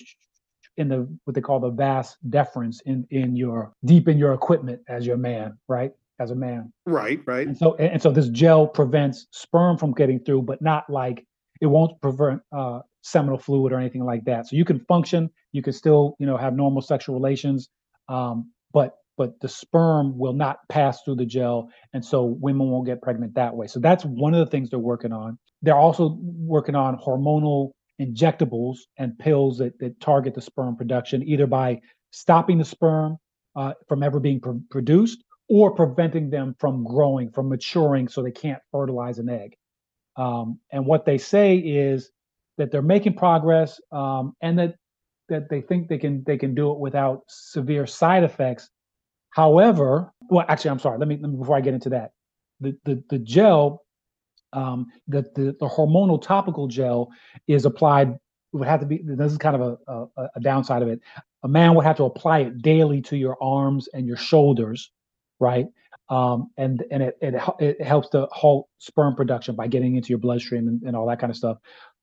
in 0.78 0.88
the 0.88 1.08
what 1.26 1.36
they 1.36 1.42
call 1.42 1.60
the 1.60 1.70
vas 1.70 2.18
deferens 2.30 2.82
in 2.88 3.06
in 3.12 3.36
your 3.36 3.72
deep 3.86 4.08
in 4.08 4.18
your 4.18 4.34
equipment 4.34 4.82
as 4.90 5.06
your 5.06 5.18
man, 5.18 5.56
right? 5.68 5.92
As 6.20 6.32
a 6.32 6.36
man. 6.36 6.74
Right, 6.88 7.22
right. 7.28 7.46
And 7.46 7.56
so 7.56 7.76
and 7.76 8.02
so 8.02 8.10
this 8.10 8.30
gel 8.30 8.66
prevents 8.66 9.28
sperm 9.30 9.78
from 9.78 9.92
getting 9.94 10.20
through, 10.20 10.42
but 10.42 10.60
not 10.60 10.90
like 10.90 11.24
it 11.62 11.68
won't 11.68 12.02
prevent 12.02 12.42
uh, 12.52 12.80
seminal 13.04 13.38
fluid 13.38 13.74
or 13.74 13.78
anything 13.78 14.06
like 14.06 14.26
that. 14.26 14.48
So 14.48 14.56
you 14.56 14.66
can 14.66 14.80
function, 14.80 15.30
you 15.52 15.62
can 15.62 15.74
still, 15.74 16.16
you 16.18 16.26
know, 16.26 16.38
have 16.38 16.56
normal 16.56 16.82
sexual 16.82 17.14
relations, 17.14 17.70
um, 18.10 18.50
but 18.74 18.98
but 19.18 19.40
the 19.42 19.48
sperm 19.48 20.18
will 20.18 20.34
not 20.34 20.58
pass 20.70 21.02
through 21.04 21.16
the 21.16 21.26
gel. 21.26 21.70
And 21.94 22.04
so 22.04 22.24
women 22.24 22.70
won't 22.70 22.86
get 22.86 23.02
pregnant 23.02 23.36
that 23.36 23.56
way. 23.56 23.68
So 23.68 23.80
that's 23.80 24.04
one 24.04 24.34
of 24.34 24.40
the 24.40 24.50
things 24.50 24.70
they're 24.70 24.80
working 24.80 25.14
on. 25.14 25.38
They're 25.62 25.76
also 25.76 26.18
working 26.20 26.76
on 26.76 26.98
hormonal 26.98 27.72
injectables 28.02 28.78
and 28.98 29.18
pills 29.20 29.60
that, 29.60 29.78
that 29.80 30.00
target 30.00 30.34
the 30.34 30.42
sperm 30.42 30.76
production, 30.76 31.28
either 31.28 31.46
by 31.46 31.82
stopping 32.12 32.58
the 32.58 32.66
sperm 32.66 33.18
uh, 33.56 33.74
from 33.88 34.02
ever 34.04 34.20
being 34.20 34.40
pr- 34.40 34.52
produced 34.70 35.24
or 35.50 35.76
preventing 35.76 36.30
them 36.30 36.56
from 36.60 36.84
growing, 36.84 37.30
from 37.32 37.50
maturing, 37.50 38.08
so 38.08 38.24
they 38.24 38.32
can't 38.32 38.62
fertilize 38.72 39.20
an 39.20 39.30
egg. 39.30 39.54
Um, 40.16 40.60
and 40.72 40.86
what 40.86 41.06
they 41.06 41.18
say 41.18 41.58
is 41.58 42.10
that 42.58 42.72
they're 42.72 42.82
making 42.82 43.16
progress 43.16 43.80
um, 43.92 44.34
and 44.42 44.58
that 44.60 44.76
that 45.30 45.50
they 45.50 45.62
think 45.62 45.88
they 45.88 45.98
can 45.98 46.24
they 46.26 46.38
can 46.38 46.54
do 46.54 46.72
it 46.72 46.80
without 46.80 47.24
severe 47.28 47.88
side 47.88 48.24
effects 48.24 48.70
However, 49.32 50.14
well, 50.30 50.46
actually, 50.48 50.72
I'm 50.72 50.80
sorry. 50.80 50.98
Let 50.98 51.08
me, 51.08 51.18
let 51.22 51.32
me 51.32 51.38
before 51.38 51.58
I 51.58 51.62
get 51.62 51.74
into 51.74 51.90
that. 51.90 52.12
The 52.60 52.78
the 52.86 53.04
the 53.10 53.20
gel, 53.20 53.84
um, 54.54 54.88
the, 55.08 55.24
the 55.36 55.56
the 55.60 55.68
hormonal 55.68 56.22
topical 56.22 56.68
gel 56.68 57.10
is 57.48 57.66
applied. 57.66 58.18
Would 58.54 58.68
have 58.68 58.82
to 58.82 58.86
be. 58.86 59.02
This 59.04 59.32
is 59.32 59.38
kind 59.38 59.56
of 59.56 59.80
a, 59.88 59.92
a 59.92 60.28
a 60.36 60.40
downside 60.42 60.82
of 60.82 60.90
it. 60.90 61.00
A 61.44 61.48
man 61.48 61.74
would 61.76 61.86
have 61.86 61.98
to 61.98 62.04
apply 62.04 62.40
it 62.40 62.62
daily 62.62 63.02
to 63.04 63.18
your 63.18 63.42
arms 63.42 63.88
and 63.94 64.06
your 64.06 64.18
shoulders, 64.18 64.92
right? 65.40 65.68
Um, 66.10 66.52
and 66.58 66.84
and 66.92 67.02
it, 67.02 67.18
it 67.22 67.36
it 67.60 67.82
helps 67.82 68.10
to 68.10 68.28
halt 68.32 68.68
sperm 68.80 69.16
production 69.16 69.56
by 69.56 69.68
getting 69.68 69.96
into 69.96 70.10
your 70.10 70.20
bloodstream 70.20 70.68
and, 70.68 70.84
and 70.84 70.96
all 70.96 71.08
that 71.08 71.20
kind 71.20 71.32
of 71.32 71.38
stuff. 71.38 71.58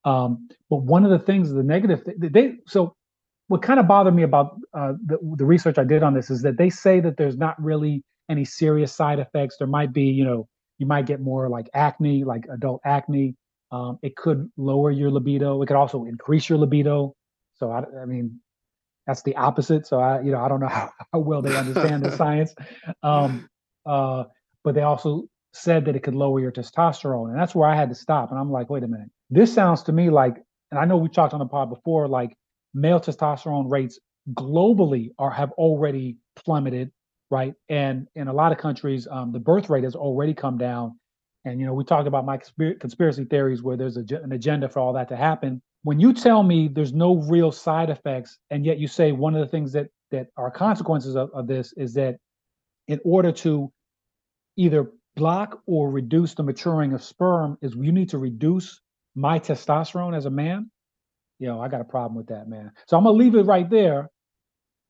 Um, 0.04 0.48
but 0.70 0.78
one 0.78 1.04
of 1.04 1.10
the 1.10 1.18
things, 1.18 1.50
the 1.50 1.62
negative, 1.62 2.02
they 2.16 2.54
so 2.66 2.96
what 3.48 3.62
kind 3.62 3.80
of 3.80 3.88
bothered 3.88 4.14
me 4.14 4.22
about 4.22 4.58
uh, 4.74 4.92
the, 5.04 5.18
the 5.36 5.44
research 5.44 5.78
I 5.78 5.84
did 5.84 6.02
on 6.02 6.14
this 6.14 6.30
is 6.30 6.42
that 6.42 6.58
they 6.58 6.70
say 6.70 7.00
that 7.00 7.16
there's 7.16 7.36
not 7.36 7.60
really 7.62 8.04
any 8.30 8.44
serious 8.44 8.94
side 8.94 9.18
effects. 9.18 9.56
There 9.58 9.66
might 9.66 9.92
be, 9.92 10.04
you 10.04 10.24
know, 10.24 10.48
you 10.78 10.86
might 10.86 11.06
get 11.06 11.20
more 11.20 11.48
like 11.48 11.68
acne, 11.74 12.24
like 12.24 12.44
adult 12.50 12.82
acne. 12.84 13.34
Um, 13.72 13.98
it 14.02 14.16
could 14.16 14.48
lower 14.56 14.90
your 14.90 15.10
libido. 15.10 15.60
It 15.62 15.66
could 15.66 15.76
also 15.76 16.04
increase 16.04 16.48
your 16.48 16.58
libido. 16.58 17.14
So 17.54 17.70
I, 17.70 17.84
I 18.00 18.04
mean, 18.04 18.38
that's 19.06 19.22
the 19.22 19.34
opposite. 19.36 19.86
So 19.86 19.98
I, 19.98 20.20
you 20.20 20.30
know, 20.30 20.38
I 20.38 20.48
don't 20.48 20.60
know 20.60 20.68
how, 20.68 20.90
how 21.12 21.18
well 21.18 21.42
they 21.42 21.56
understand 21.56 22.04
the 22.04 22.16
science. 22.16 22.54
Um, 23.02 23.48
uh, 23.86 24.24
but 24.62 24.74
they 24.74 24.82
also 24.82 25.24
said 25.54 25.86
that 25.86 25.96
it 25.96 26.02
could 26.02 26.14
lower 26.14 26.40
your 26.40 26.52
testosterone, 26.52 27.30
and 27.30 27.38
that's 27.38 27.54
where 27.54 27.68
I 27.68 27.74
had 27.74 27.88
to 27.88 27.94
stop. 27.94 28.30
And 28.30 28.38
I'm 28.38 28.52
like, 28.52 28.68
wait 28.68 28.82
a 28.82 28.88
minute, 28.88 29.08
this 29.30 29.52
sounds 29.52 29.82
to 29.84 29.92
me 29.92 30.10
like, 30.10 30.36
and 30.70 30.78
I 30.78 30.84
know 30.84 30.98
we 30.98 31.08
talked 31.08 31.32
on 31.32 31.38
the 31.38 31.46
pod 31.46 31.70
before, 31.70 32.06
like 32.06 32.36
male 32.78 33.00
testosterone 33.00 33.70
rates 33.70 33.98
globally 34.34 35.10
are 35.18 35.30
have 35.30 35.52
already 35.52 36.16
plummeted, 36.36 36.90
right? 37.30 37.54
And 37.68 38.06
in 38.14 38.28
a 38.28 38.32
lot 38.32 38.52
of 38.52 38.58
countries, 38.58 39.06
um, 39.10 39.32
the 39.32 39.38
birth 39.38 39.68
rate 39.70 39.84
has 39.84 39.94
already 39.94 40.34
come 40.34 40.58
down. 40.58 40.98
And 41.44 41.60
you 41.60 41.66
know, 41.66 41.74
we 41.74 41.84
talk 41.84 42.06
about 42.06 42.24
my 42.24 42.38
conspiracy 42.80 43.24
theories 43.24 43.62
where 43.62 43.76
there's 43.76 43.96
a, 43.96 44.04
an 44.22 44.32
agenda 44.32 44.68
for 44.68 44.80
all 44.80 44.92
that 44.94 45.08
to 45.08 45.16
happen. 45.16 45.62
When 45.82 46.00
you 46.00 46.12
tell 46.12 46.42
me 46.42 46.68
there's 46.68 46.92
no 46.92 47.16
real 47.16 47.52
side 47.52 47.90
effects, 47.90 48.38
and 48.50 48.66
yet 48.66 48.78
you 48.78 48.88
say 48.88 49.12
one 49.12 49.34
of 49.34 49.40
the 49.40 49.50
things 49.50 49.72
that 49.72 49.88
that 50.10 50.28
are 50.36 50.50
consequences 50.50 51.16
of, 51.16 51.30
of 51.34 51.46
this 51.46 51.72
is 51.76 51.94
that 51.94 52.16
in 52.88 53.00
order 53.04 53.30
to 53.30 53.70
either 54.56 54.90
block 55.16 55.60
or 55.66 55.90
reduce 55.90 56.34
the 56.34 56.42
maturing 56.42 56.92
of 56.94 57.02
sperm, 57.02 57.58
is 57.60 57.74
you 57.74 57.92
need 57.92 58.08
to 58.08 58.18
reduce 58.18 58.80
my 59.14 59.38
testosterone 59.38 60.16
as 60.16 60.26
a 60.26 60.30
man 60.30 60.70
you 61.38 61.46
know, 61.46 61.60
I 61.60 61.68
got 61.68 61.80
a 61.80 61.84
problem 61.84 62.16
with 62.16 62.28
that, 62.28 62.48
man. 62.48 62.72
So 62.86 62.96
I'm 62.96 63.04
gonna 63.04 63.16
leave 63.16 63.34
it 63.34 63.46
right 63.46 63.68
there. 63.68 64.10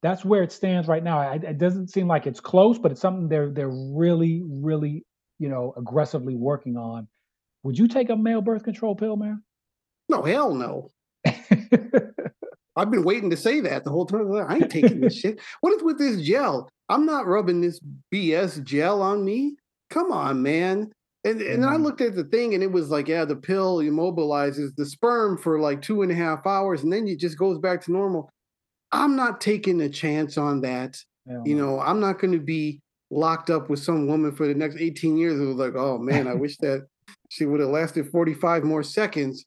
That's 0.03 0.25
where 0.25 0.43
it 0.43 0.53
stands 0.53 0.89
right 0.89 1.03
now. 1.03 1.19
I, 1.19 1.35
it 1.35 1.59
doesn't 1.59 1.89
seem 1.89 2.07
like 2.07 2.27
it's 2.27 2.41
close, 2.41 2.79
but 2.79 2.93
it's 2.93 3.01
something 3.01 3.29
they're 3.29 3.51
they're 3.51 3.71
really, 3.71 4.43
really, 4.47 5.05
you 5.39 5.49
know, 5.49 5.75
aggressively 5.77 6.37
working 6.37 6.77
on. 6.77 7.09
Would 7.65 7.79
you 7.79 7.89
take 7.89 8.11
a 8.11 8.17
male 8.17 8.41
birth 8.41 8.63
control 8.63 8.95
pill, 8.95 9.17
man? 9.17 9.43
No, 10.09 10.23
hell 10.23 10.55
no. 10.55 10.89
I've 12.77 12.93
been 12.93 13.03
waiting 13.03 13.31
to 13.31 13.37
say 13.37 13.61
that 13.61 13.85
the 13.85 13.91
whole 13.91 14.07
time. 14.07 14.33
I 14.33 14.57
ain't 14.57 14.71
taking 14.71 15.01
this 15.01 15.19
shit. 15.19 15.41
What 15.61 15.75
is 15.75 15.83
with 15.83 15.99
this 15.99 16.21
gel? 16.23 16.71
I'm 16.89 17.05
not 17.05 17.27
rubbing 17.27 17.61
this 17.61 17.81
BS 18.15 18.63
gel 18.63 19.03
on 19.03 19.25
me. 19.25 19.57
Come 19.91 20.13
on, 20.13 20.43
man. 20.43 20.93
And 21.29 21.43
and 21.43 21.65
mm. 21.65 21.69
I 21.69 21.77
looked 21.77 22.01
at 22.01 22.15
the 22.15 22.25
thing 22.25 22.55
and 22.55 22.63
it 22.63 22.73
was 22.73 22.91
like, 22.91 23.09
yeah, 23.09 23.25
the 23.25 23.37
pill 23.37 23.79
immobilizes 23.79 24.75
the 24.77 24.87
sperm 24.87 25.37
for 25.37 25.61
like 25.61 25.83
two 25.83 26.03
and 26.03 26.11
a 26.11 26.15
half 26.15 26.47
hours 26.47 26.83
and 26.83 26.93
then 26.93 27.07
it 27.07 27.19
just 27.19 27.39
goes 27.39 27.59
back 27.59 27.83
to 27.85 27.93
normal. 27.93 28.31
I'm 28.93 29.17
not 29.17 29.41
taking 29.41 29.81
a 29.83 29.89
chance 29.89 30.39
on 30.39 30.63
that. 30.63 30.97
Yeah. 31.27 31.43
You 31.45 31.57
know, 31.57 31.81
I'm 31.81 32.01
not 32.01 32.19
going 32.19 32.33
to 32.33 32.39
be 32.39 32.81
locked 33.11 33.51
up 33.51 33.69
with 33.69 33.81
some 33.81 34.07
woman 34.07 34.33
for 34.33 34.47
the 34.47 34.55
next 34.55 34.77
18 34.79 35.19
years. 35.19 35.39
It 35.39 35.45
was 35.45 35.57
like, 35.57 35.75
oh 35.77 35.99
man, 35.99 36.27
I 36.27 36.35
wish 36.35 36.57
that 36.59 36.87
she 37.29 37.45
would 37.45 37.61
have 37.61 37.69
lasted 37.69 38.09
45 38.11 38.65
more 38.65 38.83
seconds. 38.83 39.45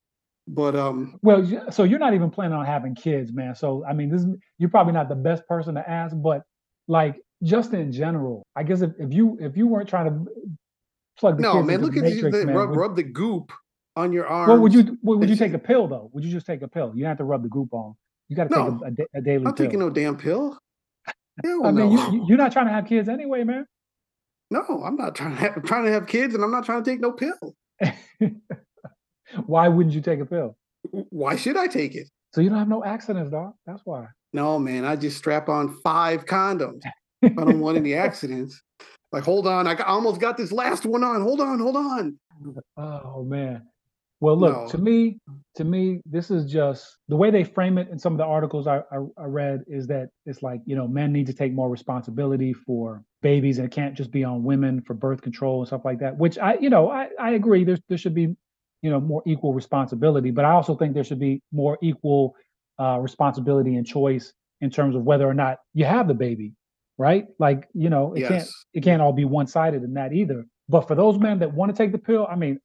But 0.48 0.76
um 0.76 1.20
well, 1.22 1.48
so 1.72 1.84
you're 1.84 2.00
not 2.00 2.14
even 2.14 2.30
planning 2.30 2.58
on 2.58 2.66
having 2.66 2.96
kids, 2.96 3.32
man. 3.32 3.56
So 3.56 3.86
I 3.88 3.94
mean, 3.94 4.10
this 4.10 4.26
you're 4.58 4.70
probably 4.70 4.94
not 4.94 5.10
the 5.10 5.16
best 5.16 5.48
person 5.48 5.76
to 5.76 5.90
ask, 5.90 6.16
but 6.18 6.42
like 6.88 7.16
just 7.44 7.74
in 7.74 7.92
general, 7.92 8.44
I 8.56 8.64
guess 8.64 8.82
if, 8.82 8.92
if 9.00 9.14
you 9.14 9.38
if 9.40 9.56
you 9.56 9.68
weren't 9.68 9.88
trying 9.88 10.06
to 10.06 10.32
plug 11.22 11.38
the 11.38 11.44
no, 11.44 11.64
man. 11.64 11.82
Look 11.82 11.96
at 11.96 12.04
Matrix, 12.04 12.38
the, 12.38 12.46
man. 12.46 12.56
Rub, 12.56 12.76
rub, 12.76 12.96
the 12.98 13.04
goop 13.04 13.54
on 13.96 14.12
your 14.12 14.28
arm. 14.28 14.50
Well, 14.50 14.60
would 14.60 14.74
you 14.74 14.98
would 15.04 15.30
you 15.30 15.38
take 15.38 15.54
a 15.54 15.60
pill 15.60 15.88
though? 15.88 16.10
Would 16.12 16.26
you 16.26 16.32
just 16.32 16.46
take 16.46 16.62
a 16.62 16.68
pill? 16.68 16.92
You 16.94 17.04
don't 17.04 17.10
have 17.10 17.18
to 17.20 17.24
rub 17.24 17.44
the 17.44 17.50
goop 17.50 17.74
on. 17.74 17.96
You 18.28 18.36
got 18.36 18.50
to 18.50 18.56
no, 18.56 18.80
take 18.84 19.00
a, 19.00 19.18
a, 19.18 19.20
a 19.20 19.22
daily. 19.22 19.46
I'm 19.46 19.56
taking 19.56 19.80
no 19.80 19.90
damn 19.90 20.18
pill. 20.18 20.58
Hell 21.46 21.66
I 21.66 21.72
mean, 21.72 21.96
no. 21.96 22.12
you, 22.12 22.26
you're 22.28 22.38
not 22.38 22.52
trying 22.52 22.66
to 22.66 22.74
have 22.74 22.86
kids 22.86 23.08
anyway, 23.08 23.44
man. 23.44 23.66
No, 24.50 24.84
I'm 24.84 24.98
not 24.98 25.16
trying 25.16 25.32
to 25.32 25.38
have, 25.38 25.64
trying 25.64 25.86
to 25.86 25.92
have 25.92 26.08
kids, 26.08 26.36
and 26.36 26.44
I'm 26.44 26.52
not 26.52 26.66
trying 26.66 26.84
to 26.84 26.90
take 26.90 27.00
no 27.00 27.14
pill. 27.14 27.56
Why 29.46 29.68
wouldn't 29.70 29.96
you 29.96 30.02
take 30.02 30.20
a 30.20 30.26
pill? 30.26 30.58
Why 30.92 31.38
should 31.38 31.56
I 31.56 31.68
take 31.68 31.96
it? 31.96 32.10
So 32.34 32.42
you 32.42 32.50
don't 32.50 32.58
have 32.58 32.68
no 32.68 32.84
accidents, 32.84 33.32
dog. 33.32 33.54
That's 33.66 33.82
why. 33.86 34.08
No, 34.34 34.58
man. 34.58 34.86
I 34.86 34.96
just 34.96 35.18
strap 35.18 35.50
on 35.50 35.78
five 35.84 36.26
condoms. 36.26 36.82
I 37.24 37.30
don't 37.30 37.60
want 37.60 37.78
any 37.78 37.94
accidents. 38.08 38.62
Like, 39.12 39.24
hold 39.24 39.48
on, 39.48 39.68
I 39.68 39.76
almost 39.84 40.22
got 40.22 40.38
this 40.38 40.52
last 40.52 40.86
one 40.86 41.04
on. 41.04 41.22
Hold 41.22 41.42
on, 41.42 41.60
hold 41.60 41.76
on. 41.76 42.18
Oh 42.78 43.24
man. 43.24 43.64
Well, 44.22 44.38
look 44.38 44.54
no. 44.54 44.68
to 44.68 44.78
me, 44.78 45.18
to 45.56 45.64
me, 45.64 46.00
this 46.06 46.30
is 46.30 46.50
just 46.50 46.98
the 47.08 47.16
way 47.16 47.32
they 47.32 47.44
frame 47.44 47.80
it 47.80 47.90
in 47.90 47.98
some 47.98 48.14
of 48.14 48.18
the 48.20 48.24
articles 48.24 48.68
I, 48.68 48.78
I, 48.92 48.98
I, 49.18 49.26
read 49.26 49.64
is 49.68 49.88
that 49.88 50.10
it's 50.28 50.44
like 50.44 50.62
you 50.68 50.76
know 50.76 50.88
men 50.88 51.12
need 51.12 51.26
to 51.26 51.34
take 51.34 51.54
more 51.54 51.70
responsibility 51.70 52.54
for 52.54 53.04
babies 53.24 53.58
and 53.58 53.66
it 53.66 53.72
can't 53.72 53.96
just 53.96 54.12
be 54.12 54.24
on 54.24 54.44
women 54.44 54.82
for 54.82 54.94
birth 54.94 55.24
control 55.24 55.62
and 55.62 55.68
stuff 55.68 55.82
like 55.86 56.00
that. 56.00 56.16
Which 56.18 56.38
I 56.38 56.54
you 56.62 56.70
know 56.70 56.92
I, 56.92 57.10
I 57.20 57.32
agree. 57.32 57.64
There 57.64 57.80
there 57.90 57.98
should 57.98 58.14
be 58.14 58.36
you 58.84 58.90
know 58.92 59.00
more 59.00 59.24
equal 59.26 59.54
responsibility, 59.54 60.30
but 60.30 60.46
I 60.46 60.52
also 60.52 60.76
think 60.76 60.94
there 60.94 61.04
should 61.04 61.20
be 61.20 61.42
more 61.52 61.80
equal 61.82 62.36
uh, 62.80 63.00
responsibility 63.00 63.76
and 63.76 63.88
choice 63.88 64.34
in 64.62 64.70
terms 64.70 64.96
of 64.96 65.02
whether 65.02 65.28
or 65.28 65.34
not 65.34 65.58
you 65.74 65.86
have 65.86 66.08
the 66.08 66.14
baby, 66.14 66.54
right? 67.02 67.26
Like 67.40 67.68
you 67.74 67.90
know 67.90 68.14
it 68.14 68.22
yes. 68.22 68.30
can't 68.30 68.50
it 68.76 68.84
can't 68.84 69.02
all 69.02 69.12
be 69.12 69.26
one 69.26 69.48
sided 69.48 69.84
in 69.84 69.94
that 69.96 70.14
either. 70.14 70.46
But 70.70 70.88
for 70.88 70.96
those 70.96 71.18
men 71.18 71.40
that 71.40 71.54
want 71.54 71.76
to 71.76 71.78
take 71.78 71.92
the 71.92 71.98
pill, 71.98 72.28
I 72.30 72.36
mean, 72.36 72.60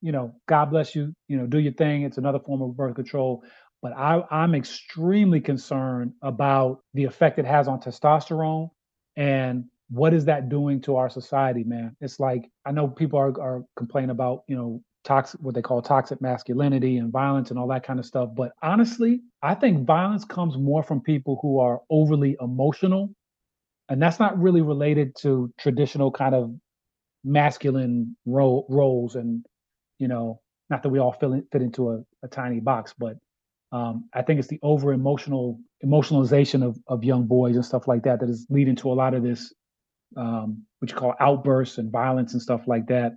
you 0.00 0.10
know, 0.10 0.34
God 0.48 0.70
bless 0.70 0.96
you, 0.96 1.12
you 1.28 1.36
know, 1.36 1.46
do 1.46 1.60
your 1.60 1.74
thing. 1.74 2.02
It's 2.02 2.18
another 2.18 2.40
form 2.40 2.62
of 2.62 2.76
birth 2.76 2.96
control. 2.96 3.44
But 3.82 3.92
I, 3.92 4.22
I'm 4.30 4.54
extremely 4.54 5.40
concerned 5.40 6.12
about 6.22 6.80
the 6.94 7.04
effect 7.04 7.38
it 7.38 7.44
has 7.44 7.68
on 7.68 7.80
testosterone 7.80 8.70
and 9.16 9.64
what 9.90 10.14
is 10.14 10.24
that 10.24 10.48
doing 10.48 10.80
to 10.82 10.96
our 10.96 11.10
society, 11.10 11.64
man? 11.64 11.94
It's 12.00 12.18
like 12.18 12.48
I 12.64 12.72
know 12.72 12.88
people 12.88 13.18
are, 13.18 13.38
are 13.40 13.62
complaining 13.76 14.10
about, 14.10 14.44
you 14.48 14.56
know, 14.56 14.82
toxic 15.04 15.40
what 15.40 15.54
they 15.54 15.62
call 15.62 15.82
toxic 15.82 16.20
masculinity 16.22 16.96
and 16.96 17.12
violence 17.12 17.50
and 17.50 17.58
all 17.58 17.68
that 17.68 17.84
kind 17.84 17.98
of 17.98 18.06
stuff. 18.06 18.30
But 18.34 18.52
honestly, 18.62 19.20
I 19.42 19.54
think 19.54 19.86
violence 19.86 20.24
comes 20.24 20.56
more 20.56 20.82
from 20.82 21.00
people 21.00 21.38
who 21.42 21.58
are 21.60 21.80
overly 21.90 22.36
emotional. 22.40 23.14
And 23.92 24.00
that's 24.00 24.18
not 24.18 24.40
really 24.40 24.62
related 24.62 25.14
to 25.16 25.52
traditional 25.58 26.10
kind 26.10 26.34
of 26.34 26.54
masculine 27.24 28.16
ro- 28.26 28.66
roles 28.68 29.14
and 29.14 29.46
you 29.98 30.08
know 30.08 30.40
not 30.70 30.82
that 30.82 30.88
we 30.88 30.98
all 30.98 31.12
fit, 31.12 31.26
in, 31.26 31.46
fit 31.52 31.62
into 31.62 31.90
a, 31.90 32.00
a 32.24 32.28
tiny 32.28 32.58
box 32.58 32.92
but 32.98 33.16
um, 33.70 34.08
i 34.12 34.20
think 34.20 34.40
it's 34.40 34.48
the 34.48 34.58
over 34.60 34.92
emotional 34.92 35.60
emotionalization 35.86 36.66
of, 36.66 36.76
of 36.88 37.04
young 37.04 37.26
boys 37.26 37.54
and 37.54 37.64
stuff 37.64 37.86
like 37.86 38.02
that 38.02 38.18
that 38.18 38.28
is 38.28 38.44
leading 38.50 38.74
to 38.74 38.90
a 38.90 38.94
lot 38.94 39.14
of 39.14 39.22
this 39.22 39.54
um, 40.16 40.64
what 40.78 40.90
you 40.90 40.96
call 40.96 41.14
outbursts 41.20 41.78
and 41.78 41.90
violence 41.90 42.32
and 42.32 42.42
stuff 42.42 42.62
like 42.66 42.86
that. 42.88 43.12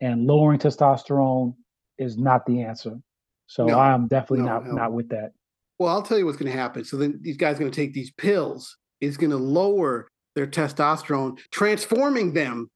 And 0.00 0.26
lowering 0.26 0.58
testosterone 0.58 1.54
is 1.98 2.16
not 2.16 2.46
the 2.46 2.62
answer. 2.62 2.98
So 3.46 3.66
no, 3.66 3.78
i'm 3.78 4.06
definitely 4.06 4.44
no, 4.46 4.52
not 4.52 4.66
no. 4.66 4.72
not 4.72 4.92
with 4.92 5.08
that. 5.10 5.32
Well 5.78 5.90
i'll 5.92 6.02
tell 6.02 6.18
you 6.18 6.24
what's 6.24 6.38
going 6.38 6.50
to 6.50 6.58
happen. 6.58 6.84
So 6.84 6.96
then 6.96 7.18
these 7.20 7.36
guys 7.36 7.56
are 7.56 7.60
going 7.60 7.72
to 7.72 7.76
take 7.76 7.92
these 7.92 8.12
pills. 8.12 8.76
It's 9.00 9.16
going 9.16 9.30
to 9.30 9.36
lower 9.36 10.08
their 10.34 10.46
testosterone 10.46 11.38
transforming 11.50 12.32
them 12.32 12.70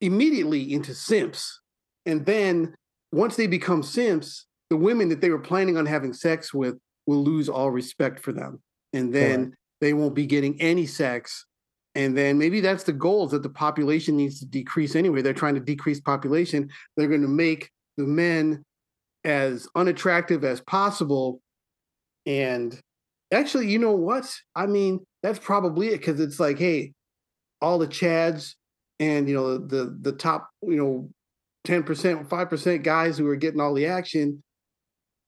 immediately 0.00 0.72
into 0.72 0.94
simps. 0.94 1.60
And 2.06 2.24
then 2.26 2.74
once 3.12 3.36
they 3.36 3.46
become 3.46 3.82
simps, 3.82 4.46
the 4.70 4.76
women 4.76 5.08
that 5.08 5.20
they 5.20 5.30
were 5.30 5.38
planning 5.38 5.76
on 5.76 5.86
having 5.86 6.12
sex 6.12 6.52
with 6.52 6.76
will 7.06 7.22
lose 7.22 7.48
all 7.48 7.70
respect 7.70 8.20
for 8.20 8.32
them. 8.32 8.60
And 8.92 9.12
then 9.12 9.54
they 9.80 9.92
won't 9.92 10.14
be 10.14 10.26
getting 10.26 10.60
any 10.60 10.86
sex. 10.86 11.46
And 11.94 12.16
then 12.16 12.38
maybe 12.38 12.60
that's 12.60 12.84
the 12.84 12.92
goal 12.92 13.26
is 13.26 13.30
that 13.32 13.42
the 13.42 13.50
population 13.50 14.16
needs 14.16 14.40
to 14.40 14.46
decrease 14.46 14.96
anyway. 14.96 15.22
They're 15.22 15.32
trying 15.32 15.54
to 15.54 15.60
decrease 15.60 16.00
population. 16.00 16.68
They're 16.96 17.08
going 17.08 17.22
to 17.22 17.28
make 17.28 17.70
the 17.96 18.04
men 18.04 18.64
as 19.24 19.68
unattractive 19.74 20.44
as 20.44 20.60
possible. 20.60 21.40
And 22.26 22.78
actually, 23.32 23.70
you 23.70 23.78
know 23.78 23.92
what? 23.92 24.32
I 24.54 24.66
mean, 24.66 25.04
that's 25.22 25.38
probably 25.38 25.88
it 25.88 25.98
because 25.98 26.20
it's 26.20 26.40
like, 26.40 26.58
hey, 26.58 26.92
all 27.60 27.78
the 27.78 27.88
Chads 27.88 28.54
and 29.00 29.28
you 29.28 29.34
know 29.34 29.58
the 29.58 29.96
the 30.00 30.12
top 30.12 30.50
you 30.62 30.76
know 30.76 31.10
10% 31.66 32.28
5% 32.28 32.82
guys 32.82 33.18
who 33.18 33.26
are 33.26 33.36
getting 33.36 33.60
all 33.60 33.74
the 33.74 33.86
action 33.86 34.42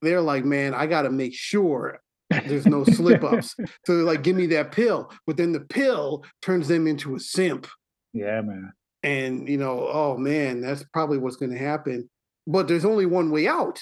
they're 0.02 0.20
like 0.20 0.44
man 0.44 0.72
i 0.72 0.86
got 0.86 1.02
to 1.02 1.10
make 1.10 1.34
sure 1.34 1.98
there's 2.30 2.66
no 2.66 2.84
slip 2.84 3.22
ups. 3.22 3.54
So 3.86 3.96
they're 3.96 4.04
like 4.04 4.22
give 4.22 4.36
me 4.36 4.46
that 4.48 4.72
pill. 4.72 5.12
But 5.26 5.36
then 5.36 5.52
the 5.52 5.60
pill 5.60 6.24
turns 6.42 6.68
them 6.68 6.86
into 6.86 7.14
a 7.14 7.20
simp. 7.20 7.66
Yeah 8.12 8.40
man. 8.40 8.72
And 9.02 9.48
you 9.48 9.58
know 9.58 9.88
oh 9.90 10.16
man 10.16 10.60
that's 10.60 10.84
probably 10.92 11.18
what's 11.18 11.36
going 11.36 11.52
to 11.52 11.58
happen. 11.58 12.08
But 12.46 12.68
there's 12.68 12.84
only 12.84 13.06
one 13.06 13.30
way 13.30 13.46
out 13.48 13.80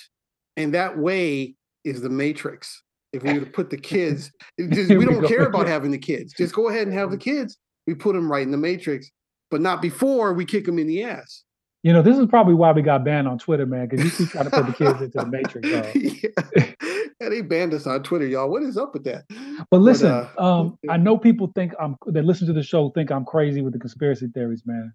and 0.56 0.74
that 0.74 0.98
way 0.98 1.54
is 1.84 2.00
the 2.00 2.10
matrix 2.10 2.82
if 3.14 3.22
we 3.22 3.32
were 3.32 3.44
to 3.44 3.50
put 3.50 3.70
the 3.70 3.76
kids 3.76 4.30
just, 4.70 4.90
we 4.90 5.04
don't 5.04 5.26
care 5.26 5.46
about 5.46 5.66
having 5.66 5.90
the 5.90 5.98
kids 5.98 6.32
just 6.36 6.54
go 6.54 6.68
ahead 6.68 6.86
and 6.86 6.96
have 6.96 7.10
the 7.10 7.16
kids 7.16 7.56
we 7.86 7.94
put 7.94 8.14
them 8.14 8.30
right 8.30 8.42
in 8.42 8.50
the 8.50 8.56
matrix 8.56 9.10
but 9.54 9.60
not 9.60 9.80
before 9.80 10.32
we 10.32 10.44
kick 10.44 10.64
them 10.64 10.80
in 10.80 10.88
the 10.88 11.04
ass. 11.04 11.44
You 11.84 11.92
know, 11.92 12.02
this 12.02 12.18
is 12.18 12.26
probably 12.26 12.54
why 12.54 12.72
we 12.72 12.82
got 12.82 13.04
banned 13.04 13.28
on 13.28 13.38
Twitter, 13.38 13.66
man, 13.66 13.86
because 13.86 14.04
you 14.04 14.10
keep 14.10 14.30
trying 14.30 14.46
to 14.46 14.50
put 14.50 14.66
the 14.66 14.72
kids 14.72 15.00
into 15.00 15.18
the 15.18 15.26
matrix. 15.26 15.68
yeah. 15.94 16.72
yeah, 17.20 17.28
they 17.28 17.40
banned 17.40 17.72
us 17.72 17.86
on 17.86 18.02
Twitter, 18.02 18.26
y'all. 18.26 18.50
What 18.50 18.64
is 18.64 18.76
up 18.76 18.94
with 18.94 19.04
that? 19.04 19.24
But 19.70 19.80
listen, 19.80 20.10
but, 20.10 20.42
uh, 20.42 20.60
um, 20.60 20.78
I 20.88 20.96
know 20.96 21.16
people 21.16 21.52
think 21.54 21.72
I'm 21.78 21.96
they 22.08 22.20
listen 22.20 22.48
to 22.48 22.52
the 22.52 22.64
show 22.64 22.90
think 22.90 23.12
I'm 23.12 23.24
crazy 23.24 23.62
with 23.62 23.74
the 23.74 23.78
conspiracy 23.78 24.26
theories, 24.26 24.62
man. 24.66 24.92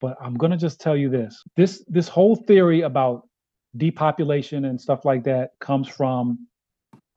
But 0.00 0.16
I'm 0.22 0.34
gonna 0.34 0.56
just 0.56 0.80
tell 0.80 0.96
you 0.96 1.10
this: 1.10 1.42
this 1.56 1.84
this 1.88 2.08
whole 2.08 2.36
theory 2.36 2.80
about 2.80 3.28
depopulation 3.76 4.64
and 4.64 4.80
stuff 4.80 5.04
like 5.04 5.24
that 5.24 5.50
comes 5.60 5.86
from 5.86 6.38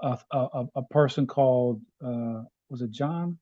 a 0.02 0.18
a, 0.32 0.66
a 0.76 0.84
person 0.84 1.28
called 1.28 1.82
uh, 2.06 2.44
was 2.70 2.82
it 2.82 2.92
John 2.92 3.38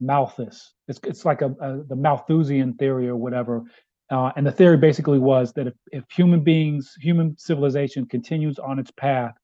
Malthus. 0.00 0.72
It's 0.88 1.00
it's 1.04 1.24
like 1.24 1.42
a, 1.42 1.50
a 1.60 1.84
the 1.88 1.96
Malthusian 1.96 2.74
theory 2.74 3.08
or 3.08 3.16
whatever. 3.16 3.62
Uh, 4.10 4.32
and 4.36 4.46
the 4.46 4.52
theory 4.52 4.76
basically 4.76 5.20
was 5.20 5.52
that 5.52 5.68
if, 5.68 5.74
if 5.92 6.04
human 6.10 6.42
beings, 6.42 6.94
human 7.00 7.36
civilization 7.38 8.04
continues 8.06 8.58
on 8.58 8.78
its 8.78 8.90
path, 8.90 9.34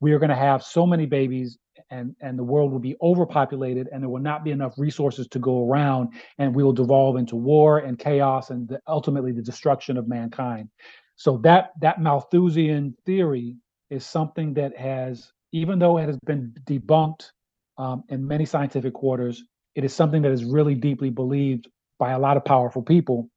we 0.00 0.12
are 0.12 0.18
going 0.18 0.30
to 0.30 0.34
have 0.36 0.62
so 0.64 0.84
many 0.86 1.06
babies 1.06 1.58
and, 1.90 2.14
and 2.20 2.38
the 2.38 2.44
world 2.44 2.72
will 2.72 2.80
be 2.80 2.96
overpopulated 3.00 3.88
and 3.92 4.02
there 4.02 4.10
will 4.10 4.20
not 4.20 4.44
be 4.44 4.50
enough 4.50 4.74
resources 4.78 5.28
to 5.28 5.38
go 5.38 5.68
around 5.68 6.08
and 6.38 6.54
we 6.54 6.64
will 6.64 6.72
devolve 6.72 7.16
into 7.16 7.36
war 7.36 7.78
and 7.78 7.98
chaos 7.98 8.50
and 8.50 8.68
the, 8.68 8.80
ultimately 8.88 9.32
the 9.32 9.42
destruction 9.42 9.96
of 9.96 10.08
mankind. 10.08 10.68
So 11.16 11.38
that 11.44 11.70
that 11.80 12.00
Malthusian 12.00 12.94
theory 13.06 13.56
is 13.90 14.04
something 14.04 14.54
that 14.54 14.76
has, 14.76 15.32
even 15.52 15.78
though 15.78 15.98
it 15.98 16.06
has 16.06 16.18
been 16.26 16.54
debunked 16.66 17.30
um, 17.78 18.04
in 18.08 18.26
many 18.26 18.44
scientific 18.44 18.94
quarters, 18.94 19.44
it 19.74 19.84
is 19.84 19.94
something 19.94 20.22
that 20.22 20.32
is 20.32 20.44
really 20.44 20.74
deeply 20.74 21.10
believed 21.10 21.68
by 21.98 22.12
a 22.12 22.18
lot 22.18 22.36
of 22.36 22.44
powerful 22.44 22.82
people. 22.82 23.28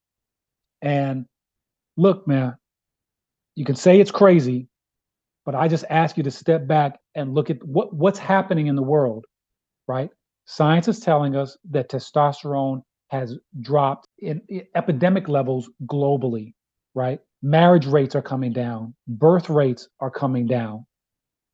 And 0.81 1.25
look, 1.97 2.27
man, 2.27 2.55
you 3.55 3.65
can 3.65 3.75
say 3.75 3.99
it's 3.99 4.11
crazy, 4.11 4.67
but 5.45 5.55
I 5.55 5.67
just 5.67 5.85
ask 5.89 6.17
you 6.17 6.23
to 6.23 6.31
step 6.31 6.67
back 6.67 6.99
and 7.15 7.33
look 7.33 7.49
at 7.49 7.63
what, 7.63 7.93
what's 7.93 8.19
happening 8.19 8.67
in 8.67 8.75
the 8.75 8.83
world, 8.83 9.25
right? 9.87 10.09
Science 10.45 10.87
is 10.87 10.99
telling 10.99 11.35
us 11.35 11.57
that 11.71 11.89
testosterone 11.89 12.81
has 13.09 13.37
dropped 13.61 14.07
in, 14.19 14.41
in 14.49 14.63
epidemic 14.75 15.27
levels 15.27 15.69
globally, 15.85 16.53
right? 16.95 17.19
Marriage 17.41 17.85
rates 17.85 18.15
are 18.15 18.21
coming 18.21 18.53
down, 18.53 18.93
birth 19.07 19.49
rates 19.49 19.89
are 19.99 20.11
coming 20.11 20.47
down. 20.47 20.85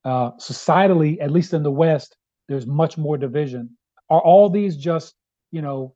Uh, 0.05 0.31
societally, 0.33 1.17
at 1.19 1.31
least 1.31 1.53
in 1.53 1.63
the 1.63 1.71
West, 1.71 2.15
there's 2.47 2.67
much 2.67 2.95
more 2.95 3.17
division. 3.17 3.75
Are 4.11 4.21
all 4.21 4.49
these 4.49 4.77
just 4.77 5.15
you 5.51 5.61
know 5.61 5.95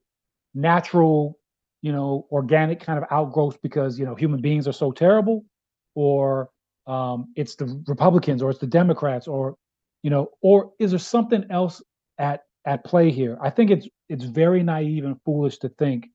natural 0.55 1.37
you 1.83 1.91
know 1.91 2.27
organic 2.31 2.79
kind 2.79 2.97
of 2.97 3.05
outgrowths 3.11 3.57
because 3.61 3.99
you 3.99 4.05
know 4.05 4.15
human 4.15 4.41
beings 4.41 4.67
are 4.67 4.73
so 4.73 4.91
terrible? 4.91 5.45
Or 5.93 6.49
um, 6.87 7.27
it's 7.35 7.55
the 7.55 7.83
republicans 7.87 8.41
or 8.41 8.49
it's 8.49 8.59
the 8.59 8.67
democrats 8.67 9.27
or 9.27 9.55
you 10.01 10.09
know 10.09 10.29
or 10.41 10.71
is 10.79 10.89
there 10.89 10.99
something 10.99 11.45
else 11.51 11.83
at 12.17 12.41
at 12.65 12.83
play 12.83 13.11
here? 13.11 13.37
I 13.41 13.51
think 13.51 13.69
it's 13.69 13.87
it's 14.09 14.25
very 14.25 14.63
naive 14.63 15.05
and 15.05 15.21
foolish 15.23 15.59
to 15.59 15.69
think 15.69 16.07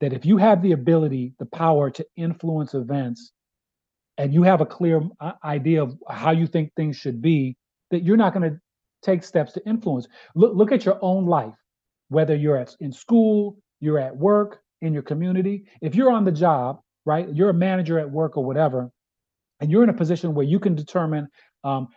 that 0.00 0.12
if 0.12 0.26
you 0.26 0.36
have 0.36 0.60
the 0.60 0.72
ability 0.72 1.32
the 1.38 1.46
power 1.46 1.90
to 1.90 2.06
influence 2.16 2.74
events 2.74 3.32
and 4.18 4.32
you 4.32 4.42
have 4.42 4.60
a 4.60 4.66
clear 4.66 5.02
uh, 5.20 5.32
idea 5.44 5.82
of 5.82 5.96
how 6.08 6.30
you 6.30 6.46
think 6.46 6.72
things 6.74 6.96
should 6.96 7.22
be 7.22 7.56
that 7.90 8.02
you're 8.02 8.16
not 8.16 8.34
going 8.34 8.50
to 8.50 8.58
take 9.02 9.22
steps 9.22 9.52
to 9.52 9.66
influence. 9.66 10.06
Look, 10.34 10.54
look 10.54 10.72
at 10.72 10.84
your 10.84 10.98
own 11.02 11.26
life, 11.26 11.54
whether 12.08 12.34
you're 12.34 12.56
at, 12.56 12.74
in 12.80 12.92
school, 12.92 13.58
you're 13.80 13.98
at 13.98 14.16
work, 14.16 14.60
in 14.80 14.92
your 14.92 15.02
community. 15.02 15.64
If 15.80 15.94
you're 15.94 16.12
on 16.12 16.24
the 16.24 16.32
job, 16.32 16.80
right, 17.06 17.28
you're 17.32 17.50
a 17.50 17.54
manager 17.54 17.98
at 17.98 18.10
work 18.10 18.36
or 18.36 18.44
whatever, 18.44 18.90
and 19.60 19.70
you're 19.70 19.82
in 19.82 19.88
a 19.88 19.94
position 19.94 20.34
where 20.34 20.46
you 20.46 20.58
can 20.58 20.74
determine 20.74 21.28
um, 21.64 21.88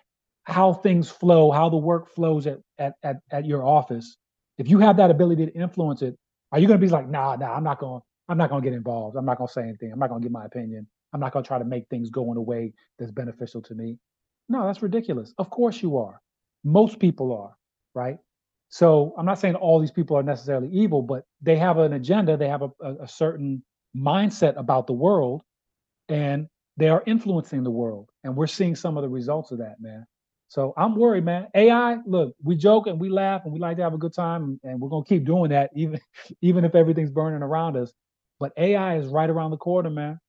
how 0.43 0.73
things 0.73 1.09
flow, 1.09 1.51
how 1.51 1.69
the 1.69 1.77
work 1.77 2.13
flows 2.13 2.47
at, 2.47 2.59
at, 2.77 2.93
at, 3.03 3.17
at 3.31 3.45
your 3.45 3.65
office. 3.65 4.17
If 4.57 4.69
you 4.69 4.79
have 4.79 4.97
that 4.97 5.11
ability 5.11 5.47
to 5.47 5.53
influence 5.53 6.01
it, 6.01 6.15
are 6.51 6.59
you 6.59 6.67
going 6.67 6.79
to 6.79 6.85
be 6.85 6.91
like, 6.91 7.09
nah, 7.09 7.35
nah, 7.35 7.53
I'm 7.53 7.63
not 7.63 7.79
going, 7.79 8.01
I'm 8.29 8.37
not 8.37 8.49
going 8.49 8.61
to 8.61 8.69
get 8.69 8.75
involved. 8.75 9.17
I'm 9.17 9.25
not 9.25 9.37
going 9.37 9.47
to 9.47 9.53
say 9.53 9.63
anything. 9.63 9.91
I'm 9.91 9.99
not 9.99 10.09
going 10.09 10.21
to 10.21 10.25
give 10.25 10.31
my 10.31 10.45
opinion. 10.45 10.87
I'm 11.15 11.21
not 11.21 11.33
going 11.33 11.43
to 11.45 11.49
try 11.49 11.59
to 11.59 11.65
make 11.65 11.87
things 11.89 12.11
go 12.11 12.31
in 12.33 12.37
a 12.37 12.43
way 12.43 12.73
that's 12.99 13.13
beneficial 13.13 13.63
to 13.63 13.75
me. 13.75 13.97
No, 14.49 14.67
that's 14.67 14.83
ridiculous. 14.83 15.33
Of 15.39 15.49
course 15.51 15.81
you 15.83 15.97
are 15.97 16.17
most 16.65 16.99
people 16.99 17.33
are, 17.37 17.57
right? 17.95 18.19
So 18.69 19.15
I'm 19.19 19.27
not 19.27 19.39
saying 19.39 19.55
all 19.55 19.81
these 19.81 19.91
people 19.91 20.17
are 20.17 20.23
necessarily 20.23 20.69
evil, 20.69 21.03
but 21.03 21.25
they 21.41 21.57
have 21.57 21.79
an 21.79 21.93
agenda, 21.95 22.37
they 22.37 22.49
have 22.49 22.63
a, 22.63 22.71
a, 22.81 22.95
a 23.03 23.09
certain 23.09 23.63
mindset 23.97 24.57
about 24.59 24.87
the 24.87 24.93
world, 24.93 25.43
and 26.09 26.47
they 26.77 26.89
are 26.89 27.03
influencing 27.07 27.63
the 27.63 27.71
world. 27.71 28.09
And 28.23 28.35
we're 28.35 28.47
seeing 28.47 28.75
some 28.75 28.97
of 28.97 29.03
the 29.03 29.09
results 29.09 29.51
of 29.51 29.59
that, 29.59 29.75
man. 29.81 30.05
So 30.49 30.73
I'm 30.77 30.95
worried, 30.95 31.25
man. 31.25 31.47
AI, 31.55 31.97
look, 32.07 32.35
we 32.43 32.55
joke 32.55 32.87
and 32.87 32.99
we 32.99 33.09
laugh 33.09 33.43
and 33.45 33.53
we 33.53 33.59
like 33.59 33.77
to 33.77 33.83
have 33.83 33.93
a 33.93 33.97
good 33.99 34.13
time, 34.13 34.59
and 34.63 34.79
we're 34.81 34.89
gonna 34.89 35.05
keep 35.05 35.25
doing 35.25 35.51
that, 35.51 35.71
even 35.75 35.99
even 36.41 36.65
if 36.65 36.75
everything's 36.75 37.11
burning 37.11 37.43
around 37.43 37.77
us. 37.77 37.93
But 38.39 38.53
AI 38.57 38.97
is 38.97 39.07
right 39.07 39.29
around 39.29 39.51
the 39.51 39.57
corner, 39.57 39.89
man. 39.91 40.19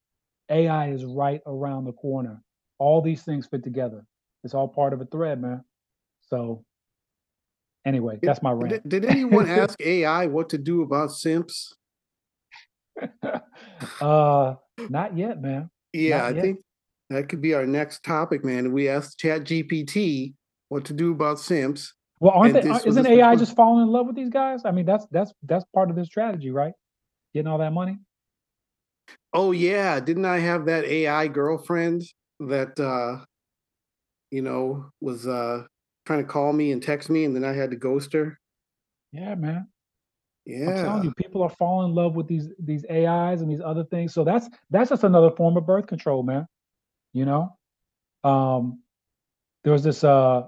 AI 0.50 0.90
is 0.90 1.04
right 1.04 1.40
around 1.46 1.84
the 1.84 1.92
corner. 1.92 2.42
All 2.78 3.00
these 3.00 3.22
things 3.22 3.46
fit 3.46 3.64
together. 3.64 4.04
It's 4.44 4.54
all 4.54 4.68
part 4.68 4.92
of 4.92 5.00
a 5.00 5.06
thread, 5.06 5.40
man. 5.40 5.64
So 6.28 6.64
anyway, 7.84 8.18
that's 8.22 8.42
my 8.42 8.52
rant. 8.52 8.82
Did, 8.84 9.02
did 9.02 9.04
anyone 9.10 9.46
ask 9.48 9.80
AI 9.80 10.26
what 10.26 10.50
to 10.50 10.58
do 10.58 10.82
about 10.82 11.12
simps? 11.12 11.74
uh 14.00 14.54
not 14.88 15.16
yet, 15.16 15.40
man. 15.40 15.70
Yeah, 15.92 16.18
Not 16.18 16.24
I 16.24 16.30
yet. 16.34 16.42
think 16.42 16.60
that 17.10 17.28
could 17.28 17.40
be 17.40 17.54
our 17.54 17.66
next 17.66 18.02
topic, 18.02 18.44
man. 18.44 18.72
We 18.72 18.88
asked 18.88 19.18
Chat 19.18 19.44
GPT 19.44 20.34
what 20.68 20.84
to 20.86 20.92
do 20.92 21.12
about 21.12 21.38
simps. 21.38 21.94
Well, 22.20 22.32
aren't 22.32 22.54
they? 22.54 22.60
this 22.62 22.72
aren't- 22.72 22.86
was 22.86 22.96
Isn't 22.96 23.06
AI 23.12 23.36
just 23.36 23.54
falling 23.56 23.82
in 23.82 23.88
love 23.92 24.06
with 24.06 24.16
these 24.16 24.30
guys? 24.30 24.62
I 24.64 24.70
mean, 24.70 24.86
that's 24.86 25.06
that's 25.10 25.32
that's 25.42 25.64
part 25.74 25.90
of 25.90 25.96
their 25.96 26.04
strategy, 26.04 26.50
right? 26.50 26.72
Getting 27.34 27.48
all 27.48 27.58
that 27.58 27.72
money. 27.72 27.98
Oh 29.32 29.52
yeah, 29.52 30.00
didn't 30.00 30.24
I 30.24 30.38
have 30.38 30.66
that 30.66 30.84
AI 30.84 31.28
girlfriend 31.28 32.02
that 32.40 32.78
uh 32.78 33.24
you 34.30 34.42
know 34.42 34.90
was 35.00 35.26
uh 35.26 35.64
trying 36.04 36.20
to 36.20 36.28
call 36.28 36.52
me 36.52 36.72
and 36.72 36.82
text 36.82 37.10
me 37.10 37.24
and 37.24 37.34
then 37.34 37.44
I 37.44 37.52
had 37.52 37.70
to 37.70 37.76
ghost 37.76 38.12
her? 38.12 38.38
Yeah, 39.12 39.34
man. 39.34 39.68
Yeah. 40.44 40.68
I'm 40.68 40.84
telling 40.84 41.04
you, 41.04 41.12
people 41.14 41.42
are 41.42 41.50
falling 41.50 41.90
in 41.90 41.94
love 41.94 42.14
with 42.14 42.28
these 42.28 42.48
these 42.58 42.84
AIs 42.90 43.40
and 43.40 43.50
these 43.50 43.60
other 43.60 43.84
things. 43.84 44.14
So 44.14 44.24
that's 44.24 44.48
that's 44.70 44.90
just 44.90 45.04
another 45.04 45.30
form 45.32 45.56
of 45.56 45.66
birth 45.66 45.86
control, 45.86 46.22
man. 46.22 46.46
You 47.12 47.24
know, 47.24 47.56
um, 48.22 48.80
there 49.64 49.72
was 49.72 49.82
this 49.82 50.04
uh 50.04 50.42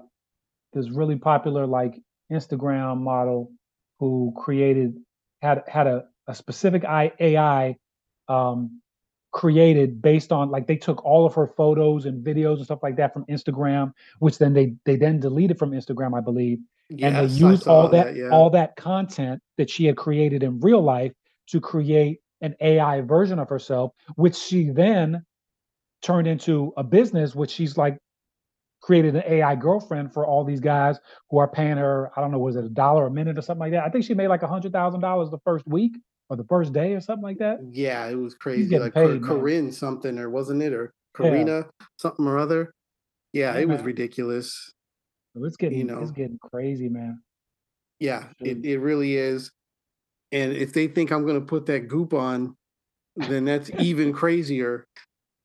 this 0.73 0.89
really 0.89 1.17
popular 1.17 1.65
like 1.65 1.99
Instagram 2.31 2.99
model 3.01 3.51
who 3.99 4.33
created 4.37 4.95
had 5.41 5.63
had 5.67 5.87
a, 5.87 6.05
a 6.27 6.35
specific 6.35 6.83
AI 6.85 7.75
um, 8.29 8.81
created 9.31 10.01
based 10.01 10.31
on 10.31 10.49
like 10.49 10.67
they 10.67 10.75
took 10.75 11.03
all 11.05 11.25
of 11.25 11.33
her 11.35 11.47
photos 11.47 12.05
and 12.05 12.25
videos 12.25 12.57
and 12.57 12.65
stuff 12.65 12.81
like 12.81 12.95
that 12.95 13.13
from 13.13 13.25
Instagram, 13.25 13.93
which 14.19 14.37
then 14.37 14.53
they 14.53 14.73
they 14.85 14.95
then 14.95 15.19
deleted 15.19 15.59
from 15.59 15.71
Instagram, 15.71 16.17
I 16.17 16.21
believe, 16.21 16.59
and 16.89 17.15
they 17.15 17.25
used 17.25 17.67
all 17.67 17.85
saw 17.85 17.87
that, 17.89 18.15
yeah. 18.15 18.29
all 18.29 18.49
that 18.51 18.75
content 18.75 19.41
that 19.57 19.69
she 19.69 19.85
had 19.85 19.97
created 19.97 20.43
in 20.43 20.59
real 20.59 20.81
life 20.81 21.13
to 21.47 21.59
create 21.59 22.19
an 22.41 22.55
AI 22.61 23.01
version 23.01 23.39
of 23.39 23.49
herself, 23.49 23.91
which 24.15 24.35
she 24.35 24.69
then 24.69 25.25
turned 26.01 26.27
into 26.27 26.73
a 26.77 26.83
business, 26.83 27.35
which 27.35 27.51
she's 27.51 27.77
like 27.77 27.97
created 28.81 29.15
an 29.15 29.23
AI 29.27 29.55
girlfriend 29.55 30.13
for 30.13 30.25
all 30.25 30.43
these 30.43 30.61
guys 30.61 30.97
who 31.29 31.37
are 31.37 31.47
paying 31.47 31.77
her, 31.77 32.11
I 32.15 32.21
don't 32.21 32.31
know, 32.31 32.39
was 32.39 32.55
it 32.55 32.63
a 32.63 32.69
dollar 32.69 33.07
a 33.07 33.11
minute 33.11 33.37
or 33.37 33.41
something 33.41 33.59
like 33.59 33.71
that? 33.73 33.83
I 33.83 33.89
think 33.89 34.05
she 34.05 34.13
made 34.13 34.29
like 34.29 34.43
a 34.43 34.47
hundred 34.47 34.71
thousand 34.71 35.01
dollars 35.01 35.29
the 35.29 35.39
first 35.39 35.67
week 35.67 35.97
or 36.29 36.37
the 36.37 36.43
first 36.45 36.73
day 36.73 36.93
or 36.93 37.01
something 37.01 37.23
like 37.23 37.39
that. 37.39 37.59
Yeah, 37.71 38.07
it 38.07 38.15
was 38.15 38.35
crazy. 38.35 38.77
Like 38.77 38.93
paid, 38.93 39.21
man. 39.21 39.21
Corinne 39.21 39.71
something 39.71 40.17
or 40.17 40.29
wasn't 40.29 40.61
it? 40.61 40.73
Or 40.73 40.93
Yeah. 41.19 41.29
Karina 41.29 41.69
something 41.97 42.25
or 42.27 42.37
other. 42.37 42.71
Yeah, 43.33 43.53
Yeah, 43.53 43.61
it 43.61 43.65
was 43.67 43.77
man. 43.77 43.85
ridiculous. 43.85 44.71
So 45.35 45.43
it's 45.45 45.57
getting 45.57 45.87
know. 45.87 46.01
it's 46.01 46.11
getting 46.11 46.39
crazy, 46.39 46.89
man. 46.89 47.21
Yeah, 47.99 48.29
it, 48.39 48.63
it 48.65 48.79
really 48.79 49.15
is. 49.17 49.51
And 50.31 50.53
if 50.53 50.73
they 50.73 50.87
think 50.87 51.11
I'm 51.11 51.25
gonna 51.25 51.41
put 51.41 51.65
that 51.65 51.87
goop 51.87 52.13
on, 52.13 52.55
then 53.15 53.45
that's 53.45 53.69
even 53.79 54.13
crazier. 54.13 54.85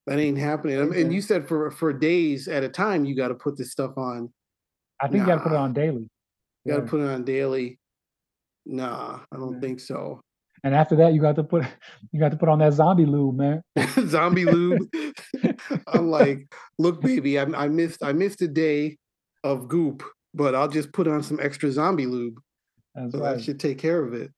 That 0.06 0.18
ain't 0.18 0.38
happening. 0.38 0.78
Um, 0.78 0.92
And 0.92 1.12
you 1.12 1.22
said 1.22 1.48
for 1.48 1.70
for 1.70 1.92
days 1.92 2.46
at 2.46 2.62
a 2.62 2.68
time 2.68 3.06
you 3.06 3.16
got 3.16 3.28
to 3.28 3.34
put 3.34 3.56
this 3.56 3.72
stuff 3.72 3.96
on. 3.96 4.30
I 5.00 5.08
think 5.08 5.20
you 5.22 5.26
got 5.26 5.36
to 5.36 5.40
put 5.42 5.52
it 5.52 5.56
on 5.58 5.72
daily. 5.72 6.08
You 6.64 6.72
got 6.72 6.76
to 6.76 6.82
Yeah. 6.82 6.90
put 6.90 7.00
it 7.00 7.08
on 7.08 7.24
daily. 7.24 7.78
Nah, 8.66 9.20
I 9.32 9.36
don't 9.36 9.54
Yeah. 9.54 9.60
think 9.60 9.80
so. 9.80 10.20
And 10.64 10.74
after 10.74 10.96
that, 10.96 11.12
you 11.12 11.20
got 11.20 11.36
to 11.36 11.44
put 11.44 11.64
you 12.10 12.18
got 12.18 12.30
to 12.30 12.38
put 12.38 12.48
on 12.48 12.58
that 12.60 12.72
zombie 12.72 13.04
lube, 13.06 13.36
man. 13.36 13.62
Zombie 14.08 14.46
lube. 14.46 14.88
I'm 15.86 16.08
like, 16.10 16.52
look, 16.78 17.02
baby, 17.02 17.38
I, 17.38 17.42
I 17.42 17.68
missed 17.68 18.02
I 18.02 18.12
missed 18.12 18.40
a 18.42 18.48
day 18.48 18.96
of 19.44 19.68
goop, 19.68 20.02
but 20.32 20.54
I'll 20.54 20.68
just 20.68 20.92
put 20.92 21.06
on 21.06 21.22
some 21.22 21.38
extra 21.40 21.70
zombie 21.70 22.06
lube. 22.06 22.40
That's 22.94 23.12
So 23.12 23.18
right. 23.20 23.36
that 23.36 23.44
should 23.44 23.60
take 23.60 23.78
care 23.78 24.02
of 24.02 24.14
it. 24.14 24.30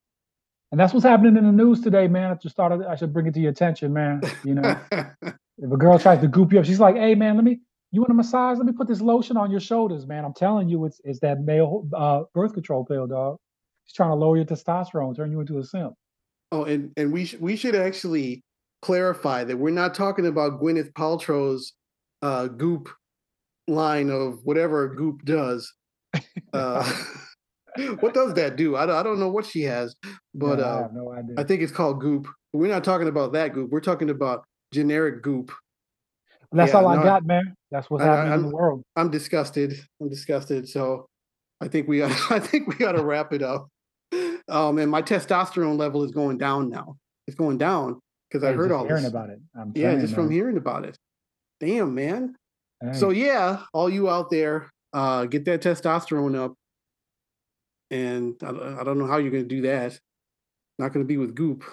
And 0.71 0.79
that's 0.79 0.93
what's 0.93 1.05
happening 1.05 1.37
in 1.37 1.45
the 1.45 1.51
news 1.53 1.79
today, 1.79 2.09
man. 2.09 2.31
I 2.31 2.33
just 2.35 2.53
started. 2.53 2.85
I 2.85 2.97
should 2.97 3.13
bring 3.13 3.25
it 3.27 3.33
to 3.35 3.39
your 3.39 3.51
attention, 3.51 3.93
man. 3.93 4.21
You 4.43 4.55
know, 4.55 4.77
if 4.91 5.71
a 5.71 5.77
girl 5.77 5.97
tries 5.97 6.19
to 6.19 6.27
goop 6.27 6.51
you 6.51 6.59
up, 6.59 6.65
she's 6.65 6.81
like, 6.81 6.97
"Hey, 6.97 7.15
man, 7.15 7.35
let 7.35 7.45
me. 7.45 7.61
You 7.91 8.01
want 8.01 8.11
a 8.11 8.15
massage? 8.15 8.57
Let 8.57 8.67
me 8.67 8.73
put 8.73 8.89
this 8.89 8.99
lotion 8.99 9.37
on 9.37 9.49
your 9.49 9.61
shoulders, 9.61 10.05
man. 10.05 10.25
I'm 10.25 10.33
telling 10.33 10.67
you, 10.67 10.83
it's 10.83 10.99
it's 11.05 11.21
that 11.21 11.39
male 11.39 11.87
uh, 11.95 12.23
birth 12.33 12.53
control 12.53 12.83
pill, 12.83 13.07
dog. 13.07 13.37
She's 13.85 13.93
trying 13.93 14.09
to 14.09 14.15
lower 14.15 14.35
your 14.35 14.45
testosterone, 14.45 15.15
turn 15.15 15.31
you 15.31 15.39
into 15.39 15.57
a 15.59 15.63
simp. 15.63 15.93
Oh, 16.51 16.63
and 16.63 16.91
and 16.97 17.11
we 17.11 17.25
sh- 17.25 17.35
we 17.39 17.55
should 17.55 17.75
actually 17.75 18.41
clarify 18.81 19.43
that 19.43 19.57
we're 19.57 19.69
not 19.71 19.93
talking 19.93 20.25
about 20.27 20.61
Gwyneth 20.61 20.93
Paltrow's 20.93 21.73
uh, 22.21 22.47
goop 22.47 22.89
line 23.67 24.09
of 24.09 24.39
whatever 24.43 24.87
goop 24.87 25.23
does. 25.25 25.73
Uh, 26.53 26.89
what 27.99 28.13
does 28.13 28.33
that 28.35 28.55
do? 28.55 28.75
I 28.75 28.85
don't, 28.85 28.95
I 28.95 29.03
don't 29.03 29.19
know 29.19 29.29
what 29.29 29.45
she 29.45 29.63
has, 29.63 29.95
but 30.33 30.59
Yeah, 30.59 30.65
I 30.65 30.81
uh, 30.83 30.87
no 30.93 31.11
idea. 31.11 31.35
I 31.37 31.43
think 31.43 31.61
it's 31.61 31.71
called 31.71 31.99
goop. 31.99 32.27
We're 32.53 32.71
not 32.71 32.83
talking 32.83 33.07
about 33.07 33.33
that 33.33 33.53
goop. 33.53 33.69
We're 33.71 33.81
talking 33.81 34.09
about 34.09 34.45
generic 34.73 35.21
goop. 35.21 35.51
That's 36.53 36.71
yeah, 36.71 36.77
all 36.79 36.87
I 36.87 37.03
got, 37.03 37.25
man. 37.25 37.53
That's 37.71 37.89
what's 37.89 38.03
I- 38.03 38.07
I- 38.07 38.15
happening 38.15 38.33
in 38.35 38.49
the 38.49 38.55
world. 38.55 38.83
I'm 38.95 39.11
disgusted. 39.11 39.73
I'm 40.01 40.09
disgusted. 40.09 40.69
So 40.69 41.07
I 41.59 41.67
think 41.67 41.87
we 41.87 41.97
got 41.99 42.11
I 42.31 42.39
think 42.39 42.67
we 42.67 42.75
got 42.75 42.93
to 42.93 43.03
wrap 43.03 43.33
it 43.33 43.41
up. 43.41 43.67
Um, 44.49 44.77
and 44.77 44.89
my 44.89 45.01
testosterone 45.01 45.77
level 45.77 46.03
is 46.03 46.11
going 46.11 46.37
down 46.37 46.69
now. 46.69 46.97
It's 47.27 47.35
going 47.35 47.57
down 47.57 47.99
because 48.29 48.43
I 48.43 48.53
heard 48.53 48.71
all 48.71 48.85
hearing 48.85 49.03
this. 49.03 49.11
about 49.11 49.29
it. 49.29 49.39
I'm 49.55 49.73
Yeah, 49.75 49.95
just 49.95 50.13
from 50.13 50.29
hearing 50.29 50.57
about 50.57 50.85
it. 50.85 50.97
Damn, 51.59 51.93
man. 51.93 52.35
Hey, 52.81 52.93
So 52.93 53.09
yeah, 53.09 53.63
all 53.73 53.89
you 53.89 54.09
out 54.09 54.29
there, 54.29 54.69
uh, 54.93 55.25
get 55.25 55.45
that 55.45 55.61
testosterone 55.61 56.35
up. 56.35 56.53
And 57.91 58.35
I, 58.41 58.81
I 58.81 58.83
don't 58.83 58.97
know 58.97 59.07
how 59.07 59.17
you're 59.17 59.31
gonna 59.31 59.43
do 59.43 59.61
that. 59.63 59.99
Not 60.79 60.93
gonna 60.93 61.05
be 61.05 61.17
with 61.17 61.35
goop, 61.35 61.63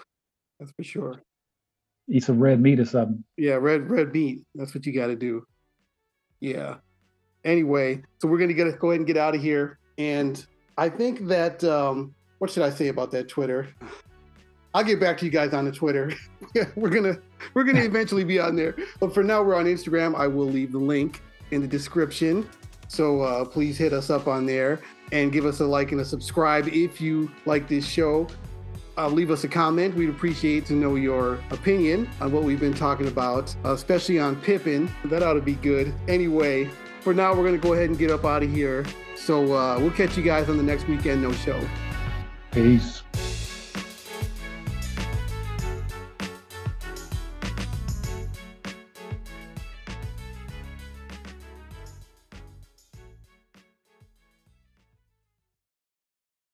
that's 0.58 0.72
for 0.72 0.84
sure. 0.84 1.20
eat 2.08 2.24
some 2.24 2.38
red 2.40 2.60
meat 2.60 2.80
or 2.80 2.84
something. 2.84 3.22
Yeah, 3.36 3.54
red 3.54 3.88
red 3.90 4.12
meat. 4.12 4.44
That's 4.54 4.74
what 4.74 4.86
you 4.86 4.92
got 4.92 5.08
to 5.08 5.16
do. 5.16 5.44
Yeah. 6.40 6.76
Anyway, 7.44 8.02
so 8.20 8.28
we're 8.28 8.38
gonna 8.38 8.54
get 8.54 8.78
go 8.78 8.90
ahead 8.90 9.00
and 9.00 9.06
get 9.06 9.16
out 9.16 9.34
of 9.34 9.42
here. 9.42 9.78
And 9.98 10.44
I 10.78 10.88
think 10.88 11.26
that 11.26 11.62
um, 11.64 12.14
what 12.45 12.51
should 12.51 12.62
I 12.62 12.68
say 12.68 12.88
about 12.88 13.11
that 13.12 13.26
Twitter? 13.26 13.66
I'll 14.74 14.84
get 14.84 15.01
back 15.01 15.16
to 15.16 15.24
you 15.24 15.30
guys 15.30 15.55
on 15.55 15.64
the 15.64 15.72
Twitter. 15.72 16.12
we're 16.76 16.90
gonna 16.90 17.16
we're 17.55 17.64
gonna 17.64 17.80
eventually 17.80 18.22
be 18.22 18.38
on 18.38 18.55
there. 18.55 18.76
But 19.01 19.14
for 19.14 19.24
now, 19.24 19.42
we're 19.42 19.55
on 19.55 19.64
Instagram. 19.64 20.14
I 20.14 20.26
will 20.26 20.45
leave 20.45 20.70
the 20.70 20.78
link 20.78 21.22
in 21.53 21.62
the 21.62 21.66
description. 21.66 22.47
So 22.86 23.22
uh, 23.22 23.47
please 23.47 23.78
hit 23.78 23.95
us 23.95 24.11
up 24.11 24.28
on 24.28 24.45
there 24.45 24.80
and 25.11 25.32
give 25.32 25.47
us 25.47 25.61
a 25.61 25.64
like 25.64 25.92
and 25.92 26.03
a 26.03 26.05
subscribe 26.05 26.68
if 26.68 27.01
you 27.01 27.30
like 27.47 27.66
this 27.66 27.86
show. 27.86 28.26
Uh, 28.99 29.09
leave 29.09 29.30
us 29.30 29.45
a 29.45 29.49
comment. 29.49 29.95
We'd 29.95 30.11
appreciate 30.11 30.66
to 30.66 30.74
know 30.74 30.97
your 30.97 31.38
opinion 31.51 32.11
on 32.20 32.30
what 32.30 32.42
we've 32.42 32.61
been 32.61 32.74
talking 32.74 33.09
about, 33.09 33.57
especially 33.64 34.18
on 34.18 34.36
Pippen. 34.36 34.90
That 35.07 35.22
ought 35.22 35.32
to 35.32 35.40
be 35.40 35.55
good. 35.55 35.95
Anyway, 36.09 36.68
for 37.01 37.14
now, 37.14 37.34
we're 37.34 37.42
going 37.49 37.59
to 37.59 37.66
go 37.66 37.72
ahead 37.72 37.88
and 37.88 37.99
get 37.99 38.11
up 38.11 38.26
out 38.26 38.42
of 38.42 38.53
here. 38.53 38.84
So 39.16 39.55
uh, 39.55 39.78
we'll 39.78 39.92
catch 39.92 40.18
you 40.18 40.22
guys 40.22 40.51
on 40.51 40.59
the 40.59 40.62
next 40.62 40.86
weekend 40.88 41.22
no 41.22 41.32
show. 41.32 41.59
É 42.57 42.61
isso. 42.61 43.03